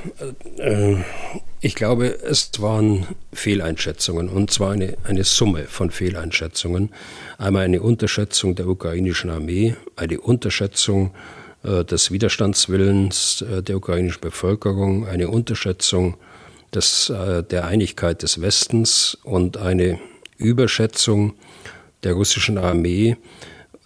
äh, 0.57 0.95
ich 1.61 1.75
glaube, 1.75 2.07
es 2.23 2.49
waren 2.59 3.05
Fehleinschätzungen 3.31 4.27
und 4.27 4.49
zwar 4.49 4.71
eine, 4.71 4.97
eine 5.03 5.23
Summe 5.23 5.65
von 5.65 5.91
Fehleinschätzungen. 5.91 6.89
Einmal 7.37 7.65
eine 7.65 7.81
Unterschätzung 7.81 8.55
der 8.55 8.67
ukrainischen 8.67 9.29
Armee, 9.29 9.75
eine 9.95 10.19
Unterschätzung 10.19 11.07
äh, 11.07 11.42
des 11.63 12.11
Widerstandswillens 12.11 13.41
äh, 13.41 13.63
der 13.63 13.77
ukrainischen 13.77 14.21
Bevölkerung, 14.21 15.07
eine 15.07 15.29
Unterschätzung 15.29 16.17
des, 16.73 17.09
äh, 17.09 17.43
der 17.43 17.65
Einigkeit 17.65 18.21
des 18.23 18.41
Westens 18.41 19.17
und 19.23 19.57
eine 19.57 19.99
Überschätzung 20.37 21.35
der 22.03 22.13
russischen 22.13 22.57
Armee 22.57 23.17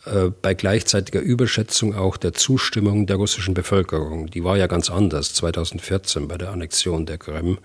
äh, 0.06 0.32
bei 0.42 0.54
gleichzeitiger 0.54 1.20
Überschätzung 1.20 1.96
auch 1.96 2.18
der 2.18 2.34
Zustimmung 2.34 3.06
der 3.08 3.18
russischen 3.18 3.54
Bevölkerung. 3.54 4.28
Die 4.28 4.44
war 4.44 4.58
ja 4.58 4.68
ganz 4.68 4.90
anders 4.90 5.34
2014 5.34 6.28
bei 6.28 6.38
der 6.38 6.52
Annexion 6.52 7.06
der 7.06 7.18
Krim. 7.18 7.60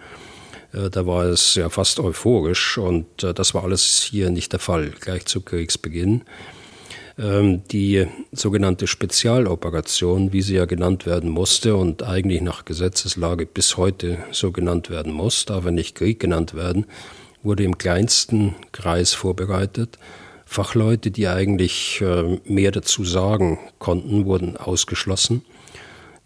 Äh, 0.73 0.91
da 0.91 1.07
war 1.07 1.25
es 1.25 1.55
ja 1.55 1.69
fast 1.69 2.01
euphorisch 2.01 2.79
und 2.79 3.23
äh, 3.23 3.33
das 3.33 3.55
war 3.55 3.65
alles 3.65 4.03
hier 4.03 4.31
nicht 4.31 4.53
der 4.53 4.61
Fall, 4.61 4.91
gleich 5.01 5.27
zu 5.27 5.41
Kriegsbeginn. 5.41 6.23
Ähm, 7.19 7.63
die 7.69 8.07
sogenannte 8.33 8.87
Spezialoperation, 8.87 10.33
wie 10.33 10.43
sie 10.43 10.55
ja 10.55 10.65
genannt 10.65 11.07
werden 11.07 11.31
musste 11.31 11.77
und 11.77 12.03
eigentlich 12.03 12.41
nach 12.41 12.65
Gesetzeslage 12.65 13.47
bis 13.47 13.77
heute 13.77 14.19
so 14.31 14.53
genannt 14.53 14.91
werden 14.91 15.13
muss, 15.13 15.45
darf 15.45 15.65
er 15.65 15.73
nicht 15.73 15.95
Krieg 15.95 16.21
genannt 16.21 16.55
werden, 16.55 16.87
wurde 17.43 17.65
im 17.65 17.79
kleinsten 17.79 18.55
Kreis 18.73 19.13
vorbereitet 19.13 19.99
Fachleute, 20.53 21.11
die 21.11 21.29
eigentlich 21.29 22.03
äh, 22.03 22.39
mehr 22.45 22.71
dazu 22.71 23.05
sagen 23.05 23.59
konnten, 23.79 24.27
wurden 24.27 24.59
ausgeschlossen. 24.59 25.43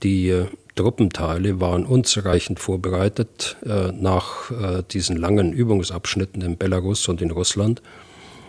Die 0.03 0.28
äh, 0.30 0.47
Truppenteile 0.74 1.61
waren 1.61 1.87
unzureichend 1.87 2.59
vorbereitet 2.59 3.57
äh, 3.64 3.93
nach 3.93 4.51
diesen 4.91 5.16
langen 5.16 5.55
Übungsabschnitten 5.55 6.43
in 6.43 6.59
Belarus 6.59 7.09
und 7.09 7.22
in 7.22 7.30
Russland. 7.30 7.80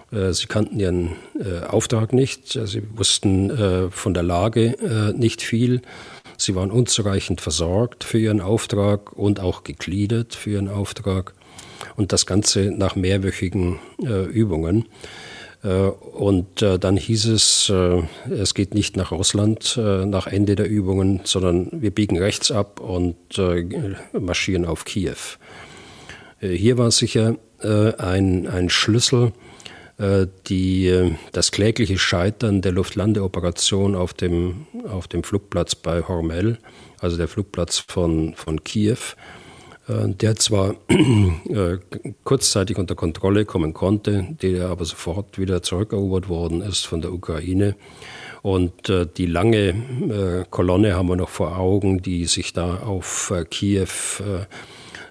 Sie 0.10 0.48
kannten 0.48 0.80
ihren 0.80 1.16
Auftrag 1.68 2.14
nicht, 2.14 2.48
sie 2.48 2.82
wussten 2.96 3.92
von 3.92 4.14
der 4.14 4.24
Lage 4.24 5.14
nicht 5.18 5.42
viel. 5.42 5.82
Sie 6.38 6.56
waren 6.56 6.72
unzureichend 6.72 7.42
versorgt 7.42 8.06
für 8.06 8.18
ihren 8.18 8.40
Auftrag 8.40 9.12
und 9.12 9.42
auch 9.42 9.64
gegliedert 9.64 10.34
für 10.34 10.52
ihren 10.52 10.70
Auftrag. 10.70 11.34
Und 11.98 12.14
das 12.14 12.26
Ganze 12.26 12.72
nach 12.72 12.96
mehrwöchigen 12.96 13.80
Übungen. 14.00 14.86
Äh, 15.64 15.68
und 15.70 16.62
äh, 16.62 16.80
dann 16.80 16.98
hieß 16.98 17.26
es, 17.26 17.70
äh, 17.70 18.02
es 18.32 18.54
geht 18.54 18.74
nicht 18.74 18.98
nach 18.98 19.12
Russland 19.12 19.78
nach 19.78 20.28
Ende 20.28 20.56
der 20.56 20.70
Übungen, 20.70 21.22
sondern 21.24 21.70
wir 21.72 21.92
biegen 21.92 22.18
rechts 22.18 22.52
ab 22.52 22.80
und 22.80 23.16
marschieren 24.14 24.66
auf 24.66 24.86
Kiew. 24.86 25.16
Hier 26.40 26.78
war 26.78 26.92
sicher 26.92 27.36
ein, 27.60 28.48
ein 28.48 28.70
Schlüssel, 28.70 29.32
die, 30.00 31.16
das 31.32 31.52
klägliche 31.52 31.98
Scheitern 31.98 32.62
der 32.62 32.72
Luftlandeoperation 32.72 33.96
auf 33.96 34.14
dem, 34.14 34.68
auf 34.88 35.08
dem 35.08 35.24
Flugplatz 35.24 35.74
bei 35.74 36.04
Hormel, 36.04 36.60
also 37.00 37.18
der 37.18 37.28
Flugplatz 37.28 37.80
von, 37.80 38.36
von 38.36 38.64
Kiew, 38.64 38.98
äh, 39.88 40.10
der 40.10 40.36
zwar 40.36 40.76
äh, 40.90 41.78
kurzzeitig 42.24 42.78
unter 42.78 42.96
Kontrolle 42.96 43.46
kommen 43.46 43.74
konnte, 43.74 44.28
der 44.42 44.70
aber 44.70 44.86
sofort 44.86 45.40
wieder 45.40 45.62
zurückerobert 45.62 46.30
worden 46.30 46.62
ist 46.62 46.86
von 46.86 47.02
der 47.02 47.14
Ukraine. 47.14 47.76
Und 48.42 48.90
äh, 48.90 49.06
die 49.06 49.26
lange 49.26 50.46
Kolonne 50.50 50.96
haben 50.96 51.10
wir 51.10 51.16
noch 51.16 51.30
vor 51.30 51.58
Augen, 51.58 52.02
die 52.02 52.26
sich 52.26 52.54
da 52.54 52.78
auf 52.78 53.34
Kiew 53.50 53.88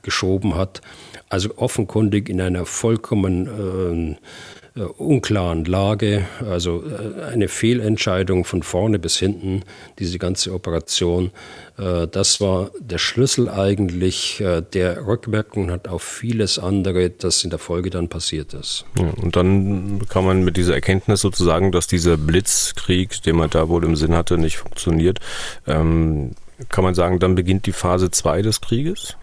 geschoben 0.02 0.54
hat. 0.54 0.80
Also 1.28 1.50
offenkundig 1.56 2.28
in 2.28 2.40
einer 2.40 2.64
vollkommen 2.64 4.16
äh, 4.16 4.55
unklaren 4.84 5.64
Lage, 5.64 6.26
also 6.48 6.84
äh, 6.84 7.32
eine 7.32 7.48
Fehlentscheidung 7.48 8.44
von 8.44 8.62
vorne 8.62 8.98
bis 8.98 9.16
hinten, 9.18 9.62
diese 9.98 10.18
ganze 10.18 10.52
Operation. 10.52 11.30
Äh, 11.78 12.06
das 12.08 12.40
war 12.40 12.70
der 12.78 12.98
Schlüssel 12.98 13.48
eigentlich, 13.48 14.40
äh, 14.40 14.62
der 14.62 15.06
Rückwirkungen 15.06 15.70
hat 15.70 15.88
auf 15.88 16.02
vieles 16.02 16.58
andere, 16.58 17.10
das 17.10 17.42
in 17.42 17.50
der 17.50 17.58
Folge 17.58 17.90
dann 17.90 18.08
passiert 18.08 18.52
ist. 18.52 18.84
Ja, 18.98 19.10
und 19.22 19.36
dann 19.36 20.02
kann 20.08 20.24
man 20.24 20.44
mit 20.44 20.56
dieser 20.56 20.74
Erkenntnis 20.74 21.22
sozusagen, 21.22 21.72
dass 21.72 21.86
dieser 21.86 22.16
Blitzkrieg, 22.16 23.22
den 23.22 23.36
man 23.36 23.50
da 23.50 23.68
wohl 23.68 23.84
im 23.84 23.96
Sinn 23.96 24.14
hatte, 24.14 24.36
nicht 24.36 24.58
funktioniert, 24.58 25.20
ähm, 25.66 26.32
kann 26.68 26.84
man 26.84 26.94
sagen, 26.94 27.18
dann 27.18 27.34
beginnt 27.34 27.66
die 27.66 27.72
Phase 27.72 28.10
2 28.10 28.42
des 28.42 28.60
Krieges? 28.60 29.16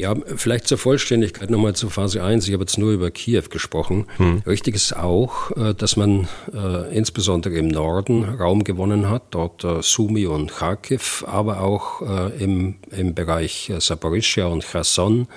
Ja, 0.00 0.14
vielleicht 0.34 0.66
zur 0.66 0.78
Vollständigkeit 0.78 1.50
nochmal 1.50 1.74
zur 1.74 1.90
Phase 1.90 2.24
1. 2.24 2.48
Ich 2.48 2.54
habe 2.54 2.62
jetzt 2.62 2.78
nur 2.78 2.90
über 2.90 3.10
Kiew 3.10 3.42
gesprochen. 3.50 4.06
Hm. 4.16 4.42
Richtig 4.46 4.74
ist 4.74 4.96
auch, 4.96 5.50
äh, 5.50 5.74
dass 5.74 5.96
man 5.96 6.26
äh, 6.54 6.96
insbesondere 6.96 7.56
im 7.56 7.68
Norden 7.68 8.24
Raum 8.24 8.64
gewonnen 8.64 9.10
hat, 9.10 9.24
dort 9.32 9.62
äh, 9.62 9.82
Sumi 9.82 10.24
und 10.24 10.52
Kharkiv, 10.52 11.22
aber 11.26 11.60
auch 11.60 12.00
im, 12.38 12.76
im 12.90 13.14
Bereich 13.14 13.70
Saporischia 13.78 14.46
und 14.46 14.64
Cherson. 14.64 15.28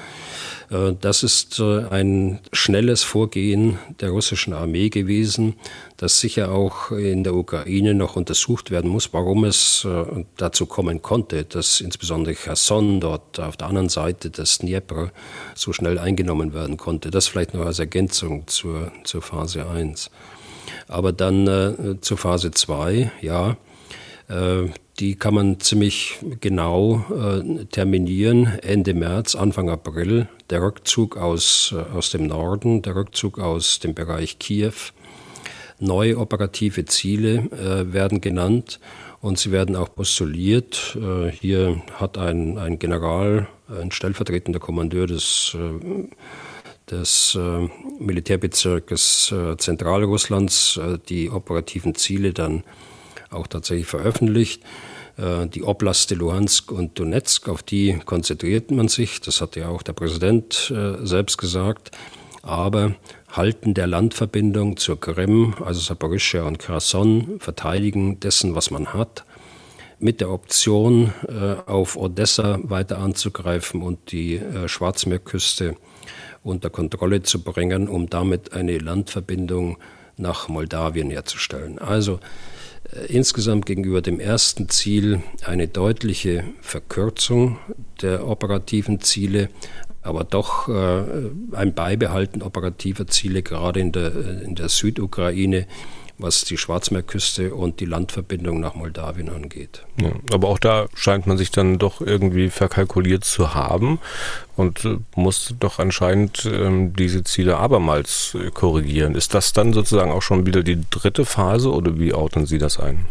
Äh, 0.74 0.96
das 1.00 1.24
ist 1.24 1.62
ein 1.62 2.40
schnelles 2.52 3.04
Vorgehen 3.04 3.78
der 4.00 4.10
russischen 4.10 4.54
Armee 4.54 4.90
gewesen, 4.90 5.56
das 5.98 6.20
sicher 6.20 6.52
auch 6.52 6.92
in 6.92 7.24
der 7.24 7.36
Ukraine 7.36 7.94
noch 7.94 8.16
untersucht 8.16 8.72
werden 8.72 8.90
muss, 8.90 9.14
warum 9.14 9.46
es 9.46 9.86
äh, 9.86 10.26
dazu 10.38 10.66
kommen 10.66 11.02
konnte, 11.02 11.44
dass 11.46 11.80
insbesondere 11.80 12.36
Cherson 12.36 13.00
dort 13.00 13.40
auf 13.40 13.56
der 13.58 13.68
anderen 13.68 13.90
Seite 13.90 14.30
des 14.30 14.58
Dnieper 14.58 15.12
so 15.56 15.72
schnell 15.72 16.00
eingenommen 16.00 16.54
werden 16.54 16.78
konnte. 16.78 17.12
Das 17.12 17.28
vielleicht 17.28 17.54
noch 17.54 17.66
als 17.66 17.80
Ergänzung 17.80 18.48
zur, 18.48 18.92
zur 19.04 19.22
Phase 19.22 19.70
1. 19.70 20.10
Aber 20.88 21.12
dann 21.12 21.48
äh, 21.48 22.02
zur 22.02 22.18
Phase 22.18 22.52
2, 22.52 23.12
ja, 23.22 23.52
äh, 23.52 23.56
die 25.00 25.16
kann 25.16 25.34
man 25.34 25.60
ziemlich 25.60 26.20
genau 26.40 27.04
äh, 27.12 27.66
terminieren. 27.66 28.60
Ende 28.62 28.94
März, 28.94 29.36
Anfang 29.36 29.70
April, 29.70 30.28
der 30.50 30.62
Rückzug 30.62 31.18
aus, 31.18 31.74
äh, 31.76 31.96
aus 31.96 32.12
dem 32.12 32.28
Norden, 32.28 32.82
der 32.82 32.96
Rückzug 32.96 33.40
aus 33.40 33.80
dem 33.80 33.94
Bereich 33.94 34.40
Kiew 34.40 34.74
Neue 35.80 36.18
operative 36.18 36.86
Ziele 36.86 37.50
äh, 37.52 37.92
werden 37.92 38.22
genannt 38.22 38.80
und 39.20 39.38
sie 39.38 39.52
werden 39.52 39.76
auch 39.76 39.94
postuliert. 39.94 40.96
Äh, 40.96 41.30
hier 41.30 41.82
hat 41.96 42.18
ein, 42.18 42.58
ein 42.58 42.80
General, 42.80 43.48
ein 43.68 43.92
stellvertretender 43.92 44.60
Kommandeur 44.60 45.08
des, 45.08 45.58
äh, 45.60 46.08
des 46.90 47.36
äh, 47.36 47.68
Militärbezirkes 48.00 49.34
äh, 49.34 49.58
Zentralrusslands 49.58 50.78
äh, 50.78 51.00
die 51.10 51.30
operativen 51.30 51.96
Ziele 51.96 52.32
dann 52.32 52.64
auch 53.34 53.48
tatsächlich 53.48 53.88
veröffentlicht 53.88 54.64
die 55.16 55.62
Oblaste 55.62 56.16
Luhansk 56.16 56.72
und 56.72 56.98
Donetsk, 56.98 57.48
auf 57.48 57.62
die 57.62 58.00
konzentriert 58.04 58.72
man 58.72 58.88
sich. 58.88 59.22
Das 59.22 59.42
hat 59.42 59.56
ja 59.56 59.70
auch 59.70 59.84
der 59.84 59.94
Präsident 59.94 60.74
selbst 61.04 61.38
gesagt. 61.38 61.92
Aber 62.42 62.96
Halten 63.32 63.76
der 63.76 63.86
Landverbindung 63.86 64.76
zur 64.78 65.00
Krim, 65.00 65.54
also 65.64 65.80
Saporischschja 65.80 66.44
und 66.44 66.58
Kherson, 66.58 67.36
Verteidigen 67.40 68.20
dessen, 68.22 68.56
was 68.56 68.72
man 68.72 68.92
hat, 68.94 69.24
mit 70.00 70.20
der 70.20 70.32
Option, 70.32 71.14
auf 71.68 71.96
Odessa 71.96 72.60
weiter 72.64 72.98
anzugreifen 72.98 73.84
und 73.84 74.12
die 74.12 74.42
Schwarzmeerküste 74.66 75.76
unter 76.42 76.72
Kontrolle 76.72 77.22
zu 77.22 77.44
bringen, 77.44 77.88
um 77.88 78.10
damit 78.10 78.54
eine 78.54 78.80
Landverbindung 78.80 79.78
nach 80.18 80.48
Moldawien 80.48 81.12
herzustellen. 81.12 81.78
Also 81.80 82.16
äh, 82.16 82.20
insgesamt 83.08 83.66
gegenüber 83.66 84.02
dem 84.02 84.20
ersten 84.20 84.70
Ziel 84.70 85.22
eine 85.46 85.68
deutliche 85.68 86.44
Verkürzung 86.62 87.58
der 88.02 88.28
operativen 88.28 89.00
Ziele, 89.02 89.50
aber 90.02 90.24
doch 90.24 90.68
äh, 90.68 91.04
ein 91.54 91.74
Beibehalten 91.74 92.42
operativer 92.42 93.08
Ziele, 93.08 93.42
gerade 93.42 93.80
in 93.80 93.92
der, 93.92 94.14
äh, 94.16 94.44
in 94.44 94.56
der 94.56 94.70
Südukraine, 94.70 95.66
was 96.18 96.44
die 96.44 96.58
Schwarzmeerküste 96.58 97.54
und 97.54 97.80
die 97.80 97.86
Landverbindung 97.86 98.60
nach 98.60 98.76
Moldawien 98.76 99.30
angeht. 99.30 99.84
Ja, 100.00 100.12
aber 100.32 100.48
auch 100.50 100.60
da 100.60 100.88
scheint 100.96 101.28
man 101.28 101.38
sich 101.38 101.52
dann 101.52 101.80
doch 101.80 102.02
irgendwie 102.02 102.50
verkalkuliert 102.50 103.24
zu 103.24 103.54
haben 103.54 104.00
und 104.56 104.86
äh, 104.86 104.98
muss 105.16 105.56
doch 105.60 105.80
anscheinend 105.80 106.46
ähm, 106.46 106.94
diese 106.94 107.24
Ziele 107.24 107.58
abermals 107.58 108.36
äh, 108.36 108.52
korrigieren. 108.52 109.16
Ist 109.16 109.34
das 109.34 109.54
dann 109.54 109.74
sozusagen 109.74 110.12
auch 110.12 110.22
schon 110.22 110.46
wieder 110.46 110.64
die 110.64 110.82
dritte 110.90 111.26
Phase 111.26 111.72
oder 111.72 112.00
wie 112.00 112.14
ordnen 112.14 112.46
Sie 112.46 112.58
das 112.58 112.80
ein? 112.80 113.06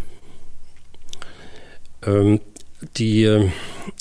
Ähm, 2.05 2.41
die, 2.97 3.25
äh, 3.25 3.49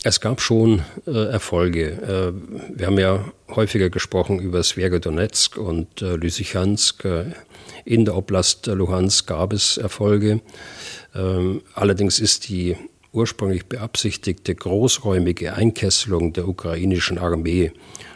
es 0.04 0.22
gab 0.22 0.42
schon 0.42 0.84
äh, 1.06 1.26
Erfolge. 1.32 1.92
Äh, 1.92 2.78
wir 2.78 2.88
haben 2.88 3.00
ja 3.00 3.26
häufiger 3.50 3.90
gesprochen 3.90 4.40
über 4.40 4.64
Svergodonetsk 4.64 5.58
und 5.58 6.02
äh, 6.02 6.16
Lysychansk. 6.16 7.06
In 7.86 8.06
der 8.06 8.16
Oblast 8.16 8.68
Luhansk 8.68 9.28
gab 9.28 9.54
es 9.54 9.78
Erfolge. 9.78 10.42
Ähm, 11.16 11.62
allerdings 11.74 12.20
ist 12.20 12.50
die 12.50 12.76
ursprünglich 13.12 13.66
beabsichtigte 13.66 14.56
großräumige 14.56 15.54
Einkesselung 15.54 16.34
der 16.34 16.48
ukrainischen 16.48 17.18
Armee 17.18 17.72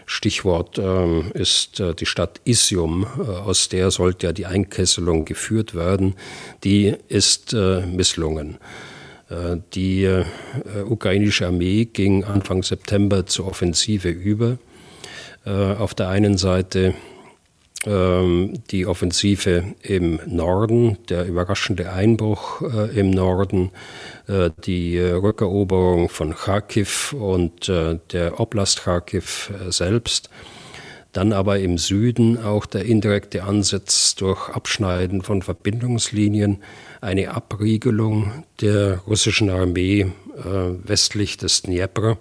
Stichwort 0.06 0.78
ähm, 0.78 1.32
ist 1.34 1.80
äh, 1.80 1.96
die 1.96 2.06
Stadt 2.06 2.40
Isium, 2.46 3.08
äh, 3.18 3.22
aus 3.22 3.70
der 3.70 3.90
sollte 3.92 4.28
ja 4.28 4.34
die 4.34 4.46
Einkesselung 4.46 5.26
geführt 5.26 5.74
werden. 5.74 6.16
Die 6.64 6.94
ist 7.08 7.54
äh, 7.54 7.86
misslungen. 7.88 8.58
Äh, 9.30 9.58
die 9.74 10.04
äh, 10.04 10.26
ukrainische 10.88 11.48
Armee 11.48 11.86
ging 11.86 12.24
Anfang 12.24 12.62
September 12.62 13.26
zur 13.26 13.48
Offensive 13.48 14.10
über. 14.10 14.60
Äh, 15.46 15.50
auf 15.50 15.96
der 15.96 16.10
einen 16.10 16.38
Seite 16.38 16.94
die 17.86 18.86
Offensive 18.88 19.76
im 19.84 20.20
Norden, 20.26 20.98
der 21.10 21.26
überraschende 21.28 21.92
Einbruch 21.92 22.62
äh, 22.62 23.00
im 23.00 23.12
Norden, 23.12 23.70
äh, 24.28 24.50
die 24.66 24.98
Rückeroberung 25.00 26.10
von 26.10 26.34
Kharkiv 26.34 27.14
und 27.14 27.70
äh, 27.70 28.00
der 28.12 28.40
Oblast 28.40 28.84
Kharkiv 28.84 29.52
selbst. 29.70 30.30
Dann 31.14 31.32
aber 31.32 31.60
im 31.60 31.78
Süden 31.78 32.44
auch 32.44 32.66
der 32.66 32.86
indirekte 32.86 33.44
Ansatz 33.44 34.16
durch 34.16 34.50
Abschneiden 34.50 35.22
von 35.22 35.44
Verbindungslinien, 35.44 36.58
eine 37.02 37.32
Abriegelung 37.34 38.44
der 38.60 39.00
russischen 39.08 39.50
Armee 39.50 40.08
westlich 40.84 41.38
des 41.38 41.62
Dnieper 41.62 42.18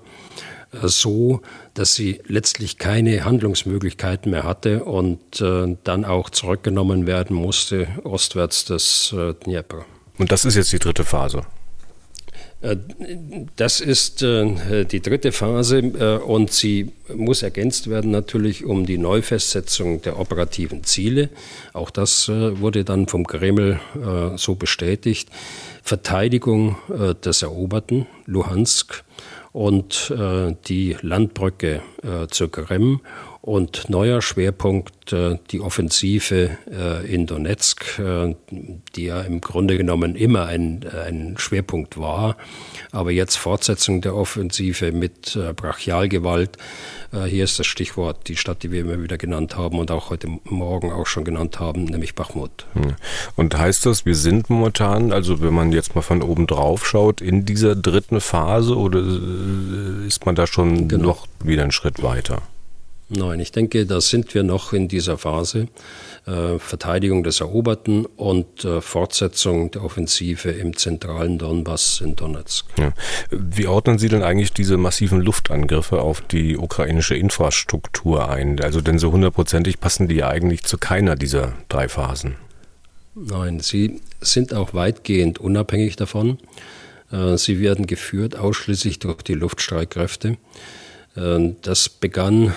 so, 0.82 1.40
dass 1.74 1.94
sie 1.94 2.20
letztlich 2.26 2.78
keine 2.78 3.24
Handlungsmöglichkeiten 3.24 4.30
mehr 4.30 4.44
hatte 4.44 4.84
und 4.84 5.40
äh, 5.40 5.76
dann 5.84 6.04
auch 6.04 6.30
zurückgenommen 6.30 7.06
werden 7.06 7.36
musste 7.36 7.88
ostwärts 8.04 8.64
des 8.64 9.14
äh, 9.16 9.34
Dnieper. 9.34 9.84
Und 10.18 10.30
das 10.30 10.44
ist 10.44 10.56
jetzt 10.56 10.72
die 10.72 10.78
dritte 10.78 11.04
Phase? 11.04 11.42
Äh, 12.64 12.76
das 13.56 13.80
ist 13.80 14.22
äh, 14.22 14.84
die 14.84 15.00
dritte 15.00 15.32
Phase 15.32 15.78
äh, 15.78 16.18
und 16.18 16.50
sie 16.50 16.92
muss 17.14 17.42
ergänzt 17.42 17.90
werden 17.90 18.10
natürlich 18.10 18.64
um 18.64 18.86
die 18.86 18.98
Neufestsetzung 18.98 20.00
der 20.02 20.18
operativen 20.18 20.84
Ziele. 20.84 21.28
Auch 21.74 21.90
das 21.90 22.28
wurde 22.28 22.84
dann 22.84 23.08
vom 23.08 23.26
Kreml 23.26 23.78
so 24.36 24.54
bestätigt. 24.54 25.28
Verteidigung 25.82 26.76
des 27.22 27.42
Eroberten, 27.42 28.06
Luhansk, 28.24 29.04
und 29.54 30.10
äh, 30.10 30.56
die 30.66 30.96
Landbrücke 31.00 31.80
äh, 32.02 32.26
zur 32.26 32.50
Krim 32.50 33.00
und 33.40 33.88
neuer 33.88 34.20
Schwerpunkt 34.20 35.12
äh, 35.12 35.38
die 35.52 35.60
Offensive 35.60 36.58
äh, 36.68 37.06
in 37.06 37.26
Donetsk, 37.26 38.00
äh, 38.00 38.34
die 38.50 39.04
ja 39.04 39.20
im 39.20 39.40
Grunde 39.40 39.76
genommen 39.76 40.16
immer 40.16 40.46
ein, 40.46 40.84
ein 41.06 41.36
Schwerpunkt 41.38 41.96
war, 41.96 42.36
aber 42.90 43.12
jetzt 43.12 43.36
Fortsetzung 43.36 44.00
der 44.00 44.16
Offensive 44.16 44.90
mit 44.90 45.36
äh, 45.36 45.52
Brachialgewalt. 45.52 46.58
Äh, 47.14 47.24
hier 47.26 47.44
ist 47.44 47.58
das 47.58 47.66
Stichwort 47.66 48.28
die 48.28 48.36
Stadt, 48.36 48.62
die 48.62 48.72
wir 48.72 48.80
immer 48.80 49.02
wieder 49.02 49.18
genannt 49.18 49.56
haben 49.56 49.78
und 49.78 49.90
auch 49.90 50.10
heute 50.10 50.28
Morgen 50.44 50.92
auch 50.92 51.06
schon 51.06 51.24
genannt 51.24 51.60
haben, 51.60 51.84
nämlich 51.84 52.14
Bachmut. 52.14 52.66
Hm. 52.74 52.94
Und 53.36 53.56
heißt 53.56 53.86
das, 53.86 54.04
wir 54.04 54.14
sind 54.14 54.50
momentan, 54.50 55.12
also 55.12 55.40
wenn 55.40 55.54
man 55.54 55.72
jetzt 55.72 55.94
mal 55.94 56.02
von 56.02 56.22
oben 56.22 56.46
drauf 56.46 56.86
schaut, 56.86 57.20
in 57.20 57.44
dieser 57.44 57.76
dritten 57.76 58.20
Phase 58.20 58.76
oder 58.76 59.00
äh, 59.00 60.06
ist 60.06 60.26
man 60.26 60.34
da 60.34 60.46
schon 60.46 60.88
genau. 60.88 61.04
noch 61.04 61.26
wieder 61.42 61.62
einen 61.62 61.72
Schritt 61.72 62.02
weiter? 62.02 62.42
Nein, 63.10 63.38
ich 63.38 63.52
denke, 63.52 63.86
da 63.86 64.00
sind 64.00 64.34
wir 64.34 64.42
noch 64.42 64.72
in 64.72 64.88
dieser 64.88 65.18
Phase. 65.18 65.68
Äh, 66.26 66.58
Verteidigung 66.58 67.22
des 67.22 67.40
Eroberten 67.40 68.06
und 68.06 68.64
äh, 68.64 68.80
Fortsetzung 68.80 69.70
der 69.72 69.84
Offensive 69.84 70.50
im 70.50 70.74
zentralen 70.74 71.36
Donbass 71.36 72.00
in 72.02 72.16
Donetsk. 72.16 72.64
Ja. 72.78 72.94
Wie 73.30 73.66
ordnen 73.66 73.98
Sie 73.98 74.08
denn 74.08 74.22
eigentlich 74.22 74.54
diese 74.54 74.78
massiven 74.78 75.20
Luftangriffe 75.20 76.00
auf 76.00 76.22
die 76.22 76.56
ukrainische 76.56 77.14
Infrastruktur 77.14 78.30
ein? 78.30 78.58
Also 78.60 78.80
denn 78.80 78.98
so 78.98 79.12
hundertprozentig 79.12 79.80
passen 79.80 80.08
die 80.08 80.14
ja 80.14 80.28
eigentlich 80.28 80.64
zu 80.64 80.78
keiner 80.78 81.14
dieser 81.14 81.52
drei 81.68 81.90
Phasen. 81.90 82.36
Nein, 83.14 83.60
sie 83.60 84.00
sind 84.22 84.54
auch 84.54 84.72
weitgehend 84.72 85.38
unabhängig 85.38 85.96
davon. 85.96 86.38
Äh, 87.12 87.36
sie 87.36 87.60
werden 87.60 87.86
geführt 87.86 88.34
ausschließlich 88.34 88.98
durch 88.98 89.20
die 89.20 89.34
Luftstreitkräfte. 89.34 90.38
Äh, 91.16 91.50
das 91.60 91.90
begann 91.90 92.54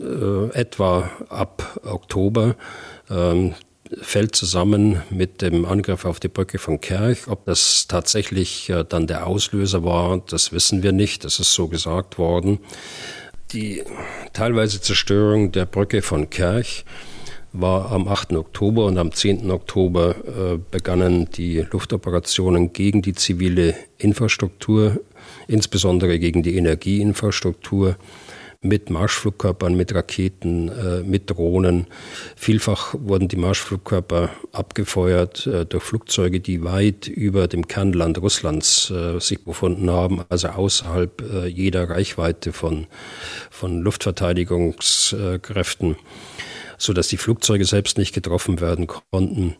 äh, 0.00 0.04
äh, 0.04 0.54
etwa 0.54 1.10
ab 1.28 1.80
Oktober, 1.84 2.56
ähm, 3.10 3.54
fällt 4.00 4.34
zusammen 4.34 5.02
mit 5.10 5.42
dem 5.42 5.64
Angriff 5.64 6.04
auf 6.04 6.18
die 6.18 6.28
Brücke 6.28 6.58
von 6.58 6.80
Kerch. 6.80 7.28
Ob 7.28 7.44
das 7.44 7.86
tatsächlich 7.88 8.72
dann 8.88 9.06
der 9.06 9.26
Auslöser 9.26 9.84
war, 9.84 10.22
das 10.30 10.50
wissen 10.52 10.82
wir 10.82 10.92
nicht. 10.92 11.24
Das 11.24 11.38
ist 11.38 11.52
so 11.52 11.68
gesagt 11.68 12.16
worden. 12.16 12.58
Die 13.52 13.82
teilweise 14.32 14.80
Zerstörung 14.80 15.52
der 15.52 15.66
Brücke 15.66 16.00
von 16.00 16.30
Kerch 16.30 16.86
war 17.52 17.92
am 17.92 18.08
8. 18.08 18.32
Oktober 18.32 18.86
und 18.86 18.96
am 18.96 19.12
10. 19.12 19.50
Oktober 19.50 20.14
äh, 20.54 20.58
begannen 20.70 21.28
die 21.30 21.58
Luftoperationen 21.70 22.72
gegen 22.72 23.02
die 23.02 23.12
zivile 23.12 23.74
Infrastruktur 23.98 25.00
insbesondere 25.48 26.18
gegen 26.18 26.42
die 26.42 26.56
Energieinfrastruktur 26.56 27.96
mit 28.62 28.88
Marschflugkörpern, 28.90 29.74
mit 29.74 29.94
Raketen, 29.94 30.68
äh, 30.68 31.02
mit 31.02 31.28
Drohnen. 31.28 31.88
Vielfach 32.36 32.94
wurden 32.96 33.26
die 33.26 33.34
Marschflugkörper 33.36 34.30
abgefeuert 34.52 35.48
äh, 35.48 35.66
durch 35.66 35.82
Flugzeuge, 35.82 36.38
die 36.40 36.62
weit 36.62 37.08
über 37.08 37.48
dem 37.48 37.66
Kernland 37.66 38.18
Russlands 38.18 38.88
äh, 38.90 39.18
sich 39.18 39.44
befunden 39.44 39.90
haben, 39.90 40.22
also 40.28 40.46
außerhalb 40.48 41.22
äh, 41.22 41.46
jeder 41.46 41.90
Reichweite 41.90 42.52
von, 42.52 42.86
von 43.50 43.82
Luftverteidigungskräften, 43.82 45.96
sodass 46.78 47.08
die 47.08 47.16
Flugzeuge 47.16 47.64
selbst 47.64 47.98
nicht 47.98 48.14
getroffen 48.14 48.60
werden 48.60 48.86
konnten. 48.86 49.56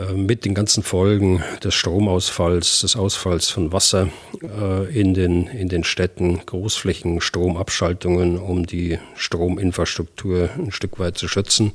Äh, 0.00 0.12
mit 0.14 0.44
den 0.44 0.54
ganzen 0.54 0.82
Folgen 0.82 1.42
des 1.62 1.74
Stromausfalls, 1.74 2.80
des 2.80 2.96
Ausfalls 2.96 3.48
von 3.48 3.72
Wasser 3.72 4.08
äh, 4.42 4.98
in 4.98 5.14
den, 5.14 5.46
in 5.46 5.68
den 5.68 5.84
Städten, 5.84 6.40
Großflächen, 6.46 7.20
Stromabschaltungen, 7.20 8.38
um 8.38 8.66
die 8.66 8.98
Strominfrastruktur 9.14 10.50
ein 10.56 10.72
Stück 10.72 10.98
weit 10.98 11.18
zu 11.18 11.28
schützen. 11.28 11.72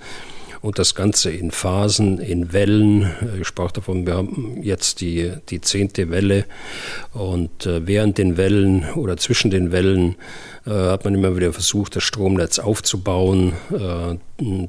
Und 0.62 0.80
das 0.80 0.96
Ganze 0.96 1.30
in 1.30 1.52
Phasen, 1.52 2.18
in 2.18 2.52
Wellen. 2.52 3.04
Äh, 3.04 3.42
ich 3.42 3.48
sprach 3.48 3.72
davon, 3.72 4.08
wir 4.08 4.16
haben 4.16 4.60
jetzt 4.64 5.02
die, 5.02 5.32
die 5.50 5.62
zehnte 5.62 6.10
Welle. 6.10 6.46
Und 7.14 7.66
während 7.66 8.18
den 8.18 8.38
Wellen 8.38 8.86
oder 8.96 9.18
zwischen 9.18 9.52
den 9.52 9.72
Wellen 9.72 10.16
hat 10.66 11.06
man 11.06 11.14
immer 11.14 11.38
wieder 11.38 11.54
versucht, 11.54 11.96
das 11.96 12.04
Stromnetz 12.04 12.58
aufzubauen. 12.60 13.54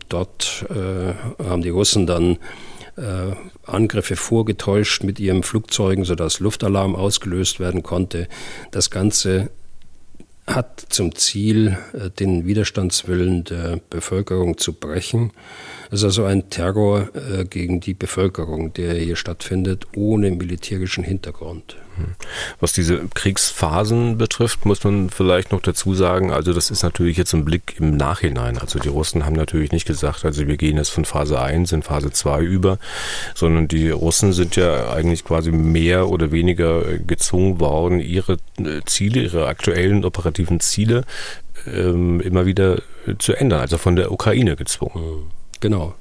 dort 0.09 0.67
haben 0.69 1.63
die 1.63 1.71
Russen 1.71 2.07
dann 2.07 2.39
äh, 2.97 3.35
Angriffe 3.65 4.17
vorgetäuscht 4.17 5.05
mit 5.05 5.21
ihren 5.21 5.43
Flugzeugen, 5.43 6.05
sodass 6.05 6.41
Luftalarm 6.41 6.97
ausgelöst 6.97 7.61
werden 7.61 7.83
konnte. 7.83 8.29
Das 8.71 8.91
Ganze 8.91 9.51
hat 10.47 10.85
zum 10.89 11.15
Ziel, 11.15 11.77
äh, 11.93 12.11
den 12.11 12.47
Widerstandswillen 12.47 13.45
der 13.45 13.81
Bevölkerung 13.91 14.59
zu 14.59 14.73
brechen. 14.73 15.33
Es 15.91 16.01
ist 16.01 16.05
also 16.05 16.25
ein 16.25 16.51
Terror 16.51 17.09
äh, 17.15 17.45
gegen 17.45 17.81
die 17.81 17.95
Bevölkerung, 17.95 18.73
der 18.73 18.95
hier 18.95 19.17
stattfindet, 19.17 19.87
ohne 19.95 20.31
militärischen 20.31 21.05
Hintergrund. 21.05 21.77
Was 22.61 22.73
diese 22.73 23.09
Kriegsphasen 23.15 24.19
betrifft, 24.19 24.67
muss 24.67 24.85
man 24.85 25.11
vielleicht 25.11 25.53
noch 25.53 25.63
dazu 25.63 25.95
sagen, 25.95 26.31
also 26.31 26.53
das 26.53 26.71
ist 26.71 26.83
natürlich 26.83 27.17
jetzt 27.17 27.33
ein 27.33 27.45
Blick 27.45 27.77
im 27.79 27.97
Nachhinein. 27.97 28.59
Also 28.59 28.79
die 28.79 28.89
Russen 28.89 29.25
haben 29.25 29.37
natürlich 29.37 29.73
nicht 29.73 29.87
gesagt, 29.87 30.25
also 30.25 30.47
wir 30.47 30.57
gehen 30.57 30.77
jetzt 30.77 30.91
von 30.91 31.05
Phase 31.05 31.41
1 31.41 31.73
in 31.73 31.83
Phase 31.83 32.11
2 32.11 32.43
über, 32.43 32.79
sondern 33.35 33.69
die 33.69 33.91
Russen 33.91 34.33
sind 34.33 34.57
ja 34.57 34.91
eigentlich 34.91 35.25
quasi 35.25 35.53
mehr 35.53 36.09
oder 36.09 36.33
weniger 36.33 36.83
gezwungen 36.99 37.61
worden, 37.61 38.01
ihre 38.01 38.35
äh, 38.59 38.83
Ziele, 38.85 39.23
ihre 39.23 39.47
aktuellen 39.47 40.05
operativen 40.05 40.61
Ziele 40.61 41.05
ähm, 41.67 42.21
immer 42.21 42.47
wieder 42.47 42.83
zu 43.19 43.33
ändern, 43.35 43.61
also 43.61 43.79
von 43.79 43.97
der 43.97 44.13
Ukraine 44.13 44.57
gezwungen. 44.57 45.31
Genau. 45.67 45.97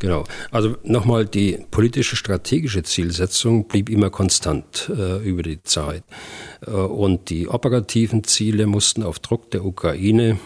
Genau. 0.00 0.24
Also 0.50 0.76
nochmal, 0.84 1.24
die 1.24 1.64
politische 1.70 2.14
strategische 2.14 2.82
Zielsetzung 2.82 3.66
blieb 3.66 3.88
immer 3.88 4.10
konstant 4.10 4.92
äh, 4.94 5.26
über 5.26 5.42
die 5.42 5.62
Zeit. 5.62 6.04
Äh, 6.66 6.72
und 6.72 7.30
die 7.30 7.48
operativen 7.48 8.22
Ziele 8.24 8.66
mussten 8.66 9.02
auf 9.02 9.18
Druck 9.18 9.50
der 9.50 9.64
Ukraine 9.64 10.38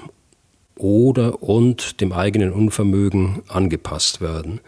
oder 0.77 1.43
und 1.43 2.01
dem 2.01 2.13
eigenen 2.13 2.53
Unvermögen 2.53 3.43
angepasst 3.49 4.21
werden. 4.21 4.61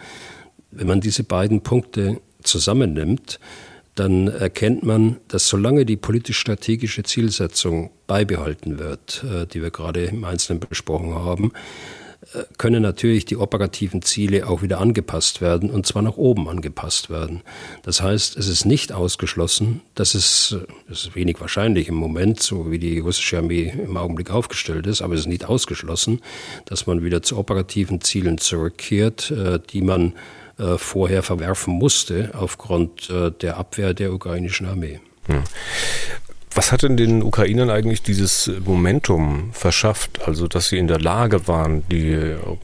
Wenn 0.73 0.89
man 0.89 1.01
diese 1.01 1.23
beiden 1.23 1.61
Punkte 1.61 2.21
zusammennimmt, 2.43 3.39
dann 3.95 4.27
erkennt 4.27 4.83
man, 4.83 5.19
dass 5.29 5.49
solange 5.49 5.87
die 5.87 5.97
politisch-strategische 5.97 7.05
Zielsetzung 7.05 7.91
beibehalten 8.09 8.81
wird, 8.81 9.23
äh, 9.23 9.47
die 9.47 9.63
wir 9.63 9.71
gerade 9.71 10.07
im 10.07 10.25
Einzelnen 10.25 10.59
besprochen 10.59 11.15
haben, 11.15 11.53
können 12.59 12.83
natürlich 12.83 13.25
die 13.25 13.37
operativen 13.37 14.03
Ziele 14.03 14.49
auch 14.49 14.63
wieder 14.63 14.81
angepasst 14.81 15.41
werden 15.41 15.71
und 15.71 15.87
zwar 15.87 16.03
nach 16.03 16.17
oben 16.17 16.49
angepasst 16.49 17.11
werden. 17.11 17.43
Das 17.83 18.03
heißt, 18.03 18.37
es 18.37 18.49
ist 18.49 18.65
nicht 18.65 18.93
ausgeschlossen, 18.93 19.83
dass 19.95 20.15
es, 20.15 20.57
es 20.91 21.07
ist 21.07 21.15
wenig 21.15 21.41
wahrscheinlich 21.41 21.89
im 21.89 21.95
Moment, 21.95 22.41
so 22.41 22.71
wie 22.71 22.79
die 22.79 22.99
russische 22.99 23.39
Armee 23.39 23.73
im 23.77 23.97
Augenblick 23.97 24.31
aufgestellt 24.31 24.87
ist, 24.87 25.03
aber 25.03 25.15
es 25.15 25.21
ist 25.21 25.27
nicht 25.27 25.45
ausgeschlossen, 25.45 26.21
dass 26.65 26.87
man 26.87 27.05
wieder 27.05 27.23
zu 27.23 27.39
operativen 27.39 28.01
Zielen 28.01 28.39
zurückkehrt, 28.39 29.31
äh, 29.31 29.61
die 29.71 29.83
man 29.83 30.15
äh, 30.59 30.79
vorher 30.79 31.23
verwerfen 31.23 31.75
musste 31.75 32.31
aufgrund 32.35 33.11
äh, 33.11 33.31
der 33.31 33.57
Abwehr 33.57 33.95
der 33.95 34.13
ukrainischen 34.13 34.67
Armee. 34.67 35.01
Was 36.55 36.71
hat 36.71 36.83
denn 36.83 36.97
den 36.97 37.25
Ukrainern 37.25 37.69
eigentlich 37.69 38.03
dieses 38.03 38.49
Momentum 38.65 39.51
verschafft, 39.53 40.21
also 40.25 40.47
dass 40.47 40.69
sie 40.69 40.79
in 40.79 40.87
der 40.87 41.01
Lage 41.01 41.49
waren, 41.49 41.83
die 41.91 42.17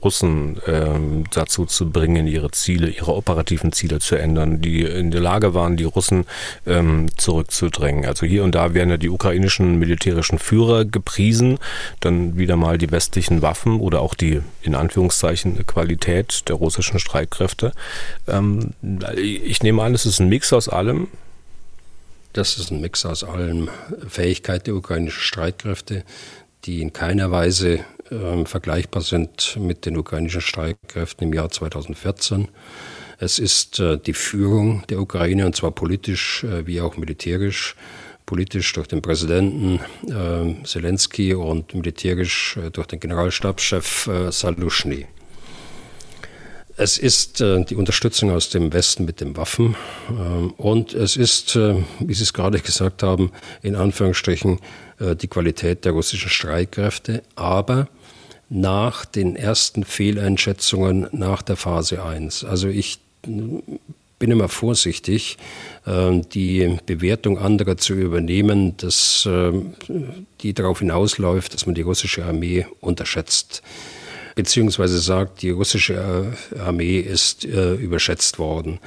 Russen 0.05 0.61
ähm, 0.69 1.25
dazu 1.33 1.67
zu 1.67 1.91
bringen, 1.91 2.29
ihre 2.29 2.53
Ziele, 2.53 2.89
ihre 2.89 3.13
operativen 3.13 3.73
Ziele 3.73 3.99
zu 3.99 4.15
ändern, 4.15 4.61
die 4.61 4.83
in 4.83 5.11
der 5.11 5.21
Lage 5.21 5.55
waren, 5.55 5.77
die 5.77 5.85
Russen 5.85 6.27
ähm, 6.67 7.09
zurückzudrängen? 7.17 8.07
Also 8.07 8.27
hier 8.27 8.45
und 8.45 8.55
da 8.55 8.75
werden 8.75 8.91
ja 8.91 8.97
die 8.97 9.09
ukrainischen 9.09 9.81
militärischen 9.81 10.39
Führer 10.39 10.85
gepriesen, 10.85 11.59
dann 11.99 12.39
wieder 12.39 12.55
mal 12.55 12.79
die 12.79 12.93
westlichen 12.93 13.43
Waffen 13.43 13.81
oder 13.81 14.03
auch 14.03 14.15
die 14.15 14.41
in 14.63 14.77
Anführungszeichen 14.77 15.67
Qualität 15.67 16.49
der 16.49 16.55
russischen 16.55 17.01
Streitkräfte. 17.01 17.73
Ähm, 18.29 18.71
ich 19.17 19.65
nehme 19.65 19.83
an, 19.83 19.95
es 19.95 20.07
ist 20.07 20.21
ein 20.21 20.29
Mix 20.29 20.53
aus 20.53 20.69
allem. 20.69 21.09
Das 22.33 22.59
ist 22.59 22.71
ein 22.71 22.81
Mix 22.81 23.05
aus 23.05 23.25
allen 23.25 23.69
Fähigkeiten 24.09 24.67
der 24.67 24.75
ukrainischen 24.77 25.21
Streitkräfte, 25.21 26.05
die 26.65 26.81
in 26.81 26.93
keiner 26.93 27.33
Weise 27.33 27.81
äh, 28.11 28.45
vergleichbar 28.45 29.03
sind 29.03 29.57
mit 29.59 29.85
den 29.85 29.97
ukrainischen 29.97 30.41
Streitkräften 30.41 31.27
im 31.27 31.35
Jahr 31.35 31.51
2014. 31.51 32.49
Es 33.19 33.39
ist 33.41 33.81
äh, 33.81 33.99
die 33.99 34.13
Führung 34.13 34.85
der 34.89 35.01
Ukraine, 35.01 35.45
und 35.45 35.57
zwar 35.57 35.73
politisch 35.73 36.45
äh, 36.45 36.67
wie 36.67 36.81
auch 36.81 36.97
militärisch. 36.97 37.75
Politisch 38.27 38.73
durch 38.75 38.87
den 38.87 39.03
Präsidenten 39.03 39.81
äh, 40.07 40.65
Zelensky 40.65 41.35
und 41.35 41.75
militärisch 41.75 42.57
äh, 42.59 42.71
durch 42.71 42.87
den 42.87 43.01
Generalstabschef 43.01 44.07
äh, 44.07 44.31
Salushny. 44.31 45.07
Es 46.83 46.97
ist 46.97 47.43
äh, 47.43 47.63
die 47.63 47.77
Unterstützung 47.77 48.31
aus 48.31 48.49
dem 48.49 48.73
Westen 48.73 49.05
mit 49.05 49.21
den 49.21 49.37
Waffen 49.37 49.77
ähm, 50.09 50.55
und 50.57 50.95
es 50.95 51.15
ist, 51.15 51.55
äh, 51.55 51.75
wie 51.99 52.15
Sie 52.15 52.23
es 52.23 52.33
gerade 52.33 52.59
gesagt 52.59 53.03
haben, 53.03 53.33
in 53.61 53.75
Anführungsstrichen 53.75 54.61
äh, 54.99 55.15
die 55.15 55.29
Qualität 55.29 55.85
der 55.85 55.93
russischen 55.93 56.31
Streitkräfte, 56.31 57.23
aber 57.37 57.89
nach 58.49 59.05
den 59.05 59.37
ersten 59.37 59.85
Fehleinschätzungen 59.85 61.07
nach 61.13 61.43
der 61.43 61.57
Phase 61.57 62.03
1. 62.03 62.45
Also 62.45 62.69
ich 62.69 62.99
bin 63.27 63.63
immer 64.19 64.49
vorsichtig, 64.49 65.37
äh, 65.85 66.23
die 66.33 66.79
Bewertung 66.87 67.37
anderer 67.37 67.77
zu 67.77 67.93
übernehmen, 67.93 68.79
dass 68.79 69.27
äh, 69.27 69.53
die 70.41 70.55
darauf 70.55 70.79
hinausläuft, 70.79 71.53
dass 71.53 71.67
man 71.67 71.75
die 71.75 71.83
russische 71.83 72.25
Armee 72.25 72.65
unterschätzt 72.81 73.63
beziehungsweise 74.35 75.01
sagt, 75.01 75.43
die 75.43 75.51
russische 75.51 76.35
äh, 76.55 76.59
Armee 76.59 76.99
ist 77.01 77.45
äh, 77.45 77.75
überschätzt 77.75 78.39
worden. 78.39 78.79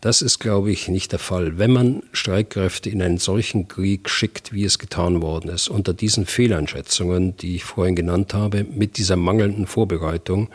Das 0.00 0.22
ist, 0.22 0.38
glaube 0.38 0.70
ich, 0.70 0.88
nicht 0.88 1.12
der 1.12 1.18
Fall. 1.18 1.58
Wenn 1.58 1.72
man 1.72 2.02
Streitkräfte 2.12 2.90
in 2.90 3.02
einen 3.02 3.18
solchen 3.18 3.68
Krieg 3.68 4.08
schickt, 4.08 4.52
wie 4.52 4.64
es 4.64 4.78
getan 4.78 5.22
worden 5.22 5.50
ist, 5.50 5.68
unter 5.68 5.92
diesen 5.92 6.26
Fehleinschätzungen, 6.26 7.36
die 7.36 7.56
ich 7.56 7.64
vorhin 7.64 7.96
genannt 7.96 8.34
habe, 8.34 8.64
mit 8.64 8.96
dieser 8.96 9.16
mangelnden 9.16 9.66
Vorbereitung, 9.66 10.48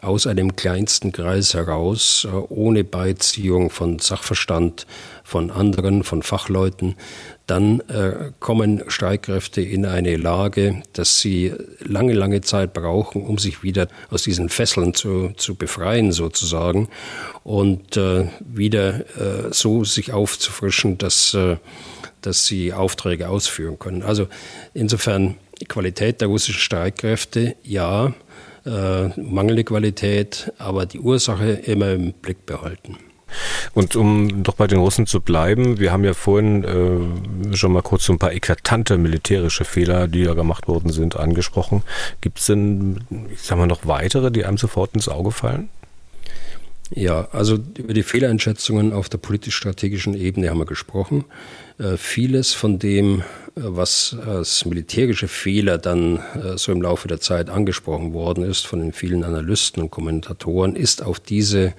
aus 0.00 0.28
einem 0.28 0.54
kleinsten 0.54 1.10
Kreis 1.10 1.54
heraus, 1.54 2.26
äh, 2.30 2.34
ohne 2.34 2.84
Beiziehung 2.84 3.70
von 3.70 3.98
Sachverstand, 3.98 4.86
von 5.24 5.50
anderen, 5.50 6.04
von 6.04 6.22
Fachleuten, 6.22 6.96
dann 7.48 7.80
äh, 7.88 8.32
kommen 8.40 8.84
Streitkräfte 8.88 9.62
in 9.62 9.86
eine 9.86 10.16
Lage, 10.16 10.82
dass 10.92 11.20
sie 11.20 11.54
lange, 11.80 12.12
lange 12.12 12.42
Zeit 12.42 12.74
brauchen, 12.74 13.22
um 13.22 13.38
sich 13.38 13.62
wieder 13.62 13.88
aus 14.10 14.22
diesen 14.22 14.50
Fesseln 14.50 14.92
zu, 14.92 15.30
zu 15.36 15.54
befreien 15.54 16.12
sozusagen 16.12 16.88
und 17.44 17.96
äh, 17.96 18.26
wieder 18.40 19.00
äh, 19.18 19.50
so 19.50 19.82
sich 19.82 20.12
aufzufrischen, 20.12 20.98
dass, 20.98 21.32
äh, 21.32 21.56
dass 22.20 22.44
sie 22.46 22.74
Aufträge 22.74 23.30
ausführen 23.30 23.78
können. 23.78 24.02
Also 24.02 24.28
insofern 24.74 25.36
Qualität 25.68 26.20
der 26.20 26.28
russischen 26.28 26.60
Streitkräfte, 26.60 27.56
ja, 27.64 28.12
äh, 28.66 29.08
mangelnde 29.18 29.64
Qualität, 29.64 30.52
aber 30.58 30.84
die 30.84 31.00
Ursache 31.00 31.52
immer 31.52 31.92
im 31.92 32.12
Blick 32.12 32.44
behalten. 32.44 32.98
Und 33.74 33.96
um 33.96 34.42
doch 34.42 34.54
bei 34.54 34.66
den 34.66 34.78
Russen 34.78 35.06
zu 35.06 35.20
bleiben, 35.20 35.78
wir 35.78 35.92
haben 35.92 36.04
ja 36.04 36.14
vorhin 36.14 36.64
äh, 36.64 37.56
schon 37.56 37.72
mal 37.72 37.82
kurz 37.82 38.04
so 38.04 38.12
ein 38.12 38.18
paar 38.18 38.32
eklatante 38.32 38.98
militärische 38.98 39.64
Fehler, 39.64 40.08
die 40.08 40.24
da 40.24 40.34
gemacht 40.34 40.68
worden 40.68 40.90
sind, 40.90 41.16
angesprochen. 41.16 41.82
Gibt 42.20 42.38
es 42.38 42.46
denn, 42.46 43.00
ich 43.32 43.42
sag 43.42 43.58
mal, 43.58 43.66
noch 43.66 43.86
weitere, 43.86 44.30
die 44.30 44.44
einem 44.44 44.58
sofort 44.58 44.94
ins 44.94 45.08
Auge 45.08 45.30
fallen? 45.30 45.68
Ja, 46.90 47.28
also 47.32 47.58
über 47.76 47.92
die 47.92 48.02
Fehleinschätzungen 48.02 48.92
auf 48.92 49.08
der 49.10 49.18
politisch-strategischen 49.18 50.14
Ebene 50.14 50.48
haben 50.48 50.58
wir 50.58 50.64
gesprochen. 50.64 51.24
Äh, 51.78 51.98
vieles 51.98 52.54
von 52.54 52.78
dem, 52.78 53.20
äh, 53.20 53.24
was 53.56 54.16
als 54.24 54.64
militärische 54.64 55.28
Fehler 55.28 55.76
dann 55.76 56.16
äh, 56.16 56.56
so 56.56 56.72
im 56.72 56.80
Laufe 56.80 57.06
der 57.06 57.20
Zeit 57.20 57.50
angesprochen 57.50 58.14
worden 58.14 58.42
ist 58.42 58.66
von 58.66 58.80
den 58.80 58.92
vielen 58.92 59.22
Analysten 59.22 59.82
und 59.82 59.90
Kommentatoren, 59.90 60.76
ist 60.76 61.02
auf 61.02 61.20
diese 61.20 61.74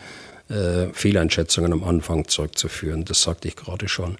äh, 0.49 0.87
Fehleinschätzungen 0.93 1.73
am 1.73 1.83
Anfang 1.83 2.27
zurückzuführen. 2.27 3.05
Das 3.05 3.21
sagte 3.21 3.47
ich 3.47 3.55
gerade 3.55 3.87
schon. 3.87 4.17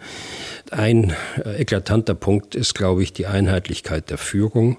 Ein 0.71 1.13
äh, 1.43 1.61
eklatanter 1.61 2.15
Punkt 2.15 2.55
ist, 2.55 2.75
glaube 2.75 3.03
ich, 3.03 3.13
die 3.13 3.25
Einheitlichkeit 3.25 4.09
der 4.09 4.17
Führung, 4.17 4.77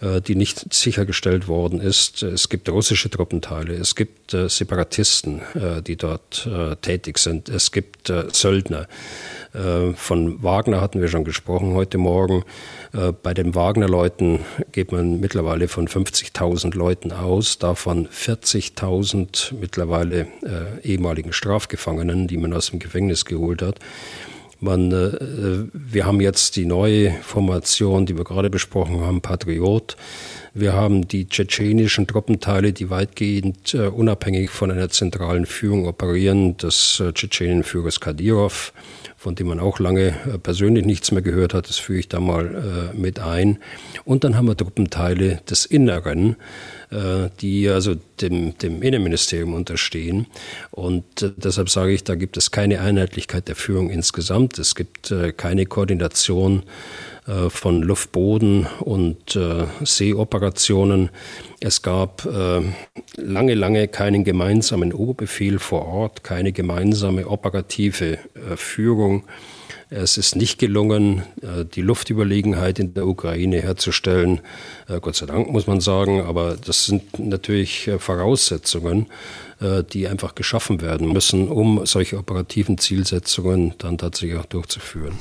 die 0.00 0.34
nicht 0.34 0.72
sichergestellt 0.72 1.46
worden 1.46 1.80
ist. 1.80 2.22
Es 2.22 2.48
gibt 2.48 2.68
russische 2.68 3.10
Truppenteile, 3.10 3.74
es 3.74 3.94
gibt 3.94 4.32
äh, 4.32 4.48
Separatisten, 4.48 5.42
äh, 5.54 5.82
die 5.82 5.96
dort 5.96 6.46
äh, 6.46 6.76
tätig 6.76 7.18
sind, 7.18 7.48
es 7.48 7.70
gibt 7.70 8.12
Söldner. 8.32 8.88
Von 9.96 10.42
Wagner 10.44 10.80
hatten 10.80 11.00
wir 11.00 11.08
schon 11.08 11.24
gesprochen 11.24 11.74
heute 11.74 11.98
Morgen. 11.98 12.44
Bei 12.92 13.34
den 13.34 13.54
Wagner-Leuten 13.56 14.40
geht 14.70 14.92
man 14.92 15.18
mittlerweile 15.18 15.66
von 15.66 15.88
50.000 15.88 16.76
Leuten 16.76 17.10
aus, 17.10 17.58
davon 17.58 18.06
40.000 18.08 19.54
mittlerweile 19.60 20.28
ehemaligen 20.84 21.32
Strafgefangenen, 21.32 22.28
die 22.28 22.36
man 22.36 22.52
aus 22.52 22.70
dem 22.70 22.78
Gefängnis 22.78 23.24
geholt 23.24 23.60
hat. 23.62 23.80
Man, 24.60 24.92
äh, 24.92 25.68
wir 25.72 26.04
haben 26.04 26.20
jetzt 26.20 26.56
die 26.56 26.66
neue 26.66 27.12
Formation, 27.22 28.04
die 28.04 28.18
wir 28.18 28.24
gerade 28.24 28.50
besprochen 28.50 29.00
haben, 29.00 29.22
Patriot. 29.22 29.96
Wir 30.52 30.74
haben 30.74 31.08
die 31.08 31.28
tschetschenischen 31.28 32.06
Truppenteile, 32.06 32.74
die 32.74 32.90
weitgehend 32.90 33.72
äh, 33.72 33.86
unabhängig 33.86 34.50
von 34.50 34.70
einer 34.70 34.90
zentralen 34.90 35.46
Führung 35.46 35.86
operieren, 35.86 36.58
des 36.58 37.00
äh, 37.00 37.12
Tschetschenenführers 37.12 38.00
Kadyrov 38.00 38.72
von 39.16 39.34
dem 39.34 39.48
man 39.48 39.60
auch 39.60 39.80
lange 39.80 40.08
äh, 40.08 40.38
persönlich 40.38 40.86
nichts 40.86 41.12
mehr 41.12 41.20
gehört 41.20 41.52
hat. 41.52 41.68
Das 41.68 41.76
führe 41.76 41.98
ich 41.98 42.08
da 42.08 42.20
mal 42.20 42.90
mit 42.94 43.20
ein. 43.20 43.58
Und 44.06 44.24
dann 44.24 44.34
haben 44.34 44.46
wir 44.48 44.56
Truppenteile 44.56 45.42
des 45.48 45.66
Inneren, 45.66 46.36
die 47.40 47.68
also 47.68 47.94
dem, 48.20 48.58
dem 48.58 48.82
Innenministerium 48.82 49.54
unterstehen. 49.54 50.26
Und 50.70 51.22
äh, 51.22 51.30
deshalb 51.36 51.70
sage 51.70 51.92
ich, 51.92 52.04
da 52.04 52.14
gibt 52.14 52.36
es 52.36 52.50
keine 52.50 52.80
Einheitlichkeit 52.80 53.48
der 53.48 53.56
Führung 53.56 53.90
insgesamt. 53.90 54.58
Es 54.58 54.74
gibt 54.74 55.10
äh, 55.10 55.32
keine 55.32 55.66
Koordination 55.66 56.64
äh, 57.26 57.50
von 57.50 57.82
Luftboden 57.82 58.66
und 58.80 59.36
äh, 59.36 59.66
Seeoperationen. 59.84 61.10
Es 61.60 61.82
gab 61.82 62.26
äh, 62.26 62.62
lange, 63.16 63.54
lange 63.54 63.88
keinen 63.88 64.24
gemeinsamen 64.24 64.92
Oberbefehl 64.92 65.58
vor 65.58 65.86
Ort, 65.86 66.24
keine 66.24 66.52
gemeinsame 66.52 67.28
operative 67.28 68.18
Führung. 68.56 69.24
Es 69.92 70.16
ist 70.16 70.36
nicht 70.36 70.58
gelungen, 70.58 71.22
die 71.74 71.82
Luftüberlegenheit 71.82 72.78
in 72.78 72.94
der 72.94 73.08
Ukraine 73.08 73.60
herzustellen. 73.60 74.40
Gott 75.00 75.16
sei 75.16 75.26
Dank 75.26 75.50
muss 75.50 75.66
man 75.66 75.80
sagen, 75.80 76.20
aber 76.20 76.56
das 76.56 76.86
sind 76.86 77.18
natürlich 77.18 77.90
Voraussetzungen, 77.98 79.06
die 79.92 80.06
einfach 80.06 80.36
geschaffen 80.36 80.80
werden 80.80 81.12
müssen, 81.12 81.48
um 81.48 81.84
solche 81.86 82.18
operativen 82.18 82.78
Zielsetzungen 82.78 83.74
dann 83.78 83.98
tatsächlich 83.98 84.38
auch 84.38 84.46
durchzuführen. 84.46 85.18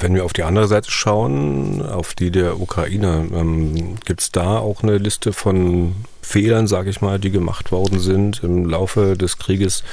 Wenn 0.00 0.14
wir 0.14 0.24
auf 0.24 0.32
die 0.32 0.42
andere 0.42 0.68
Seite 0.68 0.90
schauen, 0.90 1.82
auf 1.82 2.14
die 2.14 2.30
der 2.30 2.60
Ukraine, 2.60 3.28
ähm, 3.34 3.96
gibt 4.04 4.20
es 4.20 4.30
da 4.30 4.58
auch 4.58 4.82
eine 4.82 4.98
Liste 4.98 5.32
von 5.32 5.94
Fehlern, 6.24 6.66
sage 6.66 6.90
ich 6.90 7.00
mal, 7.00 7.18
die 7.18 7.30
gemacht 7.30 7.70
worden 7.70 8.00
sind 8.00 8.42
im 8.42 8.68
Laufe 8.68 9.16
des 9.16 9.38
Krieges. 9.38 9.84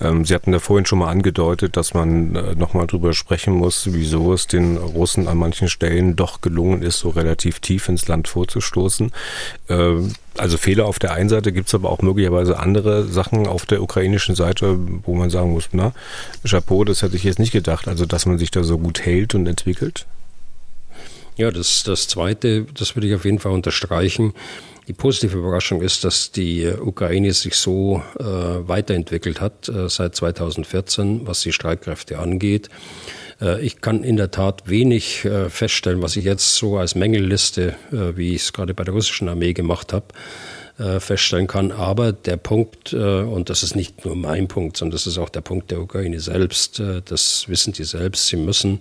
Ähm, 0.00 0.24
Sie 0.24 0.34
hatten 0.34 0.52
da 0.52 0.58
vorhin 0.58 0.86
schon 0.86 1.00
mal 1.00 1.08
angedeutet, 1.08 1.76
dass 1.76 1.94
man 1.94 2.34
äh, 2.34 2.54
nochmal 2.54 2.86
drüber 2.86 3.12
sprechen 3.12 3.54
muss, 3.54 3.88
wieso 3.92 4.32
es 4.32 4.46
den 4.46 4.76
Russen 4.76 5.28
an 5.28 5.38
manchen 5.38 5.68
Stellen 5.68 6.16
doch 6.16 6.40
gelungen 6.40 6.82
ist, 6.82 6.98
so 6.98 7.08
relativ 7.08 7.60
tief 7.60 7.88
ins 7.88 8.06
Land 8.08 8.28
vorzustoßen. 8.28 9.12
Ähm, 9.68 10.12
also 10.36 10.56
Fehler 10.56 10.86
auf 10.86 10.98
der 10.98 11.12
einen 11.12 11.28
Seite 11.28 11.52
gibt 11.52 11.68
es 11.68 11.74
aber 11.74 11.90
auch 11.90 12.00
möglicherweise 12.00 12.58
andere 12.58 13.08
Sachen 13.08 13.46
auf 13.46 13.66
der 13.66 13.82
ukrainischen 13.82 14.36
Seite, 14.36 14.78
wo 15.02 15.14
man 15.14 15.30
sagen 15.30 15.52
muss, 15.52 15.70
na, 15.72 15.92
Chapeau, 16.46 16.84
das 16.84 17.02
hätte 17.02 17.16
ich 17.16 17.24
jetzt 17.24 17.40
nicht 17.40 17.52
gedacht, 17.52 17.88
also 17.88 18.06
dass 18.06 18.26
man 18.26 18.38
sich 18.38 18.50
da 18.50 18.62
so 18.62 18.78
gut 18.78 19.00
hält 19.00 19.34
und 19.34 19.46
entwickelt. 19.46 20.06
Ja, 21.36 21.50
das, 21.50 21.84
das 21.84 22.08
Zweite, 22.08 22.66
das 22.74 22.96
würde 22.96 23.06
ich 23.06 23.14
auf 23.14 23.24
jeden 23.24 23.38
Fall 23.38 23.52
unterstreichen. 23.52 24.32
Die 24.88 24.94
positive 24.94 25.36
Überraschung 25.36 25.82
ist, 25.82 26.02
dass 26.04 26.32
die 26.32 26.66
Ukraine 26.66 27.34
sich 27.34 27.54
so 27.56 28.02
äh, 28.18 28.24
weiterentwickelt 28.24 29.38
hat 29.38 29.68
äh, 29.68 29.86
seit 29.90 30.16
2014, 30.16 31.26
was 31.26 31.42
die 31.42 31.52
Streitkräfte 31.52 32.18
angeht. 32.18 32.70
Äh, 33.38 33.60
ich 33.60 33.82
kann 33.82 34.02
in 34.02 34.16
der 34.16 34.30
Tat 34.30 34.62
wenig 34.66 35.26
äh, 35.26 35.50
feststellen, 35.50 36.00
was 36.00 36.16
ich 36.16 36.24
jetzt 36.24 36.54
so 36.54 36.78
als 36.78 36.94
Mängelliste, 36.94 37.76
äh, 37.92 38.16
wie 38.16 38.34
ich 38.34 38.42
es 38.42 38.52
gerade 38.54 38.72
bei 38.72 38.82
der 38.82 38.94
russischen 38.94 39.28
Armee 39.28 39.52
gemacht 39.52 39.92
habe, 39.92 40.06
äh, 40.78 41.00
feststellen 41.00 41.46
kann. 41.46 41.72
Aber 41.72 42.12
der 42.12 42.36
Punkt, 42.36 42.92
und 42.92 43.50
das 43.50 43.62
ist 43.62 43.76
nicht 43.76 44.04
nur 44.04 44.16
mein 44.16 44.48
Punkt, 44.48 44.76
sondern 44.76 44.92
das 44.92 45.06
ist 45.06 45.18
auch 45.18 45.28
der 45.28 45.40
Punkt 45.40 45.70
der 45.70 45.80
Ukraine 45.80 46.20
selbst, 46.20 46.82
das 47.04 47.48
wissen 47.48 47.72
die 47.72 47.84
selbst, 47.84 48.28
sie 48.28 48.36
müssen 48.36 48.80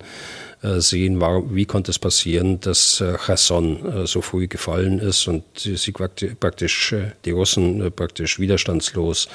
äh, 0.63 0.81
sehen, 0.81 1.21
wie 1.21 1.65
konnte 1.65 1.91
es 1.91 1.99
passieren, 1.99 2.59
dass 2.59 2.99
äh, 2.99 3.15
Cherson 3.23 3.85
äh, 3.85 4.07
so 4.07 4.21
früh 4.21 4.47
gefallen 4.47 4.97
ist 4.97 5.27
und 5.27 5.43
sie 5.55 5.91
praktisch, 5.91 6.95
die 7.25 7.31
Russen 7.31 7.91
praktisch 7.95 8.39
widerstandslos 8.39 9.29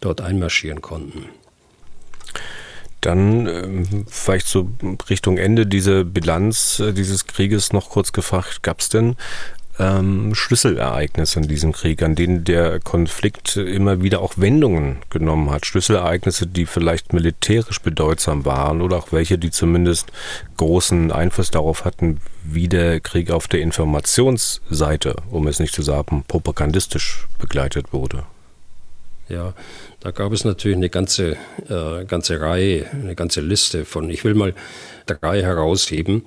dort 0.00 0.20
einmarschieren 0.20 0.82
konnten. 0.82 1.30
Dann 3.00 3.46
ähm, 3.46 4.04
vielleicht 4.06 4.48
so 4.48 4.68
Richtung 5.08 5.38
Ende 5.38 5.66
diese 5.66 6.04
Bilanz 6.04 6.82
dieses 6.94 7.26
Krieges 7.26 7.72
noch 7.72 7.88
kurz 7.88 8.12
gefragt, 8.12 8.62
gab 8.62 8.80
es 8.80 8.90
denn 8.90 9.16
ähm, 9.78 10.34
Schlüsselereignisse 10.34 11.40
in 11.40 11.48
diesem 11.48 11.72
Krieg, 11.72 12.02
an 12.02 12.14
denen 12.14 12.44
der 12.44 12.80
Konflikt 12.80 13.56
immer 13.56 14.02
wieder 14.02 14.20
auch 14.20 14.34
Wendungen 14.36 14.98
genommen 15.10 15.50
hat. 15.50 15.66
Schlüsselereignisse, 15.66 16.46
die 16.46 16.66
vielleicht 16.66 17.12
militärisch 17.12 17.80
bedeutsam 17.80 18.44
waren 18.44 18.80
oder 18.80 18.96
auch 18.96 19.12
welche, 19.12 19.38
die 19.38 19.50
zumindest 19.50 20.12
großen 20.56 21.12
Einfluss 21.12 21.50
darauf 21.50 21.84
hatten, 21.84 22.20
wie 22.42 22.68
der 22.68 23.00
Krieg 23.00 23.30
auf 23.30 23.48
der 23.48 23.60
Informationsseite, 23.60 25.16
um 25.30 25.46
es 25.46 25.58
nicht 25.58 25.74
zu 25.74 25.82
sagen, 25.82 26.24
propagandistisch 26.26 27.26
begleitet 27.38 27.92
wurde. 27.92 28.24
Ja, 29.28 29.54
da 30.06 30.12
gab 30.12 30.30
es 30.32 30.44
natürlich 30.44 30.76
eine 30.76 30.88
ganze, 30.88 31.36
äh, 31.68 32.04
ganze 32.04 32.40
Reihe, 32.40 32.86
eine 32.92 33.16
ganze 33.16 33.40
Liste 33.40 33.84
von, 33.84 34.08
ich 34.08 34.22
will 34.22 34.34
mal 34.34 34.54
drei 35.06 35.42
herausheben, 35.42 36.22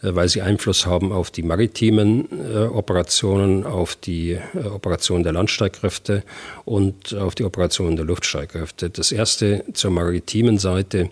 äh, 0.00 0.14
weil 0.14 0.28
sie 0.28 0.42
Einfluss 0.42 0.86
haben 0.86 1.10
auf 1.10 1.32
die 1.32 1.42
maritimen 1.42 2.28
äh, 2.30 2.58
Operationen, 2.66 3.66
auf 3.66 3.96
die 3.96 4.34
äh, 4.34 4.66
Operationen 4.72 5.24
der 5.24 5.32
Landstreitkräfte 5.32 6.22
und 6.64 7.14
auf 7.14 7.34
die 7.34 7.42
Operationen 7.42 7.96
der 7.96 8.04
Luftstreitkräfte. 8.04 8.90
Das 8.90 9.10
erste 9.10 9.64
zur 9.72 9.90
maritimen 9.90 10.58
Seite 10.58 11.10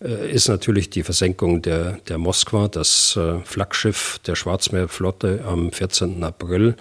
äh, 0.00 0.30
ist 0.30 0.48
natürlich 0.48 0.90
die 0.90 1.02
Versenkung 1.02 1.60
der, 1.60 1.98
der 2.08 2.18
Moskwa, 2.18 2.68
das 2.68 3.16
äh, 3.16 3.40
Flaggschiff 3.44 4.20
der 4.24 4.36
Schwarzmeerflotte 4.36 5.44
am 5.44 5.72
14. 5.72 6.22
April 6.22 6.76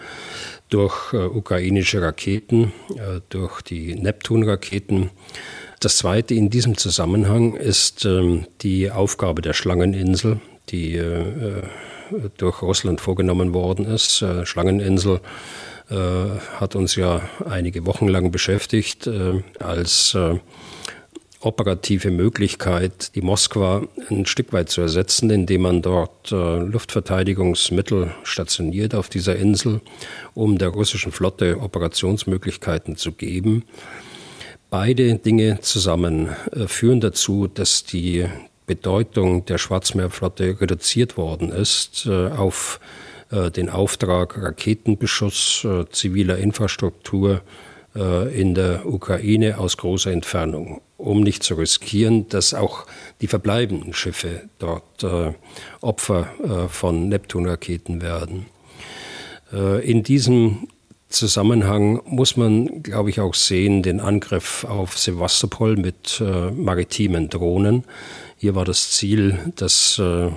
durch 0.69 1.13
äh, 1.13 1.17
ukrainische 1.17 2.01
Raketen, 2.01 2.73
äh, 2.95 3.21
durch 3.29 3.61
die 3.61 3.95
Neptun-Raketen. 3.95 5.09
Das 5.79 5.97
Zweite 5.97 6.33
in 6.33 6.49
diesem 6.49 6.77
Zusammenhang 6.77 7.55
ist 7.55 8.05
ähm, 8.05 8.47
die 8.61 8.91
Aufgabe 8.91 9.41
der 9.41 9.53
Schlangeninsel, 9.53 10.39
die 10.69 10.95
äh, 10.95 11.21
äh 11.21 11.63
durch 12.37 12.61
Russland 12.61 13.01
vorgenommen 13.01 13.53
worden 13.53 13.85
ist. 13.85 14.21
Äh, 14.21 14.45
Schlangeninsel 14.45 15.19
äh, 15.89 15.95
hat 16.55 16.75
uns 16.75 16.95
ja 16.95 17.21
einige 17.45 17.85
Wochen 17.85 18.07
lang 18.07 18.31
beschäftigt 18.31 19.09
als 19.59 20.17
operative 21.47 22.11
Möglichkeit, 22.11 23.15
die 23.15 23.21
Moskwa 23.21 23.87
ein 24.09 24.25
Stück 24.25 24.53
weit 24.53 24.69
zu 24.69 24.81
ersetzen, 24.81 25.29
indem 25.29 25.61
man 25.61 25.81
dort 25.81 26.31
äh, 26.31 26.59
Luftverteidigungsmittel 26.59 28.11
stationiert 28.23 28.93
auf 28.93 29.09
dieser 29.09 29.37
Insel, 29.37 29.81
um 30.33 30.57
der 30.57 30.69
russischen 30.69 31.11
Flotte 31.11 31.59
Operationsmöglichkeiten 31.59 32.97
zu 32.97 33.13
geben. 33.13 33.63
Beide 34.69 35.15
Dinge 35.15 35.59
zusammen 35.61 36.29
äh, 36.51 36.67
führen 36.67 36.99
dazu, 36.99 37.47
dass 37.47 37.85
die 37.85 38.25
Bedeutung 38.65 39.45
der 39.45 39.57
Schwarzmeerflotte 39.57 40.59
reduziert 40.59 41.15
worden 41.15 41.51
ist 41.51 42.05
äh, 42.05 42.27
auf 42.27 42.79
äh, 43.31 43.49
den 43.49 43.69
Auftrag 43.69 44.37
Raketenbeschuss 44.37 45.65
äh, 45.65 45.85
ziviler 45.89 46.37
Infrastruktur 46.37 47.41
äh, 47.95 48.39
in 48.39 48.55
der 48.55 48.85
Ukraine 48.85 49.57
aus 49.57 49.77
großer 49.77 50.11
Entfernung, 50.11 50.81
um 50.97 51.21
nicht 51.21 51.43
zu 51.43 51.55
riskieren, 51.55 52.27
dass 52.29 52.53
auch 52.53 52.85
die 53.21 53.27
verbleibenden 53.27 53.93
Schiffe 53.93 54.49
dort 54.59 55.03
äh, 55.03 55.33
Opfer 55.81 56.27
äh, 56.43 56.67
von 56.67 57.07
Neptunraketen 57.07 58.01
werden. 58.01 58.47
Äh, 59.53 59.89
in 59.89 60.03
diesem 60.03 60.67
Zusammenhang 61.09 62.01
muss 62.05 62.35
man, 62.35 62.83
glaube 62.83 63.09
ich, 63.09 63.21
auch 63.21 63.33
sehen 63.33 63.81
den 63.81 64.01
Angriff 64.01 64.65
auf 64.65 64.97
Sevastopol 64.97 65.77
mit 65.77 66.19
äh, 66.19 66.51
maritimen 66.51 67.29
Drohnen. 67.29 67.85
Hier 68.37 68.55
war 68.55 68.65
das 68.65 68.91
Ziel, 68.91 69.39
das 69.55 69.99
äh, 69.99 70.29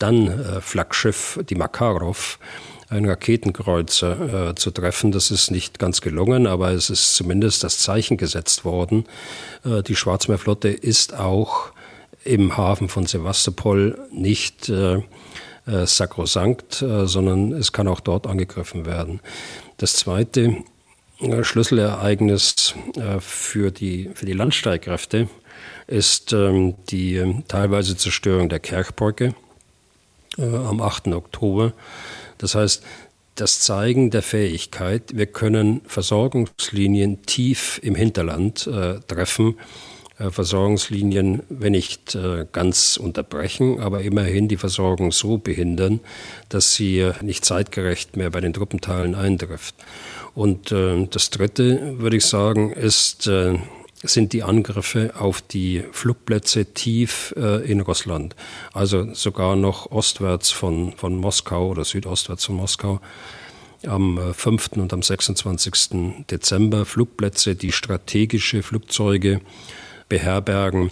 dann 0.00 0.60
Flaggschiff, 0.60 1.38
die 1.48 1.54
Makarov, 1.54 2.40
einen 2.88 3.08
Raketenkreuzer 3.08 4.50
äh, 4.50 4.54
zu 4.54 4.70
treffen. 4.70 5.12
Das 5.12 5.30
ist 5.30 5.50
nicht 5.50 5.78
ganz 5.78 6.00
gelungen, 6.00 6.46
aber 6.46 6.70
es 6.70 6.90
ist 6.90 7.14
zumindest 7.14 7.64
das 7.64 7.78
Zeichen 7.78 8.16
gesetzt 8.16 8.64
worden. 8.64 9.06
Äh, 9.64 9.82
die 9.82 9.96
Schwarzmeerflotte 9.96 10.68
ist 10.68 11.14
auch 11.14 11.72
im 12.24 12.56
Hafen 12.56 12.88
von 12.88 13.06
Sevastopol 13.06 13.98
nicht 14.10 14.68
äh, 14.68 14.96
äh 15.66 15.86
sakrosankt, 15.86 16.82
äh, 16.82 17.06
sondern 17.06 17.52
es 17.52 17.72
kann 17.72 17.88
auch 17.88 18.00
dort 18.00 18.26
angegriffen 18.26 18.86
werden. 18.86 19.20
Das 19.76 19.94
zweite 19.94 20.56
äh, 21.20 21.44
Schlüsselereignis 21.44 22.74
für 23.20 23.70
die, 23.70 24.10
für 24.14 24.26
die 24.26 24.32
Landstreitkräfte 24.32 25.28
ist 25.86 26.32
ähm, 26.32 26.74
die 26.88 27.42
teilweise 27.48 27.96
Zerstörung 27.96 28.48
der 28.48 28.60
Kerchbrücke 28.60 29.34
am 30.36 30.80
8. 30.80 31.08
Oktober 31.08 31.74
das 32.44 32.54
heißt, 32.54 32.82
das 33.36 33.60
Zeigen 33.60 34.10
der 34.10 34.20
Fähigkeit, 34.22 35.16
wir 35.16 35.24
können 35.26 35.80
Versorgungslinien 35.86 37.22
tief 37.22 37.80
im 37.82 37.94
Hinterland 37.94 38.66
äh, 38.66 39.00
treffen, 39.08 39.58
äh, 40.18 40.30
Versorgungslinien, 40.30 41.42
wenn 41.48 41.72
nicht 41.72 42.14
äh, 42.14 42.46
ganz 42.52 42.98
unterbrechen, 42.98 43.80
aber 43.80 44.02
immerhin 44.02 44.46
die 44.46 44.58
Versorgung 44.58 45.10
so 45.10 45.38
behindern, 45.38 46.00
dass 46.50 46.74
sie 46.74 46.98
äh, 46.98 47.14
nicht 47.22 47.46
zeitgerecht 47.46 48.14
mehr 48.14 48.28
bei 48.28 48.42
den 48.42 48.52
Truppenteilen 48.52 49.14
eintrifft. 49.14 49.74
Und 50.34 50.70
äh, 50.70 51.06
das 51.10 51.30
Dritte, 51.30 51.98
würde 51.98 52.18
ich 52.18 52.26
sagen, 52.26 52.72
ist 52.72 53.26
äh, 53.26 53.54
sind 54.04 54.32
die 54.32 54.42
Angriffe 54.42 55.14
auf 55.18 55.42
die 55.42 55.84
Flugplätze 55.92 56.66
tief 56.66 57.34
äh, 57.36 57.64
in 57.70 57.80
Russland. 57.80 58.36
Also 58.72 59.12
sogar 59.14 59.56
noch 59.56 59.90
ostwärts 59.90 60.50
von, 60.50 60.92
von 60.92 61.16
Moskau 61.16 61.68
oder 61.68 61.84
südostwärts 61.84 62.44
von 62.44 62.56
Moskau 62.56 63.00
am 63.86 64.34
5. 64.34 64.70
Äh, 64.76 64.80
und 64.80 64.92
am 64.92 65.02
26. 65.02 66.24
Dezember 66.30 66.84
Flugplätze, 66.84 67.54
die 67.54 67.72
strategische 67.72 68.62
Flugzeuge 68.62 69.40
beherbergen, 70.08 70.90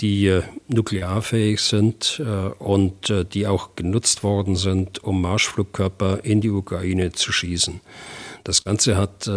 die 0.00 0.26
äh, 0.26 0.42
nuklearfähig 0.68 1.60
sind 1.60 2.22
äh, 2.24 2.48
und 2.62 3.12
die 3.32 3.46
auch 3.46 3.76
genutzt 3.76 4.22
worden 4.22 4.56
sind, 4.56 5.02
um 5.02 5.20
Marschflugkörper 5.20 6.24
in 6.24 6.40
die 6.40 6.50
Ukraine 6.50 7.12
zu 7.12 7.32
schießen. 7.32 7.80
Das 8.44 8.64
Ganze 8.64 8.96
hat 8.96 9.30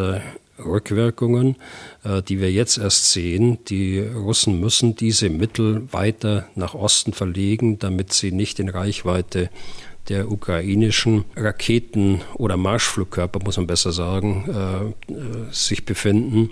Rückwirkungen, 0.59 1.55
die 2.27 2.39
wir 2.39 2.51
jetzt 2.51 2.77
erst 2.77 3.11
sehen. 3.11 3.59
Die 3.65 3.99
Russen 3.99 4.59
müssen 4.59 4.95
diese 4.95 5.29
Mittel 5.29 5.91
weiter 5.91 6.47
nach 6.55 6.73
Osten 6.73 7.13
verlegen, 7.13 7.79
damit 7.79 8.13
sie 8.13 8.31
nicht 8.31 8.59
in 8.59 8.69
Reichweite 8.69 9.49
der 10.09 10.29
ukrainischen 10.29 11.25
Raketen- 11.35 12.21
oder 12.35 12.57
Marschflugkörper, 12.57 13.39
muss 13.43 13.57
man 13.57 13.67
besser 13.67 13.91
sagen, 13.93 14.93
äh, 15.09 15.13
äh, 15.13 15.51
sich 15.51 15.85
befinden, 15.85 16.49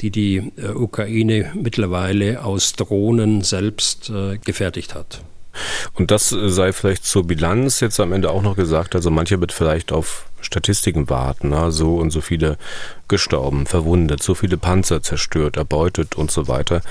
die 0.00 0.10
die 0.10 0.52
äh, 0.56 0.68
Ukraine 0.74 1.52
mittlerweile 1.54 2.44
aus 2.44 2.74
Drohnen 2.74 3.42
selbst 3.42 4.10
äh, 4.10 4.38
gefertigt 4.38 4.94
hat. 4.94 5.22
Und 5.94 6.10
das 6.10 6.32
äh, 6.32 6.48
sei 6.48 6.72
vielleicht 6.72 7.04
zur 7.04 7.26
Bilanz 7.26 7.80
jetzt 7.80 8.00
am 8.00 8.12
Ende 8.12 8.30
auch 8.30 8.42
noch 8.42 8.56
gesagt. 8.56 8.94
Also 8.94 9.10
manche 9.10 9.40
wird 9.40 9.52
vielleicht 9.52 9.92
auf 9.92 10.26
Statistiken 10.40 11.08
warten. 11.08 11.50
Na, 11.50 11.70
so 11.70 11.96
und 11.96 12.10
so 12.10 12.20
viele 12.20 12.58
gestorben, 13.08 13.66
verwundet, 13.66 14.22
so 14.22 14.34
viele 14.34 14.56
Panzer 14.56 15.02
zerstört, 15.02 15.56
erbeutet 15.56 16.14
und 16.16 16.30
so 16.30 16.48
weiter. 16.48 16.82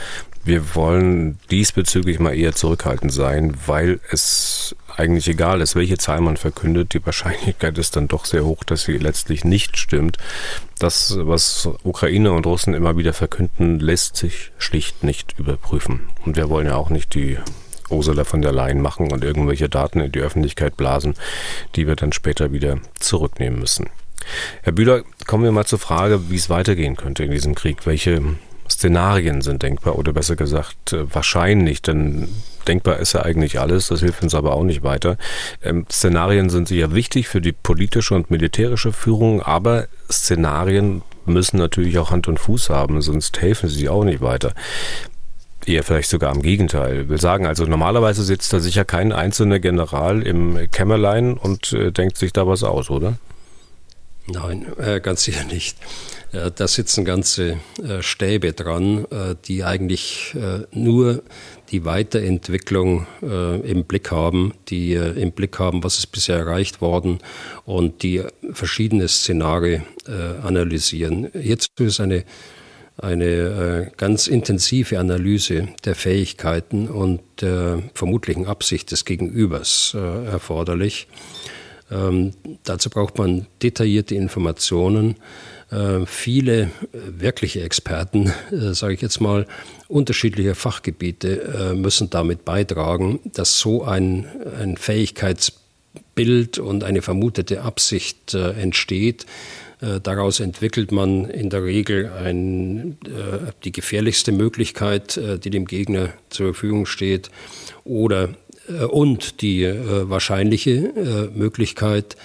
Wir 0.44 0.76
wollen 0.76 1.38
diesbezüglich 1.52 2.20
mal 2.20 2.36
eher 2.36 2.54
zurückhaltend 2.54 3.14
sein, 3.14 3.56
weil 3.68 4.00
es 4.10 4.76
eigentlich 4.96 5.28
egal 5.28 5.62
ist, 5.62 5.76
welche 5.76 5.98
Zahl 5.98 6.22
man 6.22 6.38
verkündet. 6.38 6.94
Die 6.94 7.06
Wahrscheinlichkeit 7.06 7.78
ist 7.78 7.96
dann 7.96 8.08
doch 8.08 8.26
sehr 8.26 8.44
hoch, 8.44 8.64
dass 8.64 8.84
sie 8.84 8.98
letztlich 8.98 9.44
nicht 9.44 9.78
stimmt. 9.78 10.18
Das, 10.80 11.16
was 11.20 11.70
Ukraine 11.84 12.32
und 12.32 12.46
Russen 12.48 12.74
immer 12.74 12.98
wieder 12.98 13.14
verkünden, 13.14 13.80
lässt 13.80 14.18
sich 14.18 14.52
schlicht 14.58 15.04
nicht 15.04 15.38
überprüfen. 15.38 16.10
Und 16.26 16.38
wir 16.38 16.50
wollen 16.50 16.68
ja 16.68 16.76
auch 16.76 16.90
nicht 16.90 17.14
die 17.14 17.38
Ursula 17.92 18.24
von 18.24 18.42
der 18.42 18.52
Leyen 18.52 18.82
machen 18.82 19.12
und 19.12 19.24
irgendwelche 19.24 19.70
Daten 19.70 20.00
in 20.00 20.12
die 20.12 20.22
Öffentlichkeit 20.22 20.78
blasen, 20.78 21.16
die 21.76 21.88
wir 21.88 21.96
dann 21.96 22.14
später 22.14 22.52
wieder 22.52 22.78
zurücknehmen 23.00 23.60
müssen. 23.60 23.90
Herr 24.62 24.74
Bühler, 24.74 25.04
kommen 25.28 25.44
wir 25.44 25.52
mal 25.52 25.66
zur 25.66 25.80
Frage, 25.80 26.30
wie 26.30 26.36
es 26.36 26.50
weitergehen 26.50 26.96
könnte 26.96 27.24
in 27.24 27.32
diesem 27.32 27.56
Krieg. 27.56 27.86
Welche 27.86 28.22
Szenarien 28.70 29.42
sind 29.42 29.64
denkbar 29.64 29.98
oder 29.98 30.14
besser 30.14 30.36
gesagt 30.36 30.94
äh, 30.94 31.14
wahrscheinlich, 31.14 31.82
denn 31.82 32.30
denkbar 32.68 33.00
ist 33.00 33.14
ja 33.14 33.24
eigentlich 33.24 33.60
alles, 33.60 33.88
das 33.88 34.00
hilft 34.00 34.24
uns 34.24 34.34
aber 34.34 34.54
auch 34.54 34.64
nicht 34.64 34.84
weiter. 34.84 35.18
Ähm, 35.62 35.86
Szenarien 35.92 36.50
sind 36.50 36.68
sicher 36.68 36.94
wichtig 36.94 37.28
für 37.28 37.42
die 37.42 37.52
politische 37.52 38.16
und 38.16 38.32
militärische 38.32 38.94
Führung, 38.94 39.42
aber 39.42 39.88
Szenarien 40.10 41.02
müssen 41.26 41.58
natürlich 41.58 41.98
auch 42.00 42.12
Hand 42.12 42.28
und 42.28 42.40
Fuß 42.40 42.70
haben, 42.70 43.02
sonst 43.02 43.42
helfen 43.42 43.70
sie 43.70 43.90
auch 43.90 44.04
nicht 44.04 44.22
weiter. 44.22 44.54
Eher 45.66 45.84
vielleicht 45.84 46.10
sogar 46.10 46.32
am 46.32 46.42
Gegenteil. 46.42 47.10
Wir 47.10 47.18
sagen 47.18 47.46
also, 47.46 47.66
normalerweise 47.66 48.24
sitzt 48.24 48.52
da 48.52 48.60
sicher 48.60 48.86
kein 48.86 49.12
einzelner 49.12 49.60
General 49.60 50.24
im 50.24 50.72
Kämmerlein 50.72 51.38
und 51.38 51.74
äh, 51.74 51.92
denkt 51.92 52.18
sich 52.18 52.34
da 52.34 52.48
was 52.48 52.64
aus, 52.64 52.90
oder? 52.90 53.18
Nein, 54.28 54.68
äh, 54.78 55.00
ganz 55.00 55.24
sicher 55.24 55.44
nicht. 55.46 55.78
Äh, 56.32 56.52
da 56.56 56.68
sitzen 56.68 57.06
ganze 57.06 57.60
äh, 57.84 58.02
Stäbe 58.02 58.54
dran, 58.54 59.06
äh, 59.12 59.36
die 59.46 59.64
eigentlich 59.64 60.36
äh, 60.36 60.66
nur 60.72 61.24
die 61.72 61.86
Weiterentwicklung 61.86 63.08
im 63.22 63.86
Blick 63.86 64.12
haben, 64.12 64.54
die 64.68 64.92
im 64.92 65.32
Blick 65.32 65.58
haben, 65.58 65.86
was 65.86 66.00
ist 66.00 66.08
bisher 66.08 66.36
erreicht 66.36 66.82
worden 66.82 67.20
und 67.64 68.04
die 68.04 68.24
verschiedene 68.52 69.08
Szenarien 69.08 69.84
analysieren. 70.44 71.32
Hierzu 71.32 71.70
ist 71.78 72.02
eine 72.02 72.26
eine 72.98 73.26
äh, 73.26 73.92
ganz 73.98 74.28
intensive 74.28 75.00
Analyse 75.00 75.70
der 75.86 75.96
Fähigkeiten 75.96 76.88
und 76.88 77.22
der 77.42 77.82
vermutlichen 77.94 78.46
Absicht 78.46 78.92
des 78.92 79.06
Gegenübers 79.06 79.96
äh, 79.96 80.26
erforderlich. 80.26 81.08
Ähm, 81.90 82.34
dazu 82.64 82.90
braucht 82.90 83.18
man 83.18 83.48
detaillierte 83.64 84.16
Informationen. 84.16 85.16
Äh, 85.72 86.06
viele 86.06 86.70
wirkliche 86.94 87.62
Experten, 87.62 88.32
sage 88.52 88.94
ich 88.94 89.02
jetzt 89.02 89.20
mal, 89.20 89.48
unterschiedliche 89.88 90.56
Fachgebiete 90.56 91.74
müssen 91.76 92.10
damit 92.10 92.46
beitragen, 92.46 93.20
dass 93.26 93.60
so 93.60 93.84
ein, 93.84 94.26
ein 94.58 94.78
Fähigkeitsbild 94.78 96.60
und 96.60 96.86
eine 96.86 97.02
vermutete 97.02 97.64
Absicht 97.64 98.34
entsteht, 98.34 99.24
äh, 99.24 99.26
daraus 100.04 100.40
entwickelt 100.40 100.92
man 100.92 101.26
in 101.26 101.50
der 101.50 101.64
Regel 101.64 102.12
ein, 102.12 102.98
äh, 103.06 103.52
die 103.64 103.72
gefährlichste 103.72 104.32
Möglichkeit, 104.32 105.18
äh, 105.18 105.40
die 105.40 105.50
dem 105.50 105.66
Gegner 105.66 106.10
zur 106.30 106.54
Verfügung 106.54 106.86
steht, 106.86 107.32
oder 107.84 108.30
und 108.92 109.42
die 109.42 109.66
wahrscheinliche 109.66 111.32
Möglichkeit, 111.34 112.16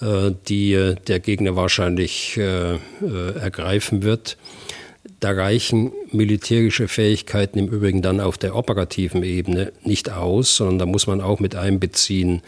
die 0.00 0.94
der 1.06 1.20
Gegner 1.20 1.56
wahrscheinlich 1.56 2.38
ergreifen 2.38 4.02
wird. 4.02 4.38
Da 5.24 5.30
reichen 5.30 5.90
militärische 6.12 6.86
Fähigkeiten 6.86 7.58
im 7.58 7.68
Übrigen 7.68 8.02
dann 8.02 8.20
auf 8.20 8.36
der 8.36 8.54
operativen 8.54 9.22
Ebene 9.22 9.72
nicht 9.82 10.10
aus, 10.10 10.56
sondern 10.56 10.78
da 10.78 10.84
muss 10.84 11.06
man 11.06 11.22
auch 11.22 11.40
mit 11.40 11.56
einbeziehen 11.56 12.42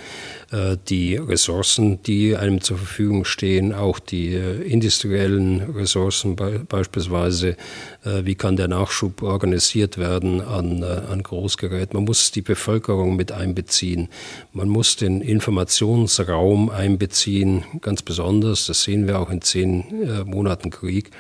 äh, 0.53 0.77
die 0.87 1.17
Ressourcen, 1.17 2.03
die 2.03 2.37
einem 2.37 2.61
zur 2.61 2.77
Verfügung 2.77 3.25
stehen, 3.25 3.73
auch 3.73 3.99
die 3.99 4.35
äh, 4.35 4.61
industriellen 4.61 5.63
Ressourcen 5.75 6.37
be 6.37 6.67
beispielsweise. 6.69 7.57
Äh, 8.05 8.27
wie 8.27 8.35
kann 8.35 8.57
der 8.57 8.69
Nachschub 8.69 9.23
organisiert 9.23 9.97
werden 9.97 10.43
an, 10.43 10.85
an 10.85 11.23
Großgerät? 11.23 11.95
Man 11.95 12.05
muss 12.05 12.31
die 12.31 12.43
Bevölkerung 12.43 13.17
mit 13.17 13.33
einbeziehen. 13.33 14.11
Man 14.53 14.69
muss 14.69 14.97
den 14.97 15.23
Informationsraum 15.23 16.69
einbeziehen, 16.69 17.65
ganz 17.81 18.03
besonders. 18.03 18.67
Das 18.67 18.83
sehen 18.83 19.07
wir 19.07 19.19
auch 19.19 19.31
in 19.31 19.41
zehn 19.41 19.85
Monaten 20.27 20.69
Krieg. 20.69 21.11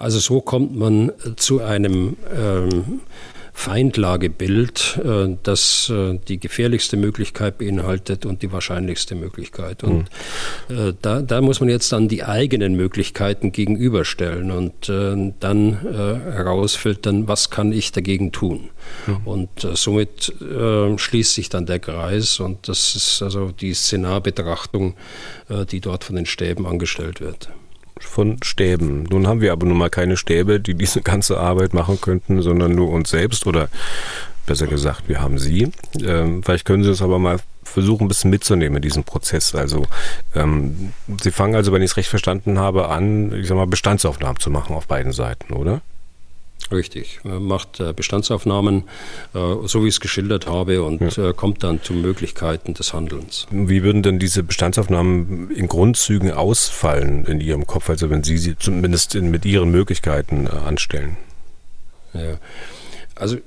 Also 0.00 0.18
so 0.18 0.40
kommt 0.40 0.74
man 0.74 1.12
zu 1.36 1.60
einem 1.60 2.16
ähm, 2.34 3.00
Feindlagebild, 3.52 4.98
äh, 5.04 5.36
das 5.42 5.90
äh, 5.90 6.18
die 6.26 6.40
gefährlichste 6.40 6.96
Möglichkeit 6.96 7.58
beinhaltet 7.58 8.24
und 8.24 8.40
die 8.40 8.50
wahrscheinlichste 8.50 9.14
Möglichkeit. 9.14 9.84
Und 9.84 10.08
mhm. 10.70 10.96
da, 11.02 11.20
da, 11.20 11.40
muss 11.42 11.60
man 11.60 11.68
jetzt 11.68 11.92
dann 11.92 12.08
die 12.08 12.24
eigenen 12.24 12.76
Möglichkeiten 12.76 13.52
gegenüberstellen 13.52 14.50
und 14.50 14.88
dann 14.88 15.80
herausfiltern, 15.82 17.28
was 17.28 17.50
kann 17.50 17.72
ich 17.72 17.92
dagegen 17.92 18.32
tun. 18.32 18.70
Mhm. 19.06 19.16
Und 19.26 19.48
somit 19.74 20.32
schließt 20.96 21.34
sich 21.34 21.48
dann 21.50 21.66
der 21.66 21.78
Kreis 21.78 22.40
und 22.40 22.68
das 22.68 22.94
ist 22.94 23.22
also 23.22 23.50
die 23.50 23.74
Szenarbetrachtung, 23.74 24.94
die 25.70 25.80
dort 25.80 26.04
von 26.04 26.16
den 26.16 26.26
Stäben 26.26 26.66
angestellt 26.66 27.20
wird 27.20 27.50
von 28.00 28.38
Stäben. 28.42 29.04
Nun 29.04 29.26
haben 29.26 29.40
wir 29.40 29.52
aber 29.52 29.66
nun 29.66 29.78
mal 29.78 29.90
keine 29.90 30.16
Stäbe, 30.16 30.60
die 30.60 30.74
diese 30.74 31.02
ganze 31.02 31.38
Arbeit 31.38 31.74
machen 31.74 32.00
könnten, 32.00 32.42
sondern 32.42 32.74
nur 32.74 32.90
uns 32.90 33.10
selbst 33.10 33.46
oder 33.46 33.68
besser 34.46 34.66
gesagt, 34.66 35.08
wir 35.08 35.20
haben 35.20 35.38
sie. 35.38 35.70
Ähm, 36.04 36.42
vielleicht 36.42 36.64
können 36.64 36.82
Sie 36.82 36.88
uns 36.88 37.02
aber 37.02 37.18
mal 37.18 37.38
versuchen, 37.62 38.04
ein 38.04 38.08
bisschen 38.08 38.30
mitzunehmen 38.30 38.76
in 38.76 38.82
diesem 38.82 39.04
Prozess. 39.04 39.54
Also 39.54 39.86
ähm, 40.34 40.92
Sie 41.22 41.30
fangen 41.30 41.54
also, 41.54 41.72
wenn 41.72 41.82
ich 41.82 41.92
es 41.92 41.96
recht 41.96 42.08
verstanden 42.08 42.58
habe, 42.58 42.88
an, 42.88 43.32
ich 43.32 43.46
sag 43.46 43.56
mal, 43.56 43.66
Bestandsaufnahmen 43.66 44.40
zu 44.40 44.50
machen 44.50 44.74
auf 44.74 44.86
beiden 44.86 45.12
Seiten, 45.12 45.52
oder? 45.52 45.82
Richtig, 46.72 47.20
macht 47.24 47.80
äh, 47.80 47.92
Bestandsaufnahmen, 47.92 48.84
äh, 49.34 49.38
so 49.64 49.82
wie 49.82 49.88
ich 49.88 49.94
es 49.94 50.00
geschildert 50.00 50.46
habe, 50.46 50.82
und 50.82 51.16
ja. 51.16 51.30
Äh, 51.30 51.32
kommt 51.34 51.64
dann 51.64 51.82
zu 51.82 51.92
Möglichkeiten 51.92 52.74
des 52.74 52.92
Handelns. 52.92 53.46
Wie 53.50 53.82
würden 53.82 54.02
denn 54.02 54.18
diese 54.18 54.42
Bestandsaufnahmen 54.42 55.50
in 55.50 55.66
Grundzügen 55.66 56.30
ausfallen 56.30 57.24
in 57.24 57.40
Ihrem 57.40 57.66
Kopf, 57.66 57.90
also 57.90 58.08
wenn 58.10 58.22
Sie 58.22 58.38
sie 58.38 58.56
zumindest 58.56 59.14
mit 59.14 59.44
Ihren 59.44 59.70
Möglichkeiten 59.70 60.46
anstellen? 60.46 61.16
Ja, 62.14 62.38
also 63.16 63.38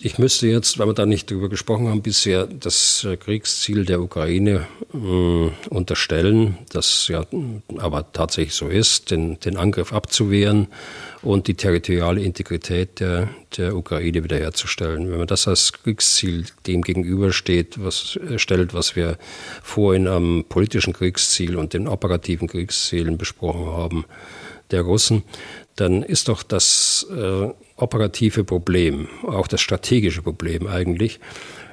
ich 0.00 0.18
müsste 0.18 0.46
jetzt, 0.46 0.78
weil 0.78 0.86
wir 0.86 0.94
da 0.94 1.04
nicht 1.04 1.30
darüber 1.30 1.48
gesprochen 1.48 1.88
haben, 1.88 2.02
bisher 2.02 2.46
das 2.46 3.04
äh, 3.04 3.16
Kriegsziel 3.16 3.84
der 3.84 4.00
Ukraine 4.00 4.66
äh, 4.94 5.68
unterstellen, 5.68 6.58
das 6.72 7.08
ja 7.08 7.26
aber 7.76 8.12
tatsächlich 8.12 8.54
so 8.54 8.68
ist, 8.68 9.10
den, 9.10 9.38
den 9.40 9.56
Angriff 9.56 9.92
abzuwehren 9.92 10.68
und 11.22 11.48
die 11.48 11.54
territoriale 11.54 12.22
Integrität 12.22 13.00
der, 13.00 13.28
der 13.56 13.76
Ukraine 13.76 14.24
wiederherzustellen. 14.24 15.10
Wenn 15.10 15.18
man 15.18 15.26
das 15.26 15.46
als 15.46 15.72
Kriegsziel 15.72 16.46
dem 16.66 16.82
gegenübersteht, 16.82 17.82
was 17.82 18.16
äh, 18.16 18.38
stellt, 18.38 18.72
was 18.72 18.96
wir 18.96 19.18
vorhin 19.62 20.08
am 20.08 20.44
politischen 20.48 20.94
Kriegsziel 20.94 21.56
und 21.56 21.74
den 21.74 21.88
operativen 21.88 22.48
Kriegszielen 22.48 23.18
besprochen 23.18 23.66
haben, 23.66 24.04
der 24.70 24.82
Russen, 24.82 25.24
dann 25.76 26.02
ist 26.02 26.28
doch 26.28 26.42
das 26.42 27.06
äh, 27.10 27.48
operative 27.78 28.44
Problem, 28.44 29.08
auch 29.26 29.46
das 29.46 29.60
strategische 29.60 30.22
Problem 30.22 30.66
eigentlich, 30.66 31.20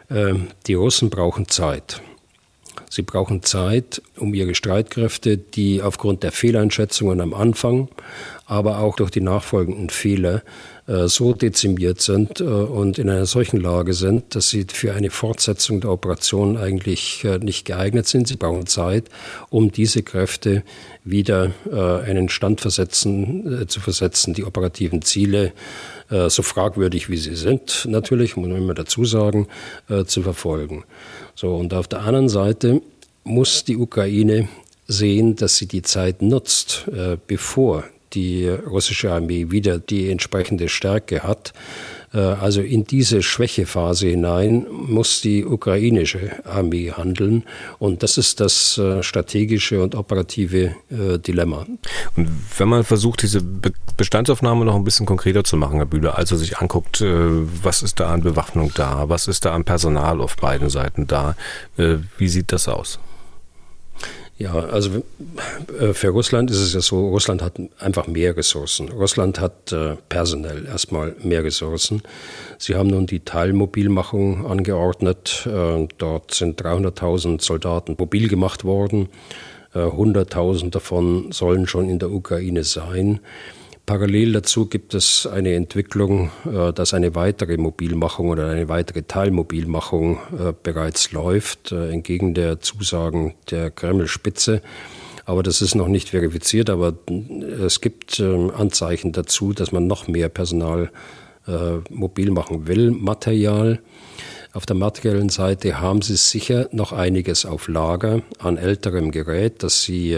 äh, 0.10 0.34
die 0.68 0.76
Russen 0.76 1.10
brauchen 1.10 1.47
Zeit. 1.47 2.01
Sie 2.89 3.01
brauchen 3.01 3.43
Zeit, 3.43 4.01
um 4.18 4.34
ihre 4.34 4.56
Streitkräfte, 4.56 5.38
die 5.38 5.82
aufgrund 5.82 6.24
der 6.24 6.32
Fehleinschätzungen 6.32 7.22
am 7.22 7.34
Anfang, 7.34 7.89
aber 8.45 8.80
auch 8.80 8.95
durch 8.95 9.12
die 9.12 9.22
nachfolgenden 9.22 9.89
Fehler 9.89 10.43
äh, 10.88 11.08
so 11.08 11.34
dezimiert 11.34 12.01
sind 12.01 12.41
äh, 12.41 12.43
und 12.43 12.99
in 12.99 13.10
einer 13.10 13.26
solchen 13.26 13.60
Lage 13.60 13.93
sind, 13.93 14.36
dass 14.36 14.49
sie 14.49 14.68
für 14.72 14.93
eine 14.93 15.10
Fortsetzung 15.10 15.82
der 15.82 15.89
Operation 15.89 16.58
eigentlich 16.58 17.24
äh, 17.24 17.39
nicht 17.39 17.66
geeignet 17.66 18.08
sind. 18.08 18.28
Sie 18.28 18.36
brauchen 18.36 18.68
Zeit, 18.68 19.06
um 19.49 19.72
diese 19.72 20.03
Kräfte 20.03 20.64
wieder 21.03 21.51
in 21.66 22.16
den 22.16 22.30
Stand 22.30 22.62
versetzen, 22.62 23.68
zu 23.68 23.80
versetzen, 23.80 24.34
die 24.34 24.43
operativen 24.43 25.03
Ziele 25.03 25.53
so 26.10 26.43
fragwürdig 26.43 27.10
wie 27.10 27.18
sie 27.18 27.36
sind, 27.36 27.86
natürlich, 27.89 28.38
muss 28.38 28.47
man 28.47 28.58
immer 28.58 28.74
dazu 28.74 29.06
sagen, 29.06 29.47
zu 30.06 30.22
verfolgen. 30.22 30.84
So, 31.34 31.56
und 31.56 31.74
auf 31.74 31.88
der 31.88 32.01
anderen 32.01 32.30
Seite 32.30 32.82
muss 33.24 33.64
die 33.64 33.78
Ukraine 33.78 34.47
sehen, 34.88 35.36
dass 35.36 35.58
sie 35.58 35.68
die 35.68 35.82
Zeit 35.82 36.22
nutzt, 36.22 36.86
bevor 37.28 37.86
die 38.16 38.47
russische 38.47 39.11
Armee 39.11 39.51
wieder 39.51 39.78
die 39.78 40.09
entsprechende 40.09 40.70
Stärke 40.70 41.24
hat. 41.24 41.53
Äh, 42.16 42.20
also 42.20 42.61
in 42.61 42.86
diese 42.86 43.22
Schwächephase 43.22 44.07
hinein 44.07 44.66
muss 44.70 45.22
die 45.22 45.45
ukrainische 45.45 46.32
Armee 46.45 46.91
handeln. 46.91 47.43
Und 47.78 48.03
das 48.03 48.18
ist 48.18 48.39
das 48.39 48.78
äh, 48.78 49.03
strategische 49.03 49.84
und 49.84 49.95
operative 49.95 50.76
äh, 50.89 51.20
Dilemma. 51.20 51.66
Und 52.16 52.30
wenn 52.57 52.70
man 52.70 52.84
versucht, 52.84 53.22
diese 53.22 53.41
Bestandsaufnahme 53.97 54.66
noch 54.66 54.76
ein 54.76 54.84
bisschen 54.84 55.05
konkreter 55.05 55.43
zu 55.43 55.57
machen, 55.57 55.78
Herr 55.78 55.86
Bühler, 55.86 56.18
also 56.18 56.36
sich 56.36 56.57
anguckt, 56.57 57.01
was 57.01 57.84
ist 57.84 57.99
da 57.99 58.13
an 58.13 58.22
Bewaffnung 58.22 58.72
da, 58.74 59.09
was 59.09 59.28
ist 59.28 59.45
da 59.45 59.53
an 59.53 59.63
Personal 59.63 60.22
auf 60.22 60.36
beiden 60.38 60.70
Seiten 60.70 61.07
da, 61.07 61.36
wie 61.76 62.28
sieht 62.28 62.51
das 62.51 62.68
aus? 62.68 62.99
Ja, 64.38 64.53
also 64.53 65.01
äh, 65.79 65.93
für 65.93 66.09
Russland 66.09 66.51
ist 66.51 66.59
es 66.59 66.73
ja 66.73 66.81
so, 66.81 67.07
Russland 67.07 67.41
hat 67.41 67.53
einfach 67.79 68.07
mehr 68.07 68.36
Ressourcen. 68.36 68.89
Russland 68.89 69.39
hat 69.39 69.71
äh, 69.71 69.95
personell 70.09 70.65
erstmal 70.65 71.15
mehr 71.23 71.45
Ressourcen. 71.45 72.01
Sie 72.57 72.75
haben 72.75 72.89
nun 72.89 73.05
die 73.05 73.21
Teilmobilmachung 73.21 74.45
angeordnet. 74.45 75.47
Äh, 75.47 75.88
dort 75.97 76.33
sind 76.33 76.61
300.000 76.61 77.41
Soldaten 77.41 77.95
mobil 77.97 78.27
gemacht 78.27 78.65
worden. 78.65 79.09
100.000 79.73 80.69
davon 80.69 81.33
sollen 81.33 81.67
schon 81.67 81.89
in 81.89 81.99
der 81.99 82.09
Ukraine 82.09 82.63
sein. 82.63 83.19
Parallel 83.86 84.33
dazu 84.33 84.65
gibt 84.65 84.95
es 84.95 85.27
eine 85.27 85.53
Entwicklung, 85.53 86.31
äh, 86.45 86.73
dass 86.73 86.95
eine 86.95 87.13
weitere 87.13 87.57
Mobilmachung 87.57 88.29
oder 88.29 88.49
eine 88.49 88.67
weitere 88.67 89.03
Teilmobilmachung 89.03 90.17
äh, 90.38 90.53
bereits 90.63 91.11
läuft, 91.11 91.71
äh, 91.71 91.91
entgegen 91.91 92.33
der 92.33 92.59
Zusagen 92.61 93.36
der 93.51 93.69
Kreml-Spitze. 93.69 94.63
Aber 95.25 95.43
das 95.43 95.61
ist 95.61 95.75
noch 95.75 95.88
nicht 95.88 96.09
verifiziert, 96.09 96.69
aber 96.69 96.93
es 97.65 97.81
gibt 97.81 98.21
Anzeichen 98.21 99.11
dazu, 99.11 99.53
dass 99.53 99.71
man 99.71 99.88
noch 99.88 100.07
mehr 100.07 100.29
Personal 100.29 100.91
mobil 101.89 102.29
machen 102.29 102.67
will. 102.67 102.91
Material. 102.91 103.79
Auf 104.53 104.67
der 104.67 104.75
materiellen 104.75 105.29
Seite 105.29 105.81
haben 105.81 106.03
sie 106.03 106.15
sicher 106.15 106.69
noch 106.71 106.91
einiges 106.91 107.47
auf 107.47 107.67
Lager 107.67 108.21
an 108.38 108.57
älterem 108.57 109.09
Gerät, 109.09 109.63
das 109.63 109.81
sie 109.81 110.15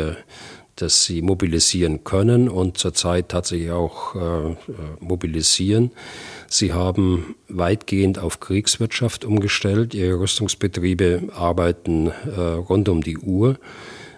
das 0.78 1.06
sie 1.06 1.22
mobilisieren 1.22 2.04
können 2.04 2.50
und 2.50 2.78
zurzeit 2.78 3.30
tatsächlich 3.30 3.72
auch 3.72 4.16
äh, 4.16 4.56
mobilisieren. 5.00 5.92
Sie 6.48 6.74
haben 6.74 7.36
weitgehend 7.50 8.20
auf 8.20 8.40
Kriegswirtschaft 8.40 9.26
umgestellt. 9.26 9.94
Ihre 9.94 10.20
Rüstungsbetriebe 10.20 11.30
arbeiten 11.36 12.08
äh, 12.08 12.40
rund 12.40 12.90
um 12.90 13.02
die 13.02 13.18
Uhr 13.18 13.58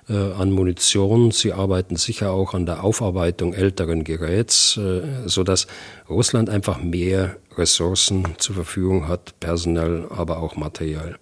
äh, 0.10 0.14
an 0.14 0.52
Munition. 0.52 1.32
Sie 1.32 1.54
arbeiten 1.54 1.96
sicher 1.96 2.32
auch 2.32 2.54
an 2.54 2.66
der 2.66 2.84
Aufarbeitung 2.84 3.54
älteren 3.54 4.04
Geräts, 4.04 4.78
äh, 4.78 5.02
sodass 5.26 5.68
Russland 6.10 6.50
einfach 6.50 6.82
mehr 6.82 7.38
Ressourcen 7.58 8.26
zur 8.38 8.56
Verfügung 8.56 9.08
hat, 9.08 9.40
personell, 9.40 10.08
aber 10.10 10.40
auch 10.40 10.56
materiell. 10.56 11.18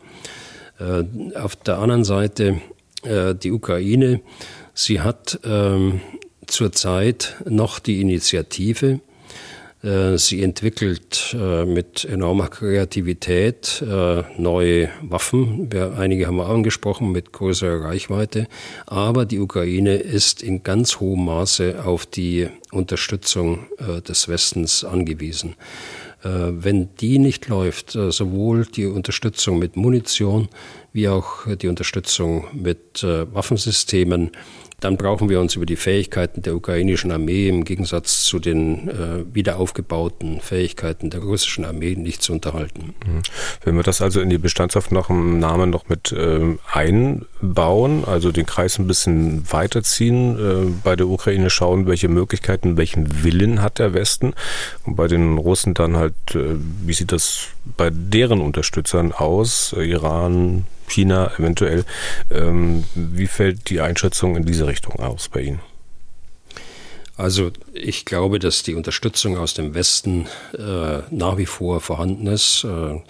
Äh, 0.79 1.03
auf 1.37 1.55
der 1.55 1.79
anderen 1.79 2.03
Seite 2.03 2.61
äh, 3.03 3.35
die 3.35 3.51
Ukraine 3.51 4.21
Sie 4.79 5.01
hat 5.01 5.39
ähm, 5.43 6.01
zurzeit 6.45 7.37
noch 7.49 7.79
die 7.79 7.99
Initiative. 7.99 8.99
Äh, 9.81 10.19
sie 10.19 10.43
entwickelt 10.43 11.35
äh, 11.35 11.65
mit 11.65 12.05
enormer 12.05 12.47
Kreativität 12.47 13.81
äh, 13.81 14.21
neue 14.37 14.89
Waffen. 15.01 15.71
Wir, 15.71 15.97
einige 15.97 16.27
haben 16.27 16.37
wir 16.37 16.45
angesprochen 16.45 17.11
mit 17.11 17.33
größerer 17.33 17.85
Reichweite. 17.85 18.47
Aber 18.85 19.25
die 19.25 19.39
Ukraine 19.39 19.95
ist 19.95 20.43
in 20.43 20.61
ganz 20.61 20.99
hohem 20.99 21.25
Maße 21.25 21.83
auf 21.83 22.05
die 22.05 22.47
Unterstützung 22.71 23.65
äh, 23.79 24.03
des 24.03 24.27
Westens 24.27 24.83
angewiesen. 24.83 25.55
Äh, 26.23 26.29
wenn 26.29 26.89
die 26.97 27.17
nicht 27.17 27.47
läuft, 27.47 27.95
äh, 27.95 28.11
sowohl 28.11 28.67
die 28.67 28.85
Unterstützung 28.85 29.57
mit 29.57 29.75
Munition 29.75 30.49
wie 30.93 31.07
auch 31.07 31.45
die 31.55 31.67
Unterstützung 31.67 32.47
mit 32.53 33.03
Waffensystemen, 33.03 34.31
dann 34.79 34.95
brauchen 34.95 35.27
wir 35.27 35.39
uns 35.39 35.55
über 35.55 35.65
die 35.65 35.75
Fähigkeiten 35.75 36.43
der 36.43 36.55
ukrainischen 36.55 37.11
Armee 37.11 37.49
im 37.49 37.63
Gegensatz 37.63 38.23
zu 38.23 38.37
den 38.37 38.87
äh, 38.89 39.25
wiederaufgebauten 39.33 40.39
Fähigkeiten 40.39 41.09
der 41.09 41.21
russischen 41.21 41.65
Armee 41.65 41.95
nicht 41.95 42.21
zu 42.21 42.31
unterhalten. 42.31 42.93
Mhm. 43.03 43.21
Wenn 43.63 43.75
wir 43.75 43.81
das 43.81 44.03
also 44.03 44.21
in 44.21 44.29
die 44.29 44.37
Bestandsaufnahme 44.37 45.65
noch 45.65 45.89
mit 45.89 46.11
äh, 46.11 46.57
einbauen, 46.71 48.05
also 48.05 48.31
den 48.31 48.45
Kreis 48.45 48.77
ein 48.77 48.85
bisschen 48.85 49.51
weiterziehen, 49.51 50.37
äh, 50.37 50.71
bei 50.83 50.95
der 50.95 51.07
Ukraine 51.07 51.49
schauen, 51.49 51.87
welche 51.87 52.07
Möglichkeiten, 52.07 52.77
welchen 52.77 53.23
Willen 53.23 53.63
hat 53.63 53.79
der 53.79 53.95
Westen 53.95 54.35
und 54.85 54.95
bei 54.95 55.07
den 55.07 55.39
Russen 55.39 55.73
dann 55.73 55.97
halt, 55.97 56.13
äh, 56.35 56.55
wie 56.85 56.93
sieht 56.93 57.11
das 57.11 57.47
bei 57.75 57.89
deren 57.91 58.41
Unterstützern 58.41 59.11
aus, 59.11 59.73
Iran, 59.73 60.65
China 60.87 61.31
eventuell. 61.37 61.85
Ähm, 62.31 62.83
wie 62.95 63.27
fällt 63.27 63.69
die 63.69 63.81
Einschätzung 63.81 64.35
in 64.35 64.45
diese 64.45 64.67
Richtung 64.67 64.95
aus 64.99 65.29
bei 65.29 65.41
Ihnen? 65.41 65.59
Also 67.17 67.51
ich 67.73 68.05
glaube, 68.05 68.37
dass 68.37 68.61
die 68.61 68.75
Unterstützung 68.75 69.37
aus 69.37 69.55
dem 69.55 69.73
Westen 69.73 70.27
äh, 70.57 70.99
nach 71.09 71.37
wie 71.37 71.47
vor 71.47 71.81
vorhanden 71.81 72.27
ist. 72.27 72.63
Äh, 72.63 73.01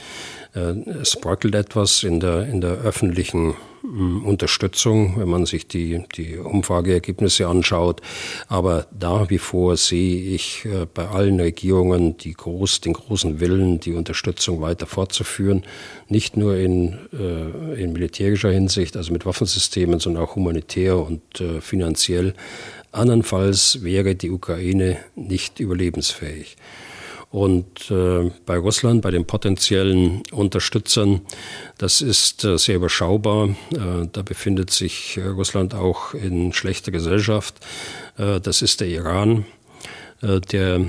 es 0.54 1.16
bröckelt 1.16 1.56
etwas 1.56 2.04
in 2.04 2.20
der, 2.20 2.48
in 2.48 2.62
der 2.62 2.72
öffentlichen 2.72 3.56
hm, 3.82 4.26
Unterstützung, 4.26 5.20
wenn 5.20 5.30
man 5.30 5.46
sich 5.46 5.68
die, 5.68 6.04
die 6.16 6.38
Umfrageergebnisse 6.38 7.48
anschaut. 7.48 8.02
Aber 8.48 8.88
nach 9.00 9.30
wie 9.30 9.38
vor 9.38 9.78
sehe 9.78 10.34
ich 10.36 10.66
äh, 10.66 10.86
bei 10.92 11.08
allen 11.08 11.40
Regierungen 11.40 12.18
die 12.18 12.34
groß, 12.34 12.82
den 12.82 12.94
großen 12.94 13.40
Willen, 13.40 13.80
die 13.80 13.94
Unterstützung 13.94 14.62
weiter 14.62 14.88
fortzuführen. 14.88 15.64
Nicht 16.10 16.38
nur 16.38 16.56
in, 16.56 16.98
äh, 17.14 17.82
in 17.82 17.94
militärischer 17.94 18.52
Hinsicht, 18.52 18.98
also 18.98 19.14
mit 19.14 19.26
Waffensystemen, 19.26 20.00
sondern 20.00 20.24
auch 20.24 20.36
humanitär 20.36 20.98
und 20.98 21.22
finanziell. 21.62 22.34
Andernfalls 22.92 23.84
wäre 23.84 24.16
die 24.16 24.32
Ukraine 24.32 24.98
nicht 25.16 25.60
überlebensfähig. 25.60 26.58
Und 27.30 27.92
äh, 27.92 28.32
bei 28.46 28.58
Russland, 28.58 29.02
bei 29.02 29.12
den 29.12 29.26
potenziellen 29.26 30.24
Unterstützern, 30.32 31.22
das 31.78 32.02
ist 32.02 32.46
äh, 32.46 32.58
sehr 32.58 32.78
überschaubar. 32.78 33.50
Äh, 33.74 34.08
da 34.12 34.22
befindet 34.22 34.72
sich 34.72 35.18
äh, 35.18 35.28
Russland 35.28 35.74
auch 35.74 36.14
in 36.14 36.54
schlechter 36.54 36.92
Gesellschaft. 36.92 37.56
Äh, 38.18 38.40
das 38.40 38.62
ist 38.62 38.80
der 38.80 38.88
Iran, 38.88 39.46
äh, 40.22 40.40
der 40.40 40.86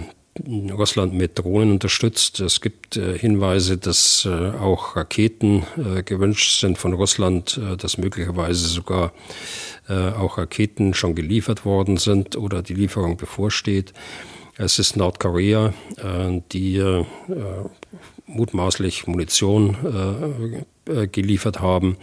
Russland 0.46 1.12
mit 1.12 1.36
Drohnen 1.36 1.72
unterstützt. 1.72 2.38
Es 2.38 2.60
gibt 2.60 2.94
Hinweise, 2.94 3.76
dass 3.76 4.24
auch 4.24 4.94
Raketen 4.94 5.64
gewünscht 6.04 6.60
sind 6.60 6.78
von 6.78 6.92
Russland, 6.92 7.60
dass 7.78 7.98
möglicherweise 7.98 8.68
sogar 8.68 9.12
auch 9.88 10.38
Raketen 10.38 10.94
schon 10.94 11.16
geliefert 11.16 11.64
worden 11.64 11.96
sind 11.96 12.36
oder 12.36 12.62
die 12.62 12.74
Lieferung 12.74 13.16
bevorsteht. 13.16 13.92
Es 14.60 14.80
ist 14.80 14.96
Nordkorea, 14.96 15.72
äh, 15.98 16.42
die 16.50 16.78
äh, 16.78 17.04
mutmaßlich 18.26 19.06
Munition 19.06 19.76
äh, 20.84 21.06
geliefert 21.06 21.60
haben 21.60 21.96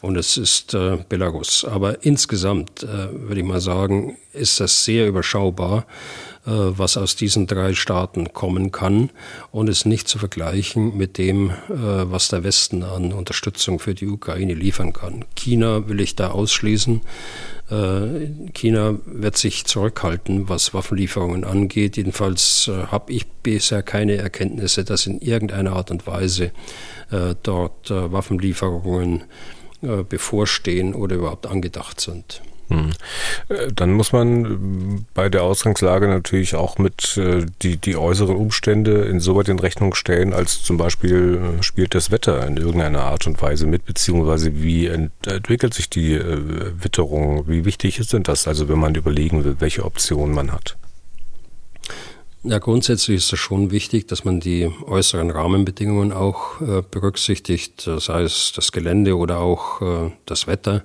und 0.00 0.16
es 0.16 0.36
ist 0.36 0.76
Belarus. 1.08 1.64
Aber 1.64 2.04
insgesamt 2.04 2.82
würde 2.82 3.40
ich 3.40 3.46
mal 3.46 3.60
sagen, 3.60 4.16
ist 4.32 4.58
das 4.58 4.84
sehr 4.84 5.06
überschaubar, 5.06 5.86
was 6.44 6.96
aus 6.96 7.14
diesen 7.14 7.46
drei 7.46 7.72
Staaten 7.74 8.32
kommen 8.32 8.72
kann 8.72 9.10
und 9.52 9.68
ist 9.68 9.86
nicht 9.86 10.08
zu 10.08 10.18
vergleichen 10.18 10.96
mit 10.96 11.18
dem, 11.18 11.52
was 11.68 12.30
der 12.30 12.42
Westen 12.42 12.82
an 12.82 13.12
Unterstützung 13.12 13.78
für 13.78 13.94
die 13.94 14.08
Ukraine 14.08 14.54
liefern 14.54 14.92
kann. 14.92 15.24
China 15.36 15.86
will 15.86 16.00
ich 16.00 16.16
da 16.16 16.32
ausschließen. 16.32 17.00
China 18.52 18.98
wird 19.06 19.36
sich 19.36 19.64
zurückhalten, 19.64 20.48
was 20.48 20.74
Waffenlieferungen 20.74 21.44
angeht. 21.44 21.96
Jedenfalls 21.96 22.70
habe 22.90 23.12
ich 23.12 23.26
bisher 23.26 23.82
keine 23.82 24.16
Erkenntnisse, 24.16 24.84
dass 24.84 25.06
in 25.06 25.20
irgendeiner 25.20 25.72
Art 25.72 25.90
und 25.90 26.06
Weise 26.06 26.52
dort 27.42 27.90
Waffenlieferungen 27.90 29.24
bevorstehen 30.08 30.94
oder 30.94 31.16
überhaupt 31.16 31.46
angedacht 31.46 32.00
sind. 32.00 32.42
Hm. 32.72 32.90
Äh, 33.48 33.72
dann 33.74 33.92
muss 33.92 34.12
man 34.12 34.44
äh, 34.44 35.04
bei 35.14 35.28
der 35.28 35.42
Ausgangslage 35.42 36.08
natürlich 36.08 36.54
auch 36.54 36.78
mit 36.78 37.18
äh, 37.18 37.44
die, 37.62 37.76
die 37.76 37.96
äußeren 37.96 38.34
Umstände 38.34 39.02
insoweit 39.02 39.48
in 39.48 39.58
Rechnung 39.58 39.94
stellen, 39.94 40.32
als 40.32 40.62
zum 40.62 40.78
Beispiel 40.78 41.58
spielt 41.60 41.94
das 41.94 42.10
Wetter 42.10 42.46
in 42.46 42.56
irgendeiner 42.56 43.02
Art 43.02 43.26
und 43.26 43.40
Weise 43.42 43.66
mit, 43.66 43.84
beziehungsweise 43.84 44.62
wie 44.62 44.86
entwickelt 44.86 45.74
sich 45.74 45.90
die 45.90 46.18
Witterung, 46.18 47.46
wie 47.48 47.64
wichtig 47.64 47.98
ist 47.98 48.12
denn 48.12 48.22
das, 48.22 48.48
also 48.48 48.68
wenn 48.68 48.78
man 48.78 48.94
überlegen 48.94 49.44
will, 49.44 49.56
welche 49.58 49.84
Optionen 49.84 50.34
man 50.34 50.52
hat? 50.52 50.76
Ja, 52.44 52.58
grundsätzlich 52.58 53.18
ist 53.18 53.32
es 53.32 53.38
schon 53.38 53.70
wichtig, 53.70 54.08
dass 54.08 54.24
man 54.24 54.40
die 54.40 54.70
äußeren 54.86 55.30
Rahmenbedingungen 55.30 56.12
auch 56.12 56.60
äh, 56.60 56.82
berücksichtigt, 56.90 57.88
sei 57.98 58.22
es 58.22 58.52
das 58.54 58.72
Gelände 58.72 59.16
oder 59.16 59.38
auch 59.38 59.80
äh, 59.80 60.10
das 60.26 60.46
Wetter. 60.48 60.82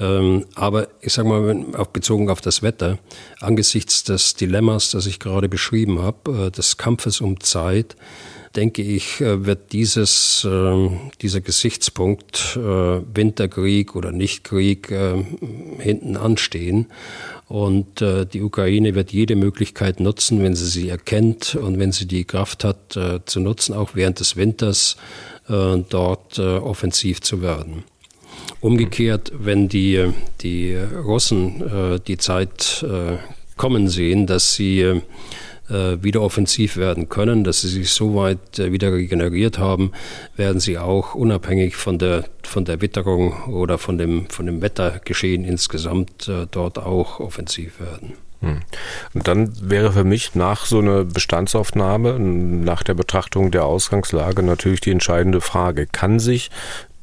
Ähm, 0.00 0.46
aber 0.54 0.88
ich 1.02 1.12
sage 1.12 1.28
mal, 1.28 1.64
auch 1.76 1.88
bezogen 1.88 2.30
auf 2.30 2.40
das 2.40 2.62
Wetter, 2.62 2.98
angesichts 3.40 4.02
des 4.02 4.34
Dilemmas, 4.34 4.90
das 4.90 5.06
ich 5.06 5.20
gerade 5.20 5.48
beschrieben 5.48 6.00
habe, 6.00 6.46
äh, 6.46 6.50
des 6.50 6.78
Kampfes 6.78 7.20
um 7.20 7.38
Zeit, 7.40 7.96
denke 8.56 8.82
ich, 8.82 9.20
äh, 9.20 9.44
wird 9.44 9.72
dieses, 9.72 10.46
ähm, 10.50 11.10
dieser 11.20 11.42
Gesichtspunkt 11.42 12.56
äh, 12.56 12.60
Winterkrieg 13.14 13.94
oder 13.94 14.10
Nichtkrieg 14.10 14.88
hinten 15.78 16.16
anstehen. 16.16 16.86
Und 17.48 18.00
die 18.00 18.42
Ukraine 18.42 18.94
wird 18.94 19.10
jede 19.10 19.34
Möglichkeit 19.34 19.98
nutzen, 19.98 20.40
wenn 20.40 20.54
sie 20.54 20.66
sie 20.66 20.88
erkennt 20.88 21.56
und 21.56 21.80
wenn 21.80 21.90
sie 21.90 22.06
die 22.06 22.24
Kraft 22.24 22.62
hat, 22.62 22.96
zu 23.26 23.40
nutzen, 23.40 23.74
auch 23.74 23.96
während 23.96 24.20
des 24.20 24.36
Winters 24.36 24.96
dort 25.48 26.38
offensiv 26.38 27.22
zu 27.22 27.42
werden. 27.42 27.82
Umgekehrt, 28.60 29.32
wenn 29.36 29.68
die, 29.68 30.12
die 30.40 30.76
Russen 30.76 31.62
äh, 31.62 32.00
die 32.00 32.18
Zeit 32.18 32.84
äh, 32.84 33.16
kommen 33.56 33.88
sehen, 33.88 34.26
dass 34.26 34.54
sie 34.54 34.80
äh, 35.70 36.02
wieder 36.02 36.22
offensiv 36.22 36.76
werden 36.76 37.08
können, 37.08 37.44
dass 37.44 37.60
sie 37.60 37.68
sich 37.68 37.92
so 37.92 38.14
weit 38.16 38.58
äh, 38.58 38.72
wieder 38.72 38.92
regeneriert 38.92 39.58
haben, 39.58 39.92
werden 40.36 40.60
sie 40.60 40.78
auch 40.78 41.14
unabhängig 41.14 41.76
von 41.76 41.98
der, 41.98 42.24
von 42.42 42.64
der 42.64 42.80
Witterung 42.80 43.44
oder 43.44 43.78
von 43.78 43.96
dem, 43.96 44.28
von 44.30 44.46
dem 44.46 44.62
Wettergeschehen 44.62 45.44
insgesamt 45.44 46.28
äh, 46.28 46.46
dort 46.50 46.78
auch 46.78 47.20
offensiv 47.20 47.80
werden. 47.80 48.14
Hm. 48.40 48.60
Und 49.12 49.28
dann 49.28 49.52
wäre 49.60 49.92
für 49.92 50.04
mich 50.04 50.34
nach 50.34 50.64
so 50.64 50.78
einer 50.78 51.04
Bestandsaufnahme, 51.04 52.18
nach 52.18 52.82
der 52.82 52.94
Betrachtung 52.94 53.50
der 53.50 53.66
Ausgangslage 53.66 54.42
natürlich 54.42 54.80
die 54.80 54.90
entscheidende 54.90 55.40
Frage, 55.42 55.86
kann 55.86 56.18
sich 56.18 56.50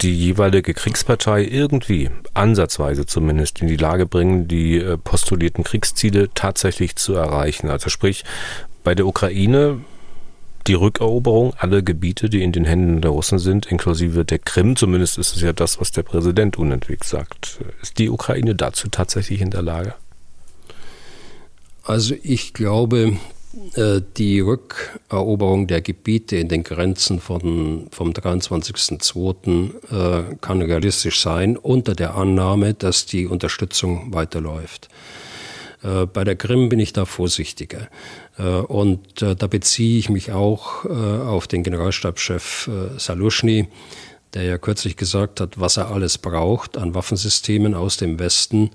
die 0.01 0.15
jeweilige 0.15 0.73
Kriegspartei 0.73 1.43
irgendwie, 1.43 2.09
ansatzweise 2.33 3.05
zumindest, 3.05 3.61
in 3.61 3.67
die 3.67 3.77
Lage 3.77 4.05
bringen, 4.05 4.47
die 4.47 4.77
äh, 4.77 4.97
postulierten 4.97 5.63
Kriegsziele 5.63 6.29
tatsächlich 6.33 6.95
zu 6.95 7.15
erreichen. 7.15 7.69
Also 7.69 7.89
sprich, 7.89 8.23
bei 8.83 8.93
der 8.95 9.07
Ukraine 9.07 9.81
die 10.67 10.73
Rückeroberung 10.73 11.53
aller 11.57 11.81
Gebiete, 11.81 12.29
die 12.29 12.43
in 12.43 12.51
den 12.51 12.65
Händen 12.65 13.01
der 13.01 13.11
Russen 13.11 13.39
sind, 13.39 13.65
inklusive 13.67 14.25
der 14.25 14.39
Krim, 14.39 14.75
zumindest 14.75 15.17
ist 15.17 15.35
es 15.35 15.41
ja 15.41 15.53
das, 15.53 15.79
was 15.79 15.91
der 15.91 16.03
Präsident 16.03 16.57
unentwegt 16.57 17.05
sagt. 17.05 17.59
Ist 17.81 17.97
die 17.97 18.09
Ukraine 18.09 18.53
dazu 18.53 18.89
tatsächlich 18.89 19.41
in 19.41 19.49
der 19.49 19.61
Lage? 19.61 19.95
Also 21.83 22.15
ich 22.21 22.53
glaube, 22.53 23.17
die 24.17 24.39
Rückeroberung 24.39 25.67
der 25.67 25.81
Gebiete 25.81 26.37
in 26.37 26.47
den 26.47 26.63
Grenzen 26.63 27.19
von, 27.19 27.87
vom 27.91 28.11
23.02. 28.11 30.31
Äh, 30.31 30.35
kann 30.41 30.61
realistisch 30.61 31.21
sein, 31.21 31.57
unter 31.57 31.95
der 31.95 32.15
Annahme, 32.15 32.73
dass 32.73 33.05
die 33.05 33.25
Unterstützung 33.25 34.13
weiterläuft. 34.13 34.89
Äh, 35.83 36.05
bei 36.05 36.23
der 36.23 36.35
Krim 36.35 36.69
bin 36.69 36.79
ich 36.79 36.93
da 36.93 37.05
vorsichtiger. 37.05 37.87
Und 38.67 39.23
da 39.23 39.47
beziehe 39.47 39.97
ich 39.97 40.09
mich 40.09 40.31
auch 40.31 40.85
auf 40.85 41.47
den 41.47 41.63
Generalstabschef 41.63 42.69
Salushny, 42.97 43.67
der 44.35 44.43
ja 44.43 44.59
kürzlich 44.59 44.95
gesagt 44.95 45.39
hat, 45.39 45.59
was 45.59 45.77
er 45.77 45.89
alles 45.89 46.19
braucht 46.19 46.77
an 46.77 46.93
Waffensystemen 46.93 47.73
aus 47.73 47.97
dem 47.97 48.19
Westen, 48.19 48.69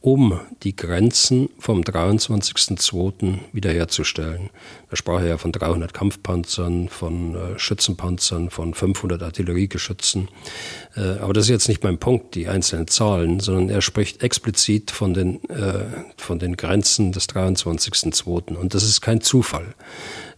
um 0.00 0.40
die 0.62 0.74
Grenzen 0.74 1.50
vom 1.58 1.82
23.02. 1.82 3.38
wiederherzustellen. 3.52 4.48
Da 4.88 4.96
sprach 4.96 5.20
er 5.20 5.28
ja 5.28 5.38
von 5.38 5.52
300 5.52 5.92
Kampfpanzern, 5.92 6.88
von 6.88 7.34
äh, 7.34 7.58
Schützenpanzern, 7.58 8.48
von 8.48 8.72
500 8.72 9.22
Artilleriegeschützen. 9.22 10.28
Äh, 10.96 11.18
aber 11.20 11.34
das 11.34 11.44
ist 11.44 11.50
jetzt 11.50 11.68
nicht 11.68 11.84
mein 11.84 11.98
Punkt, 11.98 12.34
die 12.34 12.48
einzelnen 12.48 12.88
Zahlen, 12.88 13.40
sondern 13.40 13.68
er 13.68 13.82
spricht 13.82 14.22
explizit 14.22 14.90
von 14.90 15.12
den, 15.12 15.44
äh, 15.50 15.84
von 16.16 16.38
den 16.38 16.56
Grenzen 16.56 17.12
des 17.12 17.28
23.02. 17.28 18.56
Und 18.56 18.72
das 18.72 18.84
ist 18.84 19.02
kein 19.02 19.20
Zufall. 19.20 19.74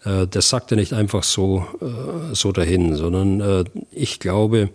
Äh, 0.05 0.27
das 0.27 0.49
sagt 0.49 0.71
er 0.71 0.77
nicht 0.77 0.93
einfach 0.93 1.23
so, 1.23 1.67
äh, 1.81 2.35
so 2.35 2.53
dahin, 2.53 2.97
sondern 2.97 3.41
äh, 3.41 3.65
ich 3.91 4.19
glaube, 4.19 4.71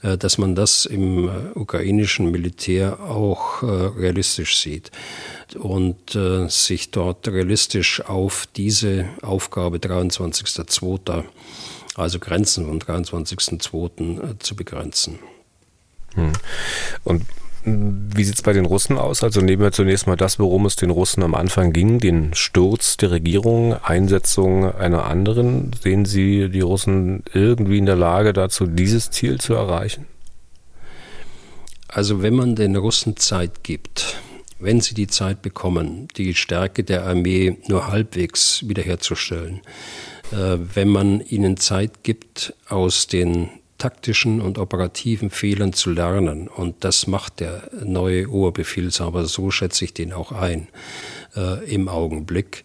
dass 0.00 0.38
man 0.38 0.54
das 0.54 0.84
im 0.84 1.28
ukrainischen 1.54 2.30
Militär 2.30 3.00
auch 3.00 3.62
realistisch 3.62 4.58
sieht 4.58 4.92
und 5.58 6.16
sich 6.48 6.92
dort 6.92 7.26
realistisch 7.26 8.00
auf 8.04 8.46
diese 8.54 9.06
Aufgabe 9.22 9.78
23.02., 9.78 11.24
also 11.96 12.18
Grenzen 12.20 12.66
vom 12.66 12.78
23.02. 12.78 14.38
zu 14.38 14.54
begrenzen. 14.54 15.18
Hm. 16.14 16.32
Und 17.02 17.24
wie 18.14 18.24
sieht 18.24 18.36
es 18.36 18.42
bei 18.42 18.52
den 18.52 18.64
Russen 18.64 18.98
aus? 18.98 19.22
Also 19.22 19.40
nehmen 19.40 19.62
wir 19.62 19.72
zunächst 19.72 20.06
mal 20.06 20.16
das, 20.16 20.38
worum 20.38 20.66
es 20.66 20.76
den 20.76 20.90
Russen 20.90 21.22
am 21.22 21.34
Anfang 21.34 21.72
ging, 21.72 21.98
den 21.98 22.34
Sturz 22.34 22.96
der 22.96 23.10
Regierung, 23.10 23.74
Einsetzung 23.82 24.72
einer 24.74 25.04
anderen. 25.04 25.70
Sehen 25.80 26.04
Sie 26.04 26.48
die 26.48 26.60
Russen 26.60 27.22
irgendwie 27.32 27.78
in 27.78 27.86
der 27.86 27.96
Lage 27.96 28.32
dazu, 28.32 28.66
dieses 28.66 29.10
Ziel 29.10 29.40
zu 29.40 29.54
erreichen? 29.54 30.06
Also 31.88 32.22
wenn 32.22 32.34
man 32.34 32.54
den 32.54 32.76
Russen 32.76 33.16
Zeit 33.16 33.64
gibt, 33.64 34.16
wenn 34.58 34.80
sie 34.80 34.94
die 34.94 35.06
Zeit 35.06 35.42
bekommen, 35.42 36.08
die 36.16 36.34
Stärke 36.34 36.84
der 36.84 37.04
Armee 37.04 37.56
nur 37.68 37.88
halbwegs 37.88 38.68
wiederherzustellen, 38.68 39.60
äh, 40.32 40.58
wenn 40.74 40.88
man 40.88 41.20
ihnen 41.20 41.56
Zeit 41.56 42.02
gibt, 42.02 42.54
aus 42.68 43.06
den 43.06 43.48
taktischen 43.78 44.40
und 44.40 44.58
operativen 44.58 45.30
Fehlern 45.30 45.72
zu 45.72 45.90
lernen. 45.90 46.48
Und 46.48 46.84
das 46.84 47.06
macht 47.06 47.40
der 47.40 47.70
neue 47.84 48.28
Oberbefehlshaber, 48.28 49.24
so 49.24 49.50
schätze 49.50 49.84
ich 49.84 49.94
den 49.94 50.12
auch 50.12 50.32
ein, 50.32 50.68
äh, 51.36 51.64
im 51.72 51.88
Augenblick. 51.88 52.64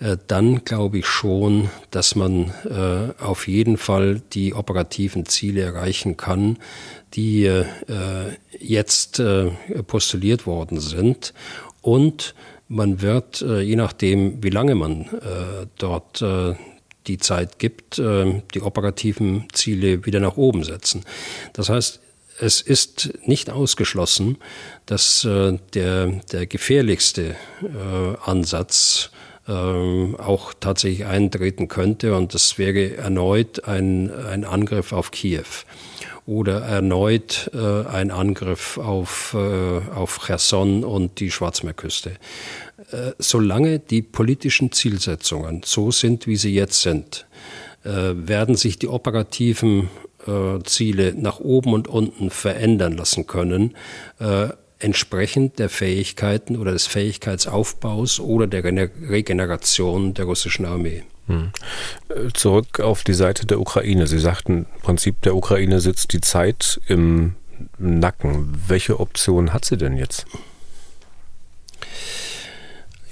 Äh, 0.00 0.16
dann 0.26 0.64
glaube 0.64 0.98
ich 0.98 1.06
schon, 1.06 1.70
dass 1.90 2.14
man 2.14 2.52
äh, 2.64 3.22
auf 3.22 3.46
jeden 3.46 3.76
Fall 3.76 4.22
die 4.32 4.54
operativen 4.54 5.26
Ziele 5.26 5.60
erreichen 5.60 6.16
kann, 6.16 6.58
die 7.14 7.44
äh, 7.44 7.64
jetzt 8.58 9.20
äh, 9.20 9.50
postuliert 9.86 10.46
worden 10.46 10.80
sind. 10.80 11.34
Und 11.82 12.34
man 12.68 13.02
wird, 13.02 13.40
je 13.40 13.74
nachdem, 13.74 14.44
wie 14.44 14.50
lange 14.50 14.76
man 14.76 15.06
dort 15.76 16.22
die 17.06 17.18
Zeit 17.18 17.58
gibt, 17.58 17.98
äh, 17.98 18.42
die 18.54 18.62
operativen 18.62 19.48
Ziele 19.52 20.06
wieder 20.06 20.20
nach 20.20 20.36
oben 20.36 20.64
setzen. 20.64 21.04
Das 21.52 21.68
heißt, 21.68 22.00
es 22.38 22.60
ist 22.60 23.12
nicht 23.26 23.50
ausgeschlossen, 23.50 24.38
dass 24.86 25.24
äh, 25.24 25.58
der, 25.74 26.06
der 26.32 26.46
gefährlichste 26.46 27.36
äh, 27.62 28.16
Ansatz 28.24 29.10
auch 29.46 30.54
tatsächlich 30.60 31.06
eintreten 31.06 31.66
könnte 31.66 32.14
und 32.14 32.34
das 32.34 32.56
wäre 32.56 32.96
erneut 32.96 33.64
ein, 33.64 34.08
ein 34.14 34.44
Angriff 34.44 34.92
auf 34.92 35.10
Kiew 35.10 35.42
oder 36.30 36.60
erneut 36.60 37.50
äh, 37.52 37.88
ein 37.88 38.12
Angriff 38.12 38.78
auf, 38.78 39.34
äh, 39.36 39.80
auf 39.92 40.20
Cherson 40.24 40.84
und 40.84 41.18
die 41.18 41.32
Schwarzmeerküste. 41.32 42.10
Äh, 42.92 43.12
solange 43.18 43.80
die 43.80 44.00
politischen 44.00 44.70
Zielsetzungen 44.70 45.62
so 45.64 45.90
sind, 45.90 46.28
wie 46.28 46.36
sie 46.36 46.54
jetzt 46.54 46.82
sind, 46.82 47.26
äh, 47.84 48.12
werden 48.14 48.54
sich 48.54 48.78
die 48.78 48.86
operativen 48.86 49.90
äh, 50.24 50.62
Ziele 50.62 51.14
nach 51.16 51.40
oben 51.40 51.74
und 51.74 51.88
unten 51.88 52.30
verändern 52.30 52.96
lassen 52.96 53.26
können 53.26 53.74
entsprechend 54.78 55.58
der 55.58 55.68
Fähigkeiten 55.68 56.56
oder 56.56 56.72
des 56.72 56.86
Fähigkeitsaufbaus 56.86 58.18
oder 58.18 58.46
der 58.46 58.64
Regeneration 58.64 60.14
der 60.14 60.24
russischen 60.24 60.64
Armee. 60.64 61.02
Hm. 61.30 61.52
Zurück 62.34 62.80
auf 62.80 63.04
die 63.04 63.14
Seite 63.14 63.46
der 63.46 63.60
Ukraine. 63.60 64.08
Sie 64.08 64.18
sagten, 64.18 64.66
im 64.74 64.80
Prinzip 64.82 65.22
der 65.22 65.36
Ukraine 65.36 65.80
sitzt 65.80 66.12
die 66.12 66.20
Zeit 66.20 66.80
im 66.88 67.36
Nacken. 67.78 68.60
Welche 68.66 68.98
Option 68.98 69.52
hat 69.52 69.64
sie 69.64 69.76
denn 69.76 69.96
jetzt? 69.96 70.26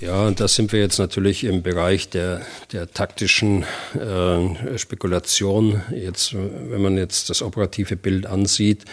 Ja, 0.01 0.31
da 0.31 0.47
sind 0.49 0.73
wir 0.73 0.81
jetzt 0.81 0.99
natürlich 0.99 1.45
im 1.45 1.63
Bereich 1.63 2.09
der, 2.09 2.43
der 2.73 2.91
taktischen 2.91 3.65
äh, 3.95 4.79
Spekulation. 4.79 5.83
Jetzt, 5.93 6.35
wenn 6.35 6.83
man 6.83 6.97
jetzt 6.97 7.31
das 7.31 7.43
operative 7.43 7.97
Bild 7.97 8.27
ansieht, 8.27 8.85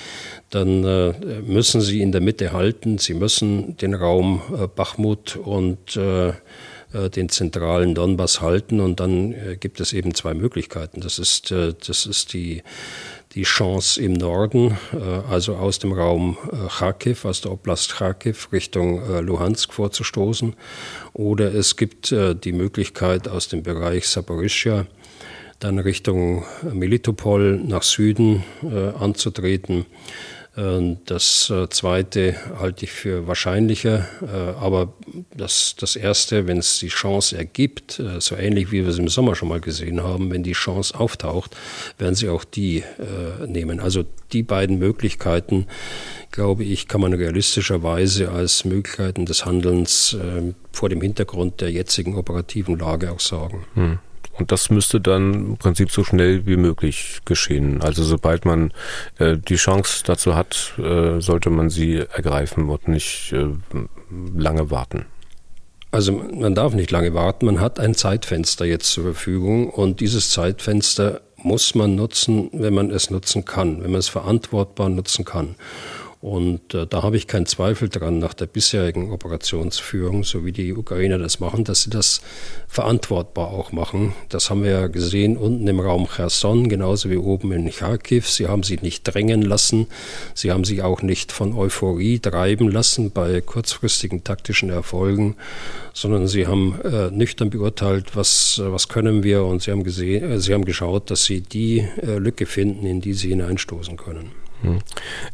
dann 0.50 0.84
äh, 0.84 1.14
müssen 1.42 1.82
sie 1.82 2.02
in 2.02 2.12
der 2.12 2.22
Mitte 2.22 2.54
halten. 2.54 2.98
Sie 2.98 3.14
müssen 3.14 3.78
den 3.78 3.94
Raum 3.94 4.42
äh, 4.52 4.68
Bachmut 4.68 5.36
und 5.36 5.96
äh, 5.96 6.30
äh, 6.30 6.34
den 7.10 7.30
zentralen 7.30 7.96
Donbass 7.96 8.42
halten. 8.42 8.80
Und 8.80 9.00
dann 9.00 9.34
äh, 9.34 9.58
gibt 9.60 9.80
es 9.80 9.94
eben 9.94 10.14
zwei 10.14 10.34
Möglichkeiten. 10.34 11.02
Das 11.02 11.20
ist, 11.20 11.52
das 11.52 12.06
ist 12.06 12.34
die 12.34 12.64
die 13.36 13.44
Chance 13.44 14.02
im 14.02 14.14
Norden, 14.14 14.78
äh, 14.94 14.98
also 15.30 15.56
aus 15.56 15.78
dem 15.80 15.92
Raum 15.92 16.38
äh, 16.52 16.70
Kharkiv, 16.70 17.26
aus 17.26 17.42
der 17.42 17.52
Oblast 17.52 17.96
Kharkiv 17.96 18.52
Richtung 18.52 19.02
äh, 19.02 19.20
Luhansk 19.20 19.74
vorzustoßen. 19.74 20.56
Oder 21.14 21.54
es 21.54 21.76
gibt 21.76 22.12
die 22.12 22.52
Möglichkeit 22.52 23.28
aus 23.28 23.48
dem 23.48 23.64
Bereich 23.64 24.08
Saporischia 24.08 24.86
dann 25.60 25.80
Richtung 25.80 26.44
Melitopol 26.62 27.58
nach 27.58 27.84
Süden 27.84 28.44
anzutreten. 29.00 29.86
Ähm, 30.58 30.98
das 31.06 31.50
äh, 31.50 31.70
zweite 31.70 32.36
halte 32.60 32.86
ich 32.86 32.92
für 32.92 33.28
wahrscheinlicher, 33.28 34.08
äh, 34.22 34.60
aber 34.60 34.94
das, 35.36 35.76
das 35.78 35.96
erste, 35.96 36.48
wenn 36.48 36.58
es 36.58 36.80
die 36.80 36.88
Chance 36.88 37.38
ergibt, 37.38 38.00
äh, 38.00 38.22
so 38.22 38.36
ähnlich 38.36 38.72
wie 38.72 38.84
wir 38.84 38.90
es 38.90 38.98
im 38.98 39.10
Sommer 39.10 39.36
schon 39.36 39.50
mal 39.50 39.60
gesehen 39.60 40.02
haben, 40.02 40.32
wenn 40.32 40.44
die 40.44 40.54
Chance 40.54 40.98
auftaucht, 40.98 41.56
werden 41.98 42.16
sie 42.16 42.30
auch 42.30 42.44
die 42.44 42.84
nehmen. 43.48 43.80
Also 43.80 44.06
die 44.32 44.44
beiden 44.44 44.80
Möglichkeiten, 44.80 45.68
glaube 46.32 46.64
ich, 46.64 46.88
kann 46.88 47.02
man 47.02 47.14
realistischerweise 47.14 48.32
als 48.32 48.66
Möglichkeiten 48.66 49.26
des 49.26 49.46
Handelns 49.46 50.16
vor 50.72 50.90
dem 50.90 51.02
Hintergrund 51.02 51.62
der 51.62 51.72
jetzigen 51.72 52.16
operativen 52.16 52.78
Lage 52.78 53.12
auch 53.12 53.20
sagen. 53.20 53.66
Hm. 53.74 54.00
Und 54.38 54.52
das 54.52 54.70
müsste 54.70 55.00
dann 55.00 55.34
im 55.34 55.58
Prinzip 55.58 55.92
so 55.92 56.04
schnell 56.04 56.46
wie 56.46 56.58
möglich 56.58 57.22
geschehen. 57.26 57.82
Also 57.82 58.04
sobald 58.04 58.46
man 58.46 58.72
äh, 59.18 59.38
die 59.38 59.56
Chance 59.56 60.04
dazu 60.06 60.36
hat, 60.36 60.74
äh, 60.78 61.22
sollte 61.22 61.50
man 61.50 61.70
sie 61.70 61.98
ergreifen 61.98 62.70
und 62.70 62.88
nicht 62.88 63.34
äh, 63.34 63.48
lange 64.36 64.72
warten. 64.72 65.06
Also 65.92 66.12
man 66.12 66.56
darf 66.56 66.74
nicht 66.74 66.92
lange 66.92 67.14
warten, 67.14 67.46
man 67.46 67.62
hat 67.62 67.80
ein 67.80 67.96
Zeitfenster 67.96 68.66
jetzt 68.66 68.92
zur 68.92 69.06
Verfügung 69.06 69.70
und 69.70 70.02
dieses 70.02 70.30
Zeitfenster 70.30 71.22
muss 71.38 71.74
man 71.74 71.96
nutzen, 71.96 72.50
wenn 72.52 72.74
man 72.74 72.92
es 72.92 73.10
nutzen 73.12 73.46
kann, 73.46 73.82
wenn 73.82 73.92
man 73.92 74.00
es 74.00 74.10
verantwortbar 74.10 74.90
nutzen 74.90 75.24
kann. 75.24 75.56
Und 76.26 76.74
äh, 76.74 76.88
da 76.88 77.04
habe 77.04 77.18
ich 77.18 77.28
keinen 77.28 77.46
Zweifel 77.46 77.88
dran, 77.88 78.18
nach 78.18 78.34
der 78.34 78.48
bisherigen 78.48 79.12
Operationsführung, 79.12 80.24
so 80.24 80.44
wie 80.44 80.52
die 80.52 80.74
Ukrainer 80.74 81.20
das 81.20 81.40
machen, 81.40 81.66
dass 81.66 81.84
sie 81.84 81.92
das 81.92 82.20
verantwortbar 82.68 83.52
auch 83.52 83.72
machen. 83.72 84.16
Das 84.30 84.50
haben 84.50 84.64
wir 84.64 84.72
ja 84.72 84.88
gesehen 84.88 85.38
unten 85.38 85.68
im 85.68 85.80
Raum 85.80 86.08
Cherson, 86.08 86.68
genauso 86.68 87.12
wie 87.12 87.18
oben 87.18 87.52
in 87.52 87.70
Kharkiv. 87.70 88.28
Sie 88.28 88.48
haben 88.48 88.64
sich 88.64 88.82
nicht 88.82 89.04
drängen 89.04 89.44
lassen. 89.44 89.86
Sie 90.34 90.52
haben 90.52 90.64
sich 90.64 90.82
auch 90.82 91.04
nicht 91.04 91.32
von 91.32 91.54
Euphorie 91.54 92.18
treiben 92.18 92.72
lassen 92.72 93.12
bei 93.12 93.42
kurzfristigen 93.42 94.24
taktischen 94.24 94.72
Erfolgen, 94.72 95.36
sondern 95.94 96.28
sie 96.28 96.48
haben 96.48 96.82
äh, 96.82 97.12
nüchtern 97.12 97.52
beurteilt, 97.52 98.16
was, 98.16 98.60
was 98.66 98.88
können 98.88 99.22
wir 99.22 99.44
und 99.44 99.62
sie 99.62 99.70
haben, 99.70 99.84
gesehen, 99.84 100.32
äh, 100.32 100.40
sie 100.40 100.56
haben 100.56 100.66
geschaut, 100.66 101.12
dass 101.12 101.24
sie 101.24 101.42
die 101.42 101.88
äh, 102.02 102.18
Lücke 102.18 102.48
finden, 102.48 102.88
in 102.88 103.00
die 103.00 103.14
sie 103.14 103.30
hineinstoßen 103.30 103.96
können. 103.96 104.45
Hm. 104.66 104.80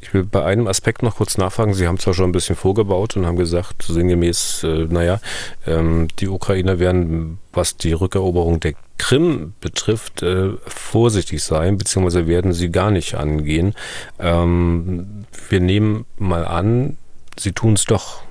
Ich 0.01 0.13
will 0.13 0.23
bei 0.23 0.43
einem 0.43 0.67
Aspekt 0.67 1.03
noch 1.03 1.17
kurz 1.17 1.37
nachfragen. 1.37 1.73
Sie 1.73 1.87
haben 1.87 1.99
zwar 1.99 2.13
schon 2.13 2.29
ein 2.29 2.33
bisschen 2.33 2.55
vorgebaut 2.55 3.15
und 3.15 3.25
haben 3.25 3.37
gesagt, 3.37 3.83
sinngemäß, 3.83 4.63
äh, 4.63 4.85
naja, 4.89 5.19
ähm, 5.65 6.07
die 6.19 6.27
Ukrainer 6.27 6.79
werden, 6.79 7.39
was 7.53 7.77
die 7.77 7.93
Rückeroberung 7.93 8.59
der 8.59 8.73
Krim 8.97 9.53
betrifft, 9.61 10.21
äh, 10.21 10.51
vorsichtig 10.67 11.43
sein, 11.43 11.77
beziehungsweise 11.77 12.27
werden 12.27 12.53
sie 12.53 12.69
gar 12.69 12.91
nicht 12.91 13.15
angehen. 13.15 13.73
Ähm, 14.19 15.25
wir 15.49 15.59
nehmen 15.59 16.05
mal 16.17 16.45
an, 16.45 16.97
sie 17.37 17.51
tun 17.51 17.73
es 17.73 17.85
doch. 17.85 18.21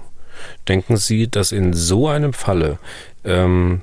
Denken 0.68 0.96
Sie, 0.96 1.28
dass 1.28 1.52
in 1.52 1.74
so 1.74 2.08
einem 2.08 2.32
Falle 2.32 2.78
ähm, 3.24 3.82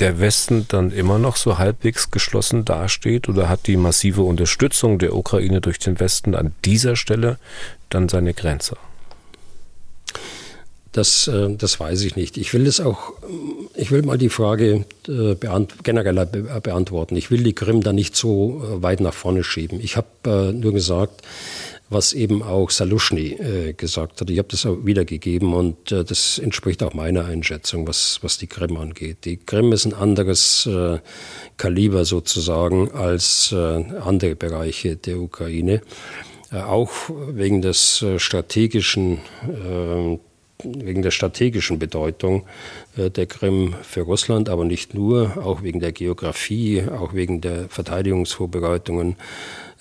der 0.00 0.18
Westen 0.18 0.66
dann 0.68 0.90
immer 0.90 1.18
noch 1.18 1.36
so 1.36 1.58
halbwegs 1.58 2.10
geschlossen 2.10 2.64
dasteht 2.64 3.28
oder 3.28 3.48
hat 3.48 3.66
die 3.66 3.76
massive 3.76 4.22
Unterstützung 4.22 4.98
der 4.98 5.14
Ukraine 5.14 5.60
durch 5.60 5.78
den 5.78 6.00
Westen 6.00 6.34
an 6.34 6.52
dieser 6.64 6.96
Stelle 6.96 7.38
dann 7.90 8.08
seine 8.08 8.34
Grenze? 8.34 8.76
Das, 10.92 11.28
äh, 11.28 11.54
das 11.54 11.78
weiß 11.78 12.02
ich 12.02 12.16
nicht. 12.16 12.36
Ich 12.36 12.52
will 12.52 12.64
das 12.64 12.80
auch, 12.80 13.12
ich 13.76 13.92
will 13.92 14.02
mal 14.02 14.18
die 14.18 14.28
Frage 14.28 14.84
äh, 15.06 15.34
beant 15.34 15.84
generell 15.84 16.26
beantworten. 16.26 17.14
Ich 17.14 17.30
will 17.30 17.44
die 17.44 17.52
Krim 17.52 17.82
da 17.82 17.92
nicht 17.92 18.16
so 18.16 18.62
äh, 18.64 18.82
weit 18.82 19.00
nach 19.00 19.14
vorne 19.14 19.44
schieben. 19.44 19.80
Ich 19.80 19.96
habe 19.96 20.52
nur 20.52 20.72
gesagt, 20.72 21.22
was 21.90 22.12
eben 22.12 22.42
auch 22.42 22.70
Salushny 22.70 23.32
äh, 23.32 23.72
gesagt 23.72 24.20
hat. 24.20 24.30
Ich 24.30 24.38
habe 24.38 24.48
das 24.48 24.64
auch 24.64 24.78
wiedergegeben 24.84 25.52
und 25.52 25.90
äh, 25.90 26.04
das 26.04 26.38
entspricht 26.38 26.84
auch 26.84 26.94
meiner 26.94 27.24
Einschätzung, 27.24 27.86
was, 27.86 28.20
was 28.22 28.38
die 28.38 28.46
Krim 28.46 28.76
angeht. 28.76 29.24
Die 29.24 29.36
Krim 29.36 29.72
ist 29.72 29.86
ein 29.86 29.94
anderes 29.94 30.66
äh, 30.66 31.00
Kaliber 31.56 32.04
sozusagen 32.04 32.92
als 32.92 33.52
äh, 33.52 33.56
andere 33.56 34.36
Bereiche 34.36 34.96
der 34.96 35.18
Ukraine. 35.18 35.82
Äh, 36.52 36.60
auch 36.60 36.90
wegen 37.28 37.60
des 37.60 38.00
äh, 38.02 38.18
strategischen 38.18 39.18
wegen 40.62 41.00
der 41.00 41.10
strategischen 41.10 41.78
Bedeutung 41.78 42.44
der 42.94 43.24
Krim 43.24 43.74
für 43.80 44.02
Russland, 44.02 44.50
aber 44.50 44.66
nicht 44.66 44.92
nur, 44.92 45.38
auch 45.42 45.62
wegen 45.62 45.80
der 45.80 45.92
Geografie, 45.92 46.84
auch 46.86 47.14
wegen 47.14 47.40
der 47.40 47.70
Verteidigungsvorbereitungen 47.70 49.16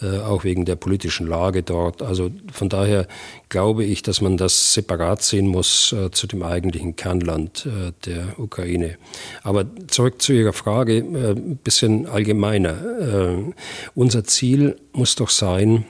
auch 0.08 0.44
wegen 0.44 0.66
der 0.66 0.76
politischen 0.76 1.28
Lage 1.28 1.64
dort. 1.64 2.02
Also 2.02 2.32
von 2.52 2.70
daher 2.70 3.08
glaube 3.50 3.84
ich, 3.84 4.02
dass 4.02 4.22
man 4.22 4.38
das 4.38 4.74
separat 4.74 5.22
sehen 5.22 5.48
muss 5.48 5.92
äh, 5.94 6.12
zu 6.12 6.28
dem 6.28 6.44
eigentlichen 6.44 6.96
Kernland 6.96 7.66
äh, 7.66 7.92
der 8.06 8.40
Ukraine. 8.40 8.98
Aber 9.44 9.66
zurück 9.88 10.22
zu 10.22 10.34
Ihrer 10.34 10.54
Frage, 10.54 10.98
ein 10.98 11.58
bisschen 11.58 12.08
allgemeiner. 12.08 13.54
unser 13.96 14.24
Ziel 14.24 14.78
muss 14.94 15.16
doch 15.16 15.30
sein, 15.30 15.86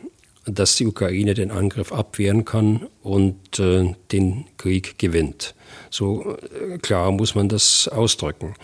dass 0.45 0.75
die 0.75 0.87
Ukraine 0.87 1.33
den 1.33 1.51
Angriff 1.51 1.91
abwehren 1.91 2.45
kann 2.45 2.87
und 3.01 3.59
äh, 3.59 3.93
den 4.11 4.45
Krieg 4.57 4.97
gewinnt. 4.97 5.55
So 5.89 6.37
äh, 6.71 6.77
klar 6.77 7.11
muss 7.11 7.35
man 7.35 7.49
das 7.49 7.87
ausdrücken. 7.87 8.55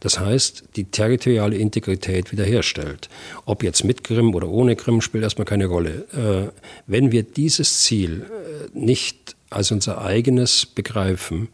Das 0.00 0.18
heißt, 0.18 0.64
die 0.76 0.84
territoriale 0.84 1.56
Integrität 1.56 2.32
wiederherstellt. 2.32 3.08
Ob 3.44 3.62
jetzt 3.62 3.84
mit 3.84 4.04
Krim 4.04 4.34
oder 4.34 4.48
ohne 4.48 4.76
Krim 4.76 5.00
spielt 5.00 5.24
erstmal 5.24 5.44
keine 5.44 5.66
Rolle. 5.66 6.06
Äh, 6.12 6.52
wenn 6.86 7.12
wir 7.12 7.22
dieses 7.22 7.82
Ziel 7.82 8.22
äh, 8.24 8.78
nicht 8.78 9.36
als 9.50 9.72
unser 9.72 10.02
eigenes 10.02 10.64
begreifen, 10.64 11.48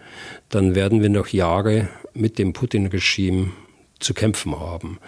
dann 0.50 0.74
werden 0.74 1.00
wir 1.00 1.08
noch 1.08 1.28
Jahre 1.28 1.88
mit 2.12 2.38
dem 2.38 2.52
Putin-Regime 2.52 3.52
zu 4.00 4.12
kämpfen 4.12 4.60
haben. 4.60 4.98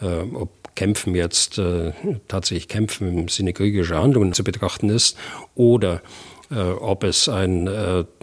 ob 0.00 0.50
Kämpfen 0.76 1.16
jetzt 1.16 1.60
tatsächlich 2.28 2.68
Kämpfen 2.68 3.18
im 3.18 3.28
Sinne 3.28 3.52
kriegerischer 3.52 4.00
Handlungen 4.00 4.32
zu 4.32 4.44
betrachten 4.44 4.90
ist 4.90 5.18
oder 5.56 6.02
ob 6.50 7.02
es 7.02 7.28
ein 7.28 7.68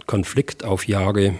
Konflikt 0.06 0.64
auf 0.64 0.86
Jahre 0.88 1.26
äh, 1.26 1.34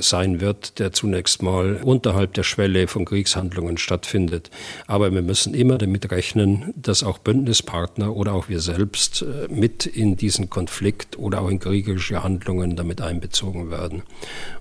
sein 0.00 0.40
wird, 0.40 0.78
der 0.78 0.92
zunächst 0.92 1.42
mal 1.42 1.80
unterhalb 1.82 2.34
der 2.34 2.42
Schwelle 2.42 2.88
von 2.88 3.04
Kriegshandlungen 3.04 3.78
stattfindet. 3.78 4.50
Aber 4.86 5.12
wir 5.12 5.22
müssen 5.22 5.54
immer 5.54 5.78
damit 5.78 6.10
rechnen, 6.10 6.72
dass 6.76 7.02
auch 7.02 7.18
Bündnispartner 7.18 8.14
oder 8.14 8.32
auch 8.34 8.48
wir 8.48 8.60
selbst 8.60 9.24
mit 9.48 9.86
in 9.86 10.16
diesen 10.16 10.50
Konflikt 10.50 11.18
oder 11.18 11.42
auch 11.42 11.48
in 11.48 11.58
kriegerische 11.58 12.22
Handlungen 12.22 12.76
damit 12.76 13.00
einbezogen 13.00 13.70
werden. 13.70 14.02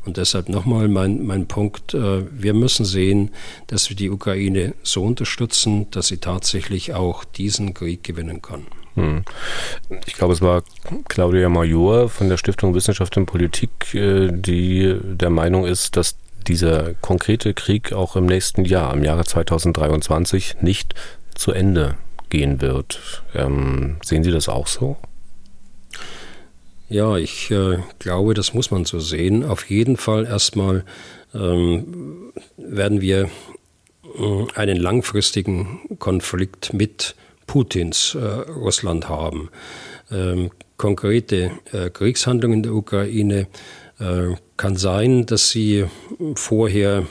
Und 0.06 0.18
deshalb 0.18 0.50
nochmal 0.50 0.88
mein, 0.88 1.26
mein 1.26 1.48
Punkt, 1.48 1.94
wir 1.94 2.54
müssen 2.54 2.86
sehen, 2.86 3.32
dass 3.68 3.90
wir 3.90 3.96
die 3.96 4.10
Ukraine 4.10 4.74
so 4.84 5.04
unterstützen, 5.04 5.90
dass 5.92 6.08
sie 6.08 6.18
tatsächlich 6.18 6.94
auch 6.94 7.24
diesen 7.24 7.74
Krieg 7.74 8.04
gewinnen 8.04 8.42
kann. 8.42 8.66
Hm. 8.98 9.24
Ich 10.08 10.16
glaube, 10.16 10.34
es 10.34 10.42
war 10.42 10.64
Claudia 11.08 11.50
Major 11.50 12.10
von 12.10 12.30
der 12.30 12.38
Stiftung 12.38 12.74
Wissenschaft 12.74 13.16
und 13.16 13.28
Politik, 13.28 13.47
äh, 13.94 14.30
die 14.32 14.98
der 15.04 15.30
Meinung 15.30 15.66
ist, 15.66 15.98
dass 15.98 16.18
dieser 16.48 16.94
konkrete 16.96 17.54
Krieg 17.54 17.94
auch 17.94 18.16
im 18.16 18.26
nächsten 18.26 18.66
Jahr, 18.66 18.94
im 18.94 19.04
Jahre 19.04 19.26
2023, 19.26 20.62
nicht 20.62 20.94
zu 21.36 21.52
Ende 21.52 21.96
gehen 22.30 22.62
wird. 22.62 23.24
Ähm, 23.34 23.98
sehen 24.04 24.24
Sie 24.24 24.32
das 24.32 24.50
auch 24.50 24.68
so? 24.68 24.98
Ja, 26.90 27.18
ich 27.18 27.52
äh, 27.52 27.80
glaube, 28.00 28.34
das 28.34 28.54
muss 28.54 28.72
man 28.72 28.86
so 28.86 29.00
sehen. 29.00 29.44
Auf 29.44 29.70
jeden 29.70 29.98
Fall 29.98 30.26
erstmal 30.26 30.86
ähm, 31.34 32.32
werden 32.56 33.02
wir 33.02 33.30
äh, 34.18 34.46
einen 34.56 34.78
langfristigen 34.78 35.82
Konflikt 36.00 36.74
mit 36.74 37.16
Putins 37.46 38.16
äh, 38.16 38.24
Russland 38.52 39.10
haben. 39.10 39.50
Ähm, 40.12 40.52
konkrete 40.78 41.52
äh, 41.72 41.90
Kriegshandlungen 41.90 42.60
in 42.60 42.64
der 42.64 42.74
Ukraine 42.74 43.48
äh, 44.00 44.36
kann 44.58 44.76
sein, 44.76 45.26
dass 45.26 45.50
sie 45.50 45.86
vorher 46.36 47.06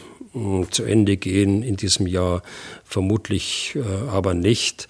zu 0.70 0.84
Ende 0.84 1.16
gehen 1.16 1.62
in 1.62 1.76
diesem 1.76 2.06
Jahr 2.06 2.42
vermutlich 2.84 3.76
äh, 3.76 4.08
aber 4.10 4.34
nicht. 4.34 4.88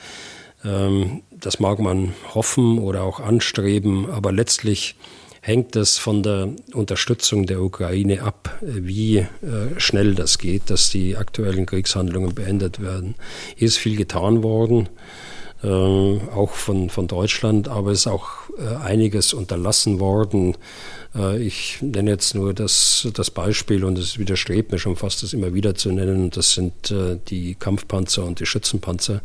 Ähm, 0.65 1.23
das 1.31 1.61
mag 1.61 1.78
man 1.78 2.15
hoffen 2.35 2.78
oder 2.78 3.03
auch 3.03 3.20
anstreben, 3.20 4.11
aber 4.11 4.32
letztlich 4.32 4.97
hängt 5.40 5.77
es 5.77 5.97
von 5.97 6.24
der 6.24 6.48
Unterstützung 6.73 7.47
der 7.47 7.62
Ukraine 7.62 8.23
ab, 8.23 8.59
wie 8.62 9.19
äh, 9.19 9.27
schnell 9.77 10.16
das 10.16 10.39
geht, 10.39 10.70
dass 10.70 10.90
die 10.90 11.16
aktuellen 11.16 11.66
Kriegshandlungen 11.66 12.35
beendet 12.35 12.81
werden. 12.81 13.15
Hier 13.55 13.69
ist 13.69 13.77
viel 13.77 13.97
getan 13.97 14.43
worden. 14.43 14.89
Äh, 15.62 15.69
auch 15.69 16.51
von, 16.51 16.91
von 16.91 17.07
Deutschland, 17.07 17.69
aber 17.69 17.91
es 17.91 18.01
ist 18.01 18.07
auch 18.09 18.28
äh, 18.59 18.77
einiges 18.77 19.33
unterlassen 19.33 20.01
worden. 20.01 20.55
Äh, 21.15 21.43
ich 21.43 21.78
nenne 21.81 22.11
jetzt 22.11 22.35
nur 22.35 22.53
das, 22.53 23.09
das 23.15 23.31
Beispiel 23.31 23.83
und 23.83 23.97
es 23.97 24.19
widerstrebt 24.19 24.70
mir 24.70 24.78
schon 24.78 24.97
fast, 24.97 25.23
das 25.23 25.33
immer 25.33 25.55
wieder 25.55 25.74
zu 25.74 25.91
nennen. 25.93 26.28
Das 26.28 26.53
sind 26.53 26.95
die 27.31 27.55
Kampfpanzer 27.55 28.24
und 28.24 28.41
die 28.41 28.47
Schützenpanzer, 28.47 29.23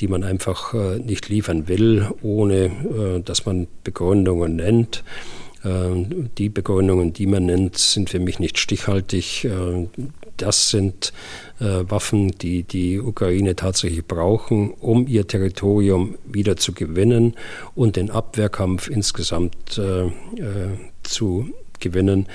die 0.00 0.08
man 0.08 0.24
einfach 0.24 0.72
nicht 0.72 1.28
liefern 1.28 1.68
will, 1.68 2.08
ohne 2.22 3.22
dass 3.24 3.44
man 3.44 3.66
Begründungen 3.84 4.56
nennt. 4.56 5.04
Die 5.62 6.48
Begründungen, 6.48 7.12
die 7.12 7.26
man 7.26 7.46
nennt, 7.46 7.76
sind 7.76 8.10
für 8.10 8.18
mich 8.18 8.38
nicht 8.38 8.58
stichhaltig. 8.58 9.46
Das 10.36 10.70
sind 10.70 11.12
äh, 11.60 11.64
Waffen, 11.88 12.32
die 12.32 12.62
die 12.62 12.98
Ukraine 12.98 13.56
tatsächlich 13.56 14.06
brauchen, 14.06 14.72
um 14.72 15.06
ihr 15.06 15.26
Territorium 15.26 16.16
wieder 16.24 16.56
zu 16.56 16.72
gewinnen 16.72 17.34
und 17.74 17.96
den 17.96 18.10
Abwehrkampf 18.10 18.88
insgesamt 18.88 19.78
äh, 19.78 20.06
äh, 20.06 20.10
zu 21.02 21.50
gewinnen. 21.80 22.26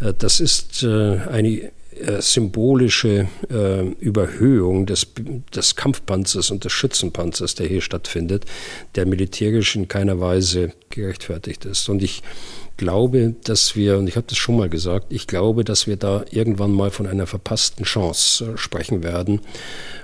Äh, 0.00 0.14
das 0.16 0.40
ist 0.40 0.82
äh, 0.82 1.18
eine 1.30 1.70
äh, 1.94 2.20
symbolische 2.20 3.28
Überhöhung 4.00 4.86
des, 4.86 5.08
des 5.54 5.76
Kampfpanzers 5.76 6.50
und 6.50 6.64
des 6.64 6.72
Schützenpanzers, 6.72 7.54
der 7.54 7.66
hier 7.66 7.82
stattfindet, 7.82 8.46
der 8.94 9.06
militärisch 9.06 9.76
in 9.76 9.88
keiner 9.88 10.18
Weise 10.18 10.72
gerechtfertigt 10.88 11.66
ist. 11.66 11.88
Und 11.90 12.02
ich 12.02 12.22
glaube, 12.76 13.34
dass 13.44 13.76
wir, 13.76 13.98
und 13.98 14.08
ich 14.08 14.16
habe 14.16 14.26
das 14.28 14.38
schon 14.38 14.56
mal 14.56 14.68
gesagt, 14.68 15.06
ich 15.10 15.26
glaube, 15.26 15.64
dass 15.64 15.86
wir 15.86 15.96
da 15.96 16.24
irgendwann 16.30 16.72
mal 16.72 16.90
von 16.90 17.06
einer 17.06 17.26
verpassten 17.26 17.84
Chance 17.84 18.52
äh, 18.54 18.58
sprechen 18.58 19.02
werden 19.02 19.40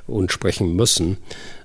und 0.07 0.33
sprechen 0.33 0.75
müssen, 0.75 1.19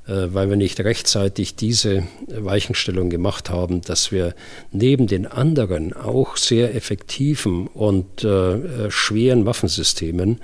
äh, 0.07 0.27
weil 0.34 0.49
wir 0.49 0.57
nicht 0.57 0.80
rechtzeitig 0.80 1.55
diese 1.55 2.03
Weichenstellung 2.27 3.09
gemacht 3.09 3.49
haben, 3.49 3.81
dass 3.81 4.11
wir 4.11 4.35
neben 4.71 5.07
den 5.07 5.25
anderen 5.25 5.93
auch 5.93 6.38
sehr 6.38 6.75
effektiven 6.75 7.67
und 7.67 8.23
äh, 8.23 8.89
schweren 8.89 9.45
Waffensystemen, 9.45 10.39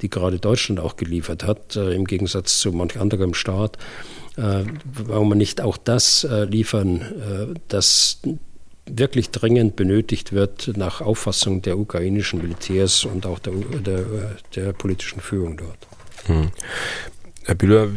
die 0.00 0.10
gerade 0.10 0.38
Deutschland 0.38 0.80
auch 0.80 0.96
geliefert 0.96 1.44
hat, 1.44 1.76
im 1.76 2.04
Gegensatz 2.04 2.58
zu 2.58 2.72
manch 2.72 2.98
anderem 2.98 3.34
Staat, 3.34 3.78
warum 4.36 5.28
man 5.28 5.38
nicht 5.38 5.60
auch 5.60 5.76
das 5.76 6.26
liefern, 6.48 7.56
das 7.68 8.20
wirklich 8.86 9.30
dringend 9.30 9.76
benötigt 9.76 10.32
wird 10.32 10.72
nach 10.76 11.00
Auffassung 11.00 11.62
der 11.62 11.78
ukrainischen 11.78 12.42
Militärs 12.42 13.04
und 13.04 13.26
auch 13.26 13.38
der, 13.38 13.54
der, 13.84 14.04
der 14.54 14.72
politischen 14.72 15.20
Führung 15.20 15.56
dort. 15.56 15.78
Hm. 16.26 16.50
Herr 17.46 17.54
Bühler, 17.54 17.88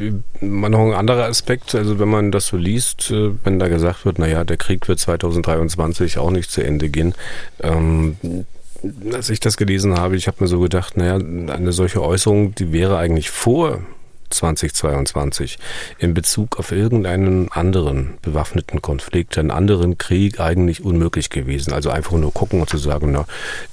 noch 0.41 0.79
ein 0.79 0.93
anderer 0.93 1.25
Aspekt, 1.25 1.73
also 1.73 1.99
wenn 1.99 2.09
man 2.09 2.31
das 2.31 2.47
so 2.47 2.57
liest, 2.57 3.11
äh, 3.11 3.31
wenn 3.45 3.59
da 3.59 3.69
gesagt 3.69 4.05
wird, 4.05 4.19
naja, 4.19 4.43
der 4.43 4.57
Krieg 4.57 4.87
wird 4.89 4.99
2023 4.99 6.17
auch 6.17 6.31
nicht 6.31 6.51
zu 6.51 6.61
Ende 6.61 6.89
gehen, 6.89 7.13
ähm, 7.61 8.17
als 9.13 9.29
ich 9.29 9.39
das 9.39 9.57
gelesen 9.57 9.97
habe, 9.97 10.17
ich 10.17 10.27
habe 10.27 10.37
mir 10.41 10.47
so 10.47 10.59
gedacht, 10.59 10.97
naja, 10.97 11.15
eine 11.15 11.71
solche 11.71 12.01
Äußerung, 12.01 12.55
die 12.55 12.73
wäre 12.73 12.97
eigentlich 12.97 13.29
vor 13.29 13.79
2022 14.29 15.57
in 15.99 16.13
Bezug 16.13 16.59
auf 16.59 16.71
irgendeinen 16.71 17.51
anderen 17.51 18.17
bewaffneten 18.21 18.81
Konflikt, 18.81 19.37
einen 19.37 19.51
anderen 19.51 19.97
Krieg 19.97 20.39
eigentlich 20.39 20.83
unmöglich 20.83 21.29
gewesen. 21.29 21.73
Also 21.73 21.89
einfach 21.89 22.13
nur 22.13 22.33
gucken 22.33 22.61
und 22.61 22.69
zu 22.69 22.77
sagen, 22.77 23.11
na, 23.11 23.25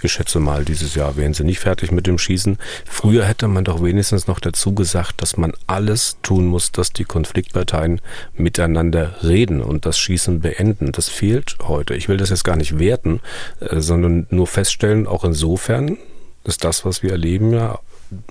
ich 0.03 0.13
schätze 0.13 0.41
mal, 0.41 0.65
dieses 0.65 0.95
Jahr 0.95 1.17
wären 1.17 1.35
sie 1.35 1.45
nicht 1.45 1.61
fertig 1.61 1.93
mit 1.93 2.07
dem 2.07 2.19
Schießen. 2.19 2.59
Früher 2.87 3.25
hätte 3.25 3.49
man 3.49 3.65
doch 3.65 3.83
wenigstens 3.83 4.27
noch 4.27 4.41
dazu 4.41 4.75
gesagt, 4.75 5.23
dass 5.23 5.37
man 5.37 5.53
alles 5.67 6.17
tun 6.23 6.47
muss, 6.47 6.73
dass 6.73 6.93
die 6.93 7.05
Konfliktparteien 7.05 8.01
miteinander 8.37 9.17
reden 9.23 9.63
und 9.63 9.87
das 9.87 9.99
Schießen 9.99 10.41
beenden. 10.41 10.93
Das 10.93 11.09
fehlt 11.09 11.57
heute. 11.63 11.95
Ich 11.95 12.09
will 12.09 12.17
das 12.17 12.31
jetzt 12.31 12.45
gar 12.45 12.57
nicht 12.57 12.79
werten, 12.79 13.21
äh, 13.61 13.81
sondern 13.81 14.27
nur 14.31 14.47
feststellen, 14.47 15.07
auch 15.07 15.25
insofern 15.25 15.99
ist 16.45 16.65
das, 16.65 16.85
was 16.85 17.03
wir 17.03 17.13
erleben, 17.13 17.53
ja 17.53 17.79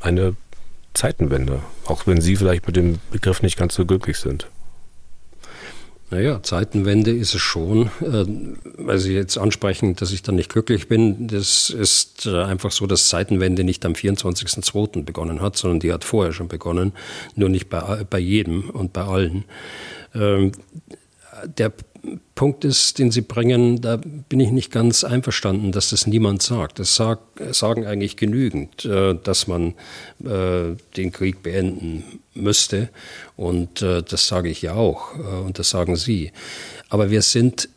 eine 0.02 0.36
Zeitenwende, 0.94 1.62
auch 1.86 2.08
wenn 2.08 2.22
Sie 2.22 2.36
vielleicht 2.36 2.68
mit 2.68 2.76
dem 2.76 3.00
Begriff 3.12 3.42
nicht 3.42 3.58
ganz 3.58 3.76
so 3.76 3.86
glücklich 3.86 4.18
sind. 4.18 4.48
Naja, 6.14 6.44
Zeitenwende 6.44 7.10
ist 7.10 7.34
es 7.34 7.42
schon. 7.42 7.88
Äh, 8.02 8.26
weil 8.78 9.00
Sie 9.00 9.16
jetzt 9.16 9.38
ansprechen, 9.38 9.96
dass 9.96 10.12
ich 10.12 10.22
dann 10.22 10.36
nicht 10.36 10.52
glücklich 10.52 10.88
bin, 10.88 11.28
das 11.28 11.72
ist 11.72 12.28
äh, 12.28 12.44
einfach 12.44 12.72
so, 12.72 12.86
dass 12.86 13.10
Zeitenwende 13.10 13.64
nicht 13.64 13.84
am 13.84 13.94
24.02. 13.94 15.04
begonnen 15.04 15.42
hat, 15.42 15.58
sondern 15.58 15.80
die 15.80 15.92
hat 15.92 16.04
vorher 16.04 16.32
schon 16.32 16.48
begonnen, 16.48 16.94
nur 17.36 17.50
nicht 17.50 17.68
bei, 17.68 18.04
bei 18.08 18.20
jedem 18.20 18.70
und 18.70 18.94
bei 18.94 19.02
allen. 19.02 19.46
Ähm, 20.14 20.52
der 21.58 21.74
Punkt 22.36 22.66
ist, 22.66 23.00
den 23.00 23.12
Sie 23.12 23.22
bringen, 23.22 23.80
da 23.80 23.98
bin 23.98 24.40
ich 24.40 24.52
nicht 24.52 24.72
ganz 24.72 25.04
einverstanden, 25.04 25.72
dass 25.72 25.92
das 25.92 26.08
niemand 26.08 26.42
sagt. 26.42 26.80
Das 26.80 26.96
sag, 26.96 27.20
sagen 27.52 27.86
eigentlich 27.86 28.18
genügend, 28.18 28.84
äh, 28.86 29.16
dass 29.16 29.48
man 29.48 29.76
äh, 30.24 30.76
den 30.98 31.12
Krieg 31.12 31.44
beenden 31.44 32.04
müsste. 32.34 32.90
Und 33.38 33.82
äh, 33.82 34.04
das 34.04 34.28
sage 34.28 34.50
ich 34.50 34.62
ja 34.62 34.74
auch 34.74 35.16
und 35.16 35.60
das 35.60 35.70
sagen 35.70 35.96
Sie. 35.96 36.32
Aber 36.90 37.10
wir 37.10 37.22
sind 37.22 37.70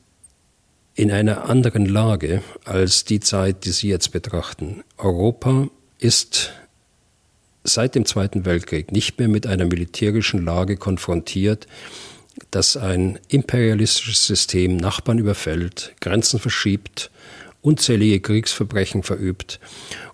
in 0.95 1.13
einer 1.13 1.49
anderen 1.49 1.87
Lage 1.87 2.43
als 2.65 3.05
die 3.05 3.21
Zeit, 3.21 3.65
die 3.65 3.71
Sie 3.71 3.89
jetzt 3.89 4.13
betrachten. 4.13 4.83
Europa 4.97 5.69
ist 5.99 6.53
seit 7.65 7.95
dem 7.95 8.07
Zweiten 8.07 8.45
Weltkrieg 8.45 8.93
nicht 8.93 9.19
mehr 9.19 9.29
mit 9.29 9.47
einer 9.47 9.67
militärischen 9.67 10.45
Lage 10.45 10.77
konfrontiert, 10.77 11.67
dass 12.51 12.77
ein 12.77 13.19
imperialistisches 13.29 14.27
System 14.27 14.77
Nachbarn 14.77 15.19
überfällt, 15.19 15.95
Grenzen 16.01 16.39
verschiebt, 16.39 17.11
unzählige 17.63 18.21
Kriegsverbrechen 18.21 19.03
verübt 19.03 19.59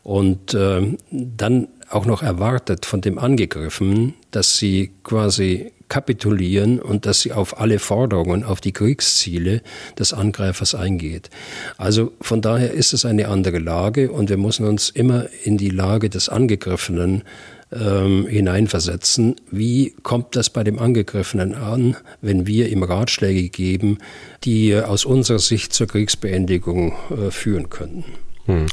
und 0.02 0.54
äh, 0.54 0.96
dann 1.10 1.68
auch 1.90 2.06
noch 2.06 2.22
erwartet 2.22 2.86
von 2.86 3.02
dem 3.02 3.18
Angegriffenen, 3.18 4.14
dass 4.30 4.56
sie 4.56 4.92
quasi 5.04 5.72
kapitulieren 5.92 6.80
und 6.80 7.04
dass 7.04 7.20
sie 7.20 7.32
auf 7.32 7.60
alle 7.60 7.78
Forderungen, 7.78 8.44
auf 8.44 8.62
die 8.62 8.72
Kriegsziele 8.72 9.60
des 9.98 10.14
Angreifers 10.14 10.74
eingeht. 10.74 11.28
Also 11.76 12.12
von 12.22 12.40
daher 12.40 12.72
ist 12.72 12.94
es 12.94 13.04
eine 13.04 13.28
andere 13.28 13.58
Lage 13.58 14.10
und 14.10 14.30
wir 14.30 14.38
müssen 14.38 14.64
uns 14.64 14.88
immer 14.88 15.26
in 15.44 15.58
die 15.58 15.68
Lage 15.68 16.08
des 16.08 16.30
Angegriffenen 16.30 17.24
ähm, 17.72 18.26
hineinversetzen. 18.26 19.36
Wie 19.50 19.94
kommt 20.02 20.36
das 20.36 20.50
bei 20.50 20.64
dem 20.64 20.78
Angegriffenen 20.78 21.54
an, 21.54 21.96
wenn 22.20 22.46
wir 22.46 22.68
ihm 22.68 22.82
Ratschläge 22.82 23.48
geben, 23.48 23.98
die 24.44 24.76
aus 24.76 25.04
unserer 25.04 25.38
Sicht 25.38 25.72
zur 25.72 25.86
Kriegsbeendigung 25.86 26.92
äh, 27.10 27.30
führen 27.30 27.70
könnten? 27.70 28.04
Hm. 28.46 28.66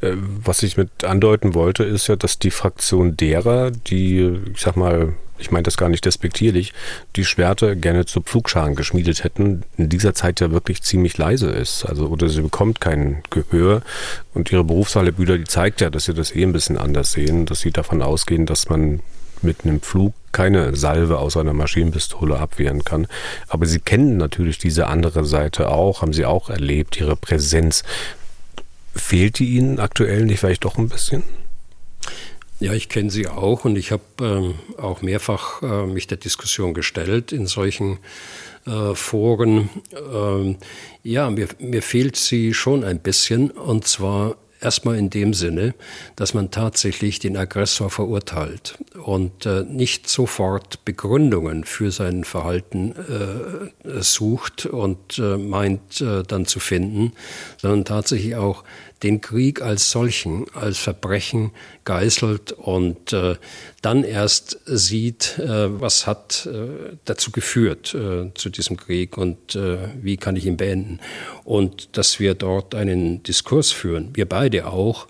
Äh, 0.00 0.12
was 0.44 0.62
ich 0.62 0.76
mit 0.76 1.04
andeuten 1.04 1.54
wollte, 1.54 1.84
ist 1.84 2.06
ja, 2.06 2.16
dass 2.16 2.38
die 2.38 2.50
Fraktion 2.50 3.16
derer, 3.16 3.70
die, 3.70 4.38
ich 4.52 4.60
sag 4.60 4.76
mal, 4.76 5.14
ich 5.38 5.50
meine 5.50 5.64
das 5.64 5.76
gar 5.76 5.88
nicht 5.88 6.04
despektierlich, 6.04 6.72
die 7.16 7.24
Schwerter 7.24 7.76
gerne 7.76 8.06
zu 8.06 8.20
Pflugscharen 8.20 8.74
geschmiedet 8.74 9.24
hätten, 9.24 9.64
in 9.76 9.88
dieser 9.88 10.14
Zeit 10.14 10.40
ja 10.40 10.50
wirklich 10.50 10.82
ziemlich 10.82 11.18
leise 11.18 11.50
ist. 11.50 11.84
Also, 11.84 12.06
oder 12.08 12.28
sie 12.28 12.42
bekommt 12.42 12.80
kein 12.80 13.22
Gehör. 13.30 13.82
Und 14.34 14.50
ihre 14.52 14.64
Berufshalle 14.64 15.12
Bühler, 15.12 15.38
die 15.38 15.44
zeigt 15.44 15.80
ja, 15.80 15.90
dass 15.90 16.04
sie 16.04 16.14
das 16.14 16.34
eh 16.34 16.42
ein 16.42 16.52
bisschen 16.52 16.78
anders 16.78 17.12
sehen, 17.12 17.46
dass 17.46 17.60
sie 17.60 17.70
davon 17.70 18.02
ausgehen, 18.02 18.46
dass 18.46 18.68
man 18.68 19.00
mit 19.42 19.64
einem 19.64 19.80
Flug 19.82 20.14
keine 20.32 20.74
Salve 20.76 21.18
aus 21.18 21.36
einer 21.36 21.52
Maschinenpistole 21.52 22.38
abwehren 22.38 22.84
kann. 22.84 23.06
Aber 23.48 23.66
sie 23.66 23.80
kennen 23.80 24.16
natürlich 24.16 24.58
diese 24.58 24.86
andere 24.86 25.24
Seite 25.24 25.70
auch, 25.70 26.02
haben 26.02 26.12
sie 26.12 26.26
auch 26.26 26.50
erlebt, 26.50 26.98
ihre 26.98 27.16
Präsenz. 27.16 27.82
Fehlt 28.94 29.38
die 29.38 29.56
Ihnen 29.56 29.78
aktuell 29.78 30.24
nicht 30.24 30.40
vielleicht 30.40 30.64
doch 30.64 30.78
ein 30.78 30.88
bisschen? 30.88 31.22
Ja, 32.58 32.72
ich 32.72 32.88
kenne 32.88 33.10
sie 33.10 33.26
auch 33.26 33.66
und 33.66 33.76
ich 33.76 33.92
habe 33.92 34.02
ähm, 34.20 34.54
auch 34.78 35.02
mehrfach 35.02 35.62
äh, 35.62 35.86
mich 35.86 36.06
der 36.06 36.16
Diskussion 36.16 36.72
gestellt 36.72 37.30
in 37.30 37.46
solchen 37.46 37.98
äh, 38.66 38.94
Foren. 38.94 39.68
Ähm, 39.92 40.56
ja, 41.02 41.28
mir, 41.28 41.48
mir 41.58 41.82
fehlt 41.82 42.16
sie 42.16 42.54
schon 42.54 42.82
ein 42.82 43.00
bisschen 43.00 43.50
und 43.50 43.86
zwar 43.86 44.36
erstmal 44.60 44.96
in 44.96 45.10
dem 45.10 45.34
Sinne, 45.34 45.74
dass 46.16 46.32
man 46.32 46.50
tatsächlich 46.50 47.18
den 47.18 47.36
Aggressor 47.36 47.90
verurteilt 47.90 48.78
und 49.04 49.44
äh, 49.44 49.64
nicht 49.64 50.08
sofort 50.08 50.84
Begründungen 50.86 51.64
für 51.64 51.90
sein 51.90 52.24
Verhalten 52.24 52.94
äh, 52.96 54.00
sucht 54.00 54.64
und 54.64 55.18
äh, 55.18 55.36
meint 55.36 56.00
äh, 56.00 56.22
dann 56.22 56.46
zu 56.46 56.58
finden, 56.58 57.12
sondern 57.58 57.84
tatsächlich 57.84 58.36
auch 58.36 58.64
den 59.06 59.20
Krieg 59.20 59.62
als 59.62 59.92
solchen, 59.92 60.46
als 60.52 60.78
Verbrechen 60.78 61.52
geißelt 61.84 62.50
und 62.50 63.12
äh, 63.12 63.36
dann 63.80 64.02
erst 64.02 64.58
sieht, 64.66 65.38
äh, 65.38 65.80
was 65.80 66.08
hat 66.08 66.48
äh, 66.52 66.96
dazu 67.04 67.30
geführt 67.30 67.94
äh, 67.94 68.34
zu 68.34 68.50
diesem 68.50 68.76
Krieg 68.76 69.16
und 69.16 69.54
äh, 69.54 69.78
wie 70.02 70.16
kann 70.16 70.34
ich 70.34 70.44
ihn 70.44 70.56
beenden. 70.56 70.98
Und 71.44 71.96
dass 71.96 72.18
wir 72.18 72.34
dort 72.34 72.74
einen 72.74 73.22
Diskurs 73.22 73.70
führen, 73.70 74.10
wir 74.14 74.28
beide 74.28 74.66
auch, 74.66 75.06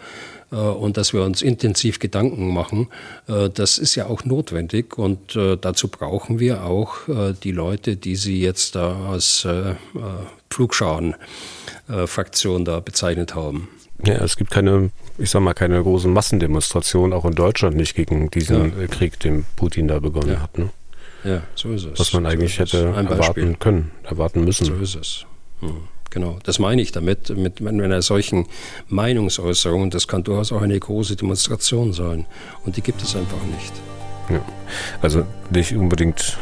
äh, 0.52 0.56
und 0.56 0.98
dass 0.98 1.14
wir 1.14 1.22
uns 1.22 1.40
intensiv 1.40 1.98
Gedanken 1.98 2.52
machen, 2.52 2.88
das 3.26 3.78
ist 3.78 3.94
ja 3.94 4.08
auch 4.08 4.24
notwendig 4.24 4.98
und 4.98 5.36
dazu 5.36 5.88
brauchen 5.88 6.38
wir 6.38 6.64
auch 6.64 6.96
die 7.42 7.50
Leute, 7.50 7.96
die 7.96 8.16
Sie 8.16 8.40
jetzt 8.40 8.76
da 8.76 9.10
als 9.10 9.46
Pflugschauen-Fraktion 10.50 12.64
da 12.64 12.80
bezeichnet 12.80 13.34
haben. 13.34 13.68
Ja, 14.04 14.22
es 14.22 14.36
gibt 14.36 14.50
keine, 14.50 14.90
ich 15.18 15.30
sag 15.30 15.40
mal, 15.40 15.54
keine 15.54 15.82
großen 15.82 16.12
Massendemonstrationen, 16.12 17.12
auch 17.12 17.24
in 17.24 17.34
Deutschland 17.34 17.76
nicht 17.76 17.94
gegen 17.94 18.30
diesen 18.30 18.78
ja. 18.78 18.86
Krieg, 18.88 19.18
den 19.20 19.46
Putin 19.56 19.88
da 19.88 19.98
begonnen 19.98 20.32
ja. 20.32 20.42
hat. 20.42 20.58
Ne? 20.58 20.70
Ja, 21.24 21.42
so 21.54 21.72
ist 21.72 21.84
es. 21.84 21.98
Was 21.98 22.12
man 22.12 22.26
eigentlich 22.26 22.54
so 22.54 22.62
hätte 22.62 22.78
erwarten 22.94 23.58
können, 23.58 23.90
erwarten 24.04 24.44
müssen. 24.44 24.66
So 24.66 24.74
ist 24.74 24.94
es. 24.94 25.26
Hm. 25.60 25.88
Genau, 26.10 26.38
das 26.44 26.58
meine 26.58 26.80
ich 26.80 26.92
damit, 26.92 27.30
mit, 27.36 27.60
mit 27.60 27.80
einer 27.80 28.00
solchen 28.00 28.46
Meinungsäußerung. 28.88 29.90
Das 29.90 30.06
kann 30.06 30.22
durchaus 30.22 30.52
auch 30.52 30.62
eine 30.62 30.78
große 30.78 31.16
Demonstration 31.16 31.92
sein. 31.92 32.26
Und 32.64 32.76
die 32.76 32.80
gibt 32.80 33.02
es 33.02 33.16
einfach 33.16 33.42
nicht. 33.42 33.72
Ja. 34.30 34.40
Also 35.02 35.26
nicht 35.50 35.74
unbedingt 35.74 36.38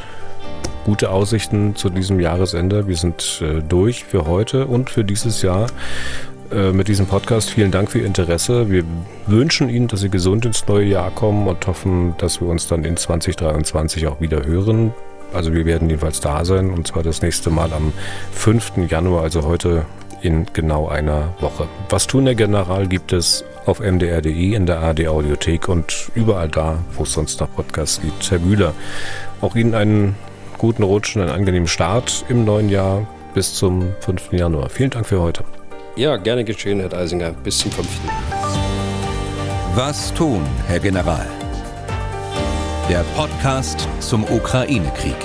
gute 0.85 1.11
Aussichten 1.11 1.77
zu 1.77 1.89
diesem 1.89 2.21
Jahresende. 2.21 2.87
Wir 2.87 2.97
sind 2.97 3.41
äh, 3.43 3.63
durch 3.63 4.05
für 4.05 4.27
heute 4.27 4.67
und 4.67 4.91
für 4.91 5.03
dieses 5.03 5.43
Jahr 5.43 5.69
äh, 6.55 6.73
mit 6.73 6.89
diesem 6.89 7.07
Podcast. 7.07 7.51
Vielen 7.51 7.71
Dank 7.71 7.91
für 7.91 7.99
Ihr 7.99 8.07
Interesse. 8.07 8.71
Wir 8.71 8.85
wünschen 9.27 9.69
Ihnen, 9.69 9.89
dass 9.89 10.01
Sie 10.01 10.09
gesund 10.09 10.47
ins 10.47 10.67
neue 10.67 10.87
Jahr 10.87 11.11
kommen 11.11 11.47
und 11.47 11.67
hoffen, 11.67 12.15
dass 12.19 12.41
wir 12.41 12.49
uns 12.49 12.67
dann 12.69 12.85
in 12.85 12.97
2023 12.97 14.07
auch 14.07 14.21
wieder 14.21 14.45
hören. 14.47 14.95
Also 15.33 15.53
wir 15.53 15.67
werden 15.67 15.91
jedenfalls 15.91 16.21
da 16.21 16.45
sein 16.45 16.71
und 16.71 16.87
zwar 16.87 17.03
das 17.03 17.21
nächste 17.21 17.51
Mal 17.51 17.73
am 17.73 17.93
5. 18.33 18.89
Januar, 18.89 19.23
also 19.23 19.45
heute 19.45 19.85
in 20.23 20.47
genau 20.53 20.89
einer 20.89 21.35
Woche. 21.41 21.69
Was 21.91 22.07
tun 22.07 22.25
der 22.25 22.35
General 22.35 22.87
gibt 22.87 23.13
es 23.13 23.45
auf 23.67 23.81
mdr.de, 23.81 24.55
in 24.55 24.67
der 24.67 24.81
ARD 24.81 25.09
Audiothek 25.09 25.69
und 25.69 26.11
überall 26.15 26.49
da, 26.49 26.79
wo 26.95 27.03
es 27.03 27.13
sonst 27.13 27.41
noch 27.41 27.53
Podcasts 27.53 28.01
gibt. 28.01 28.31
Herr 28.31 28.39
Bühler, 28.39 28.75
auch 29.41 29.57
Ihnen 29.57 29.75
einen 29.75 30.15
guten 30.59 30.83
Rutsch 30.83 31.17
und 31.17 31.23
einen 31.23 31.31
angenehmen 31.31 31.69
Start 31.69 32.25
im 32.29 32.45
neuen 32.45 32.69
Jahr 32.69 33.07
bis 33.35 33.55
zum 33.55 33.93
5. 34.01 34.33
Januar. 34.33 34.71
Vielen 34.71 34.91
Dank 34.91 35.07
für 35.07 35.21
heute. 35.21 35.45
Ja, 35.97 36.17
gerne 36.17 36.45
geschehen, 36.45 36.81
Herr 36.81 36.93
Eisinger. 36.93 37.31
Bis 37.31 37.59
zum 37.59 37.71
5. 37.71 37.89
Was 39.75 40.13
tun, 40.15 40.43
Herr 40.67 40.81
General? 40.81 41.27
der 42.89 43.03
Podcast 43.17 43.89
zum 44.01 44.25
Ukraine-Krieg. 44.25 45.17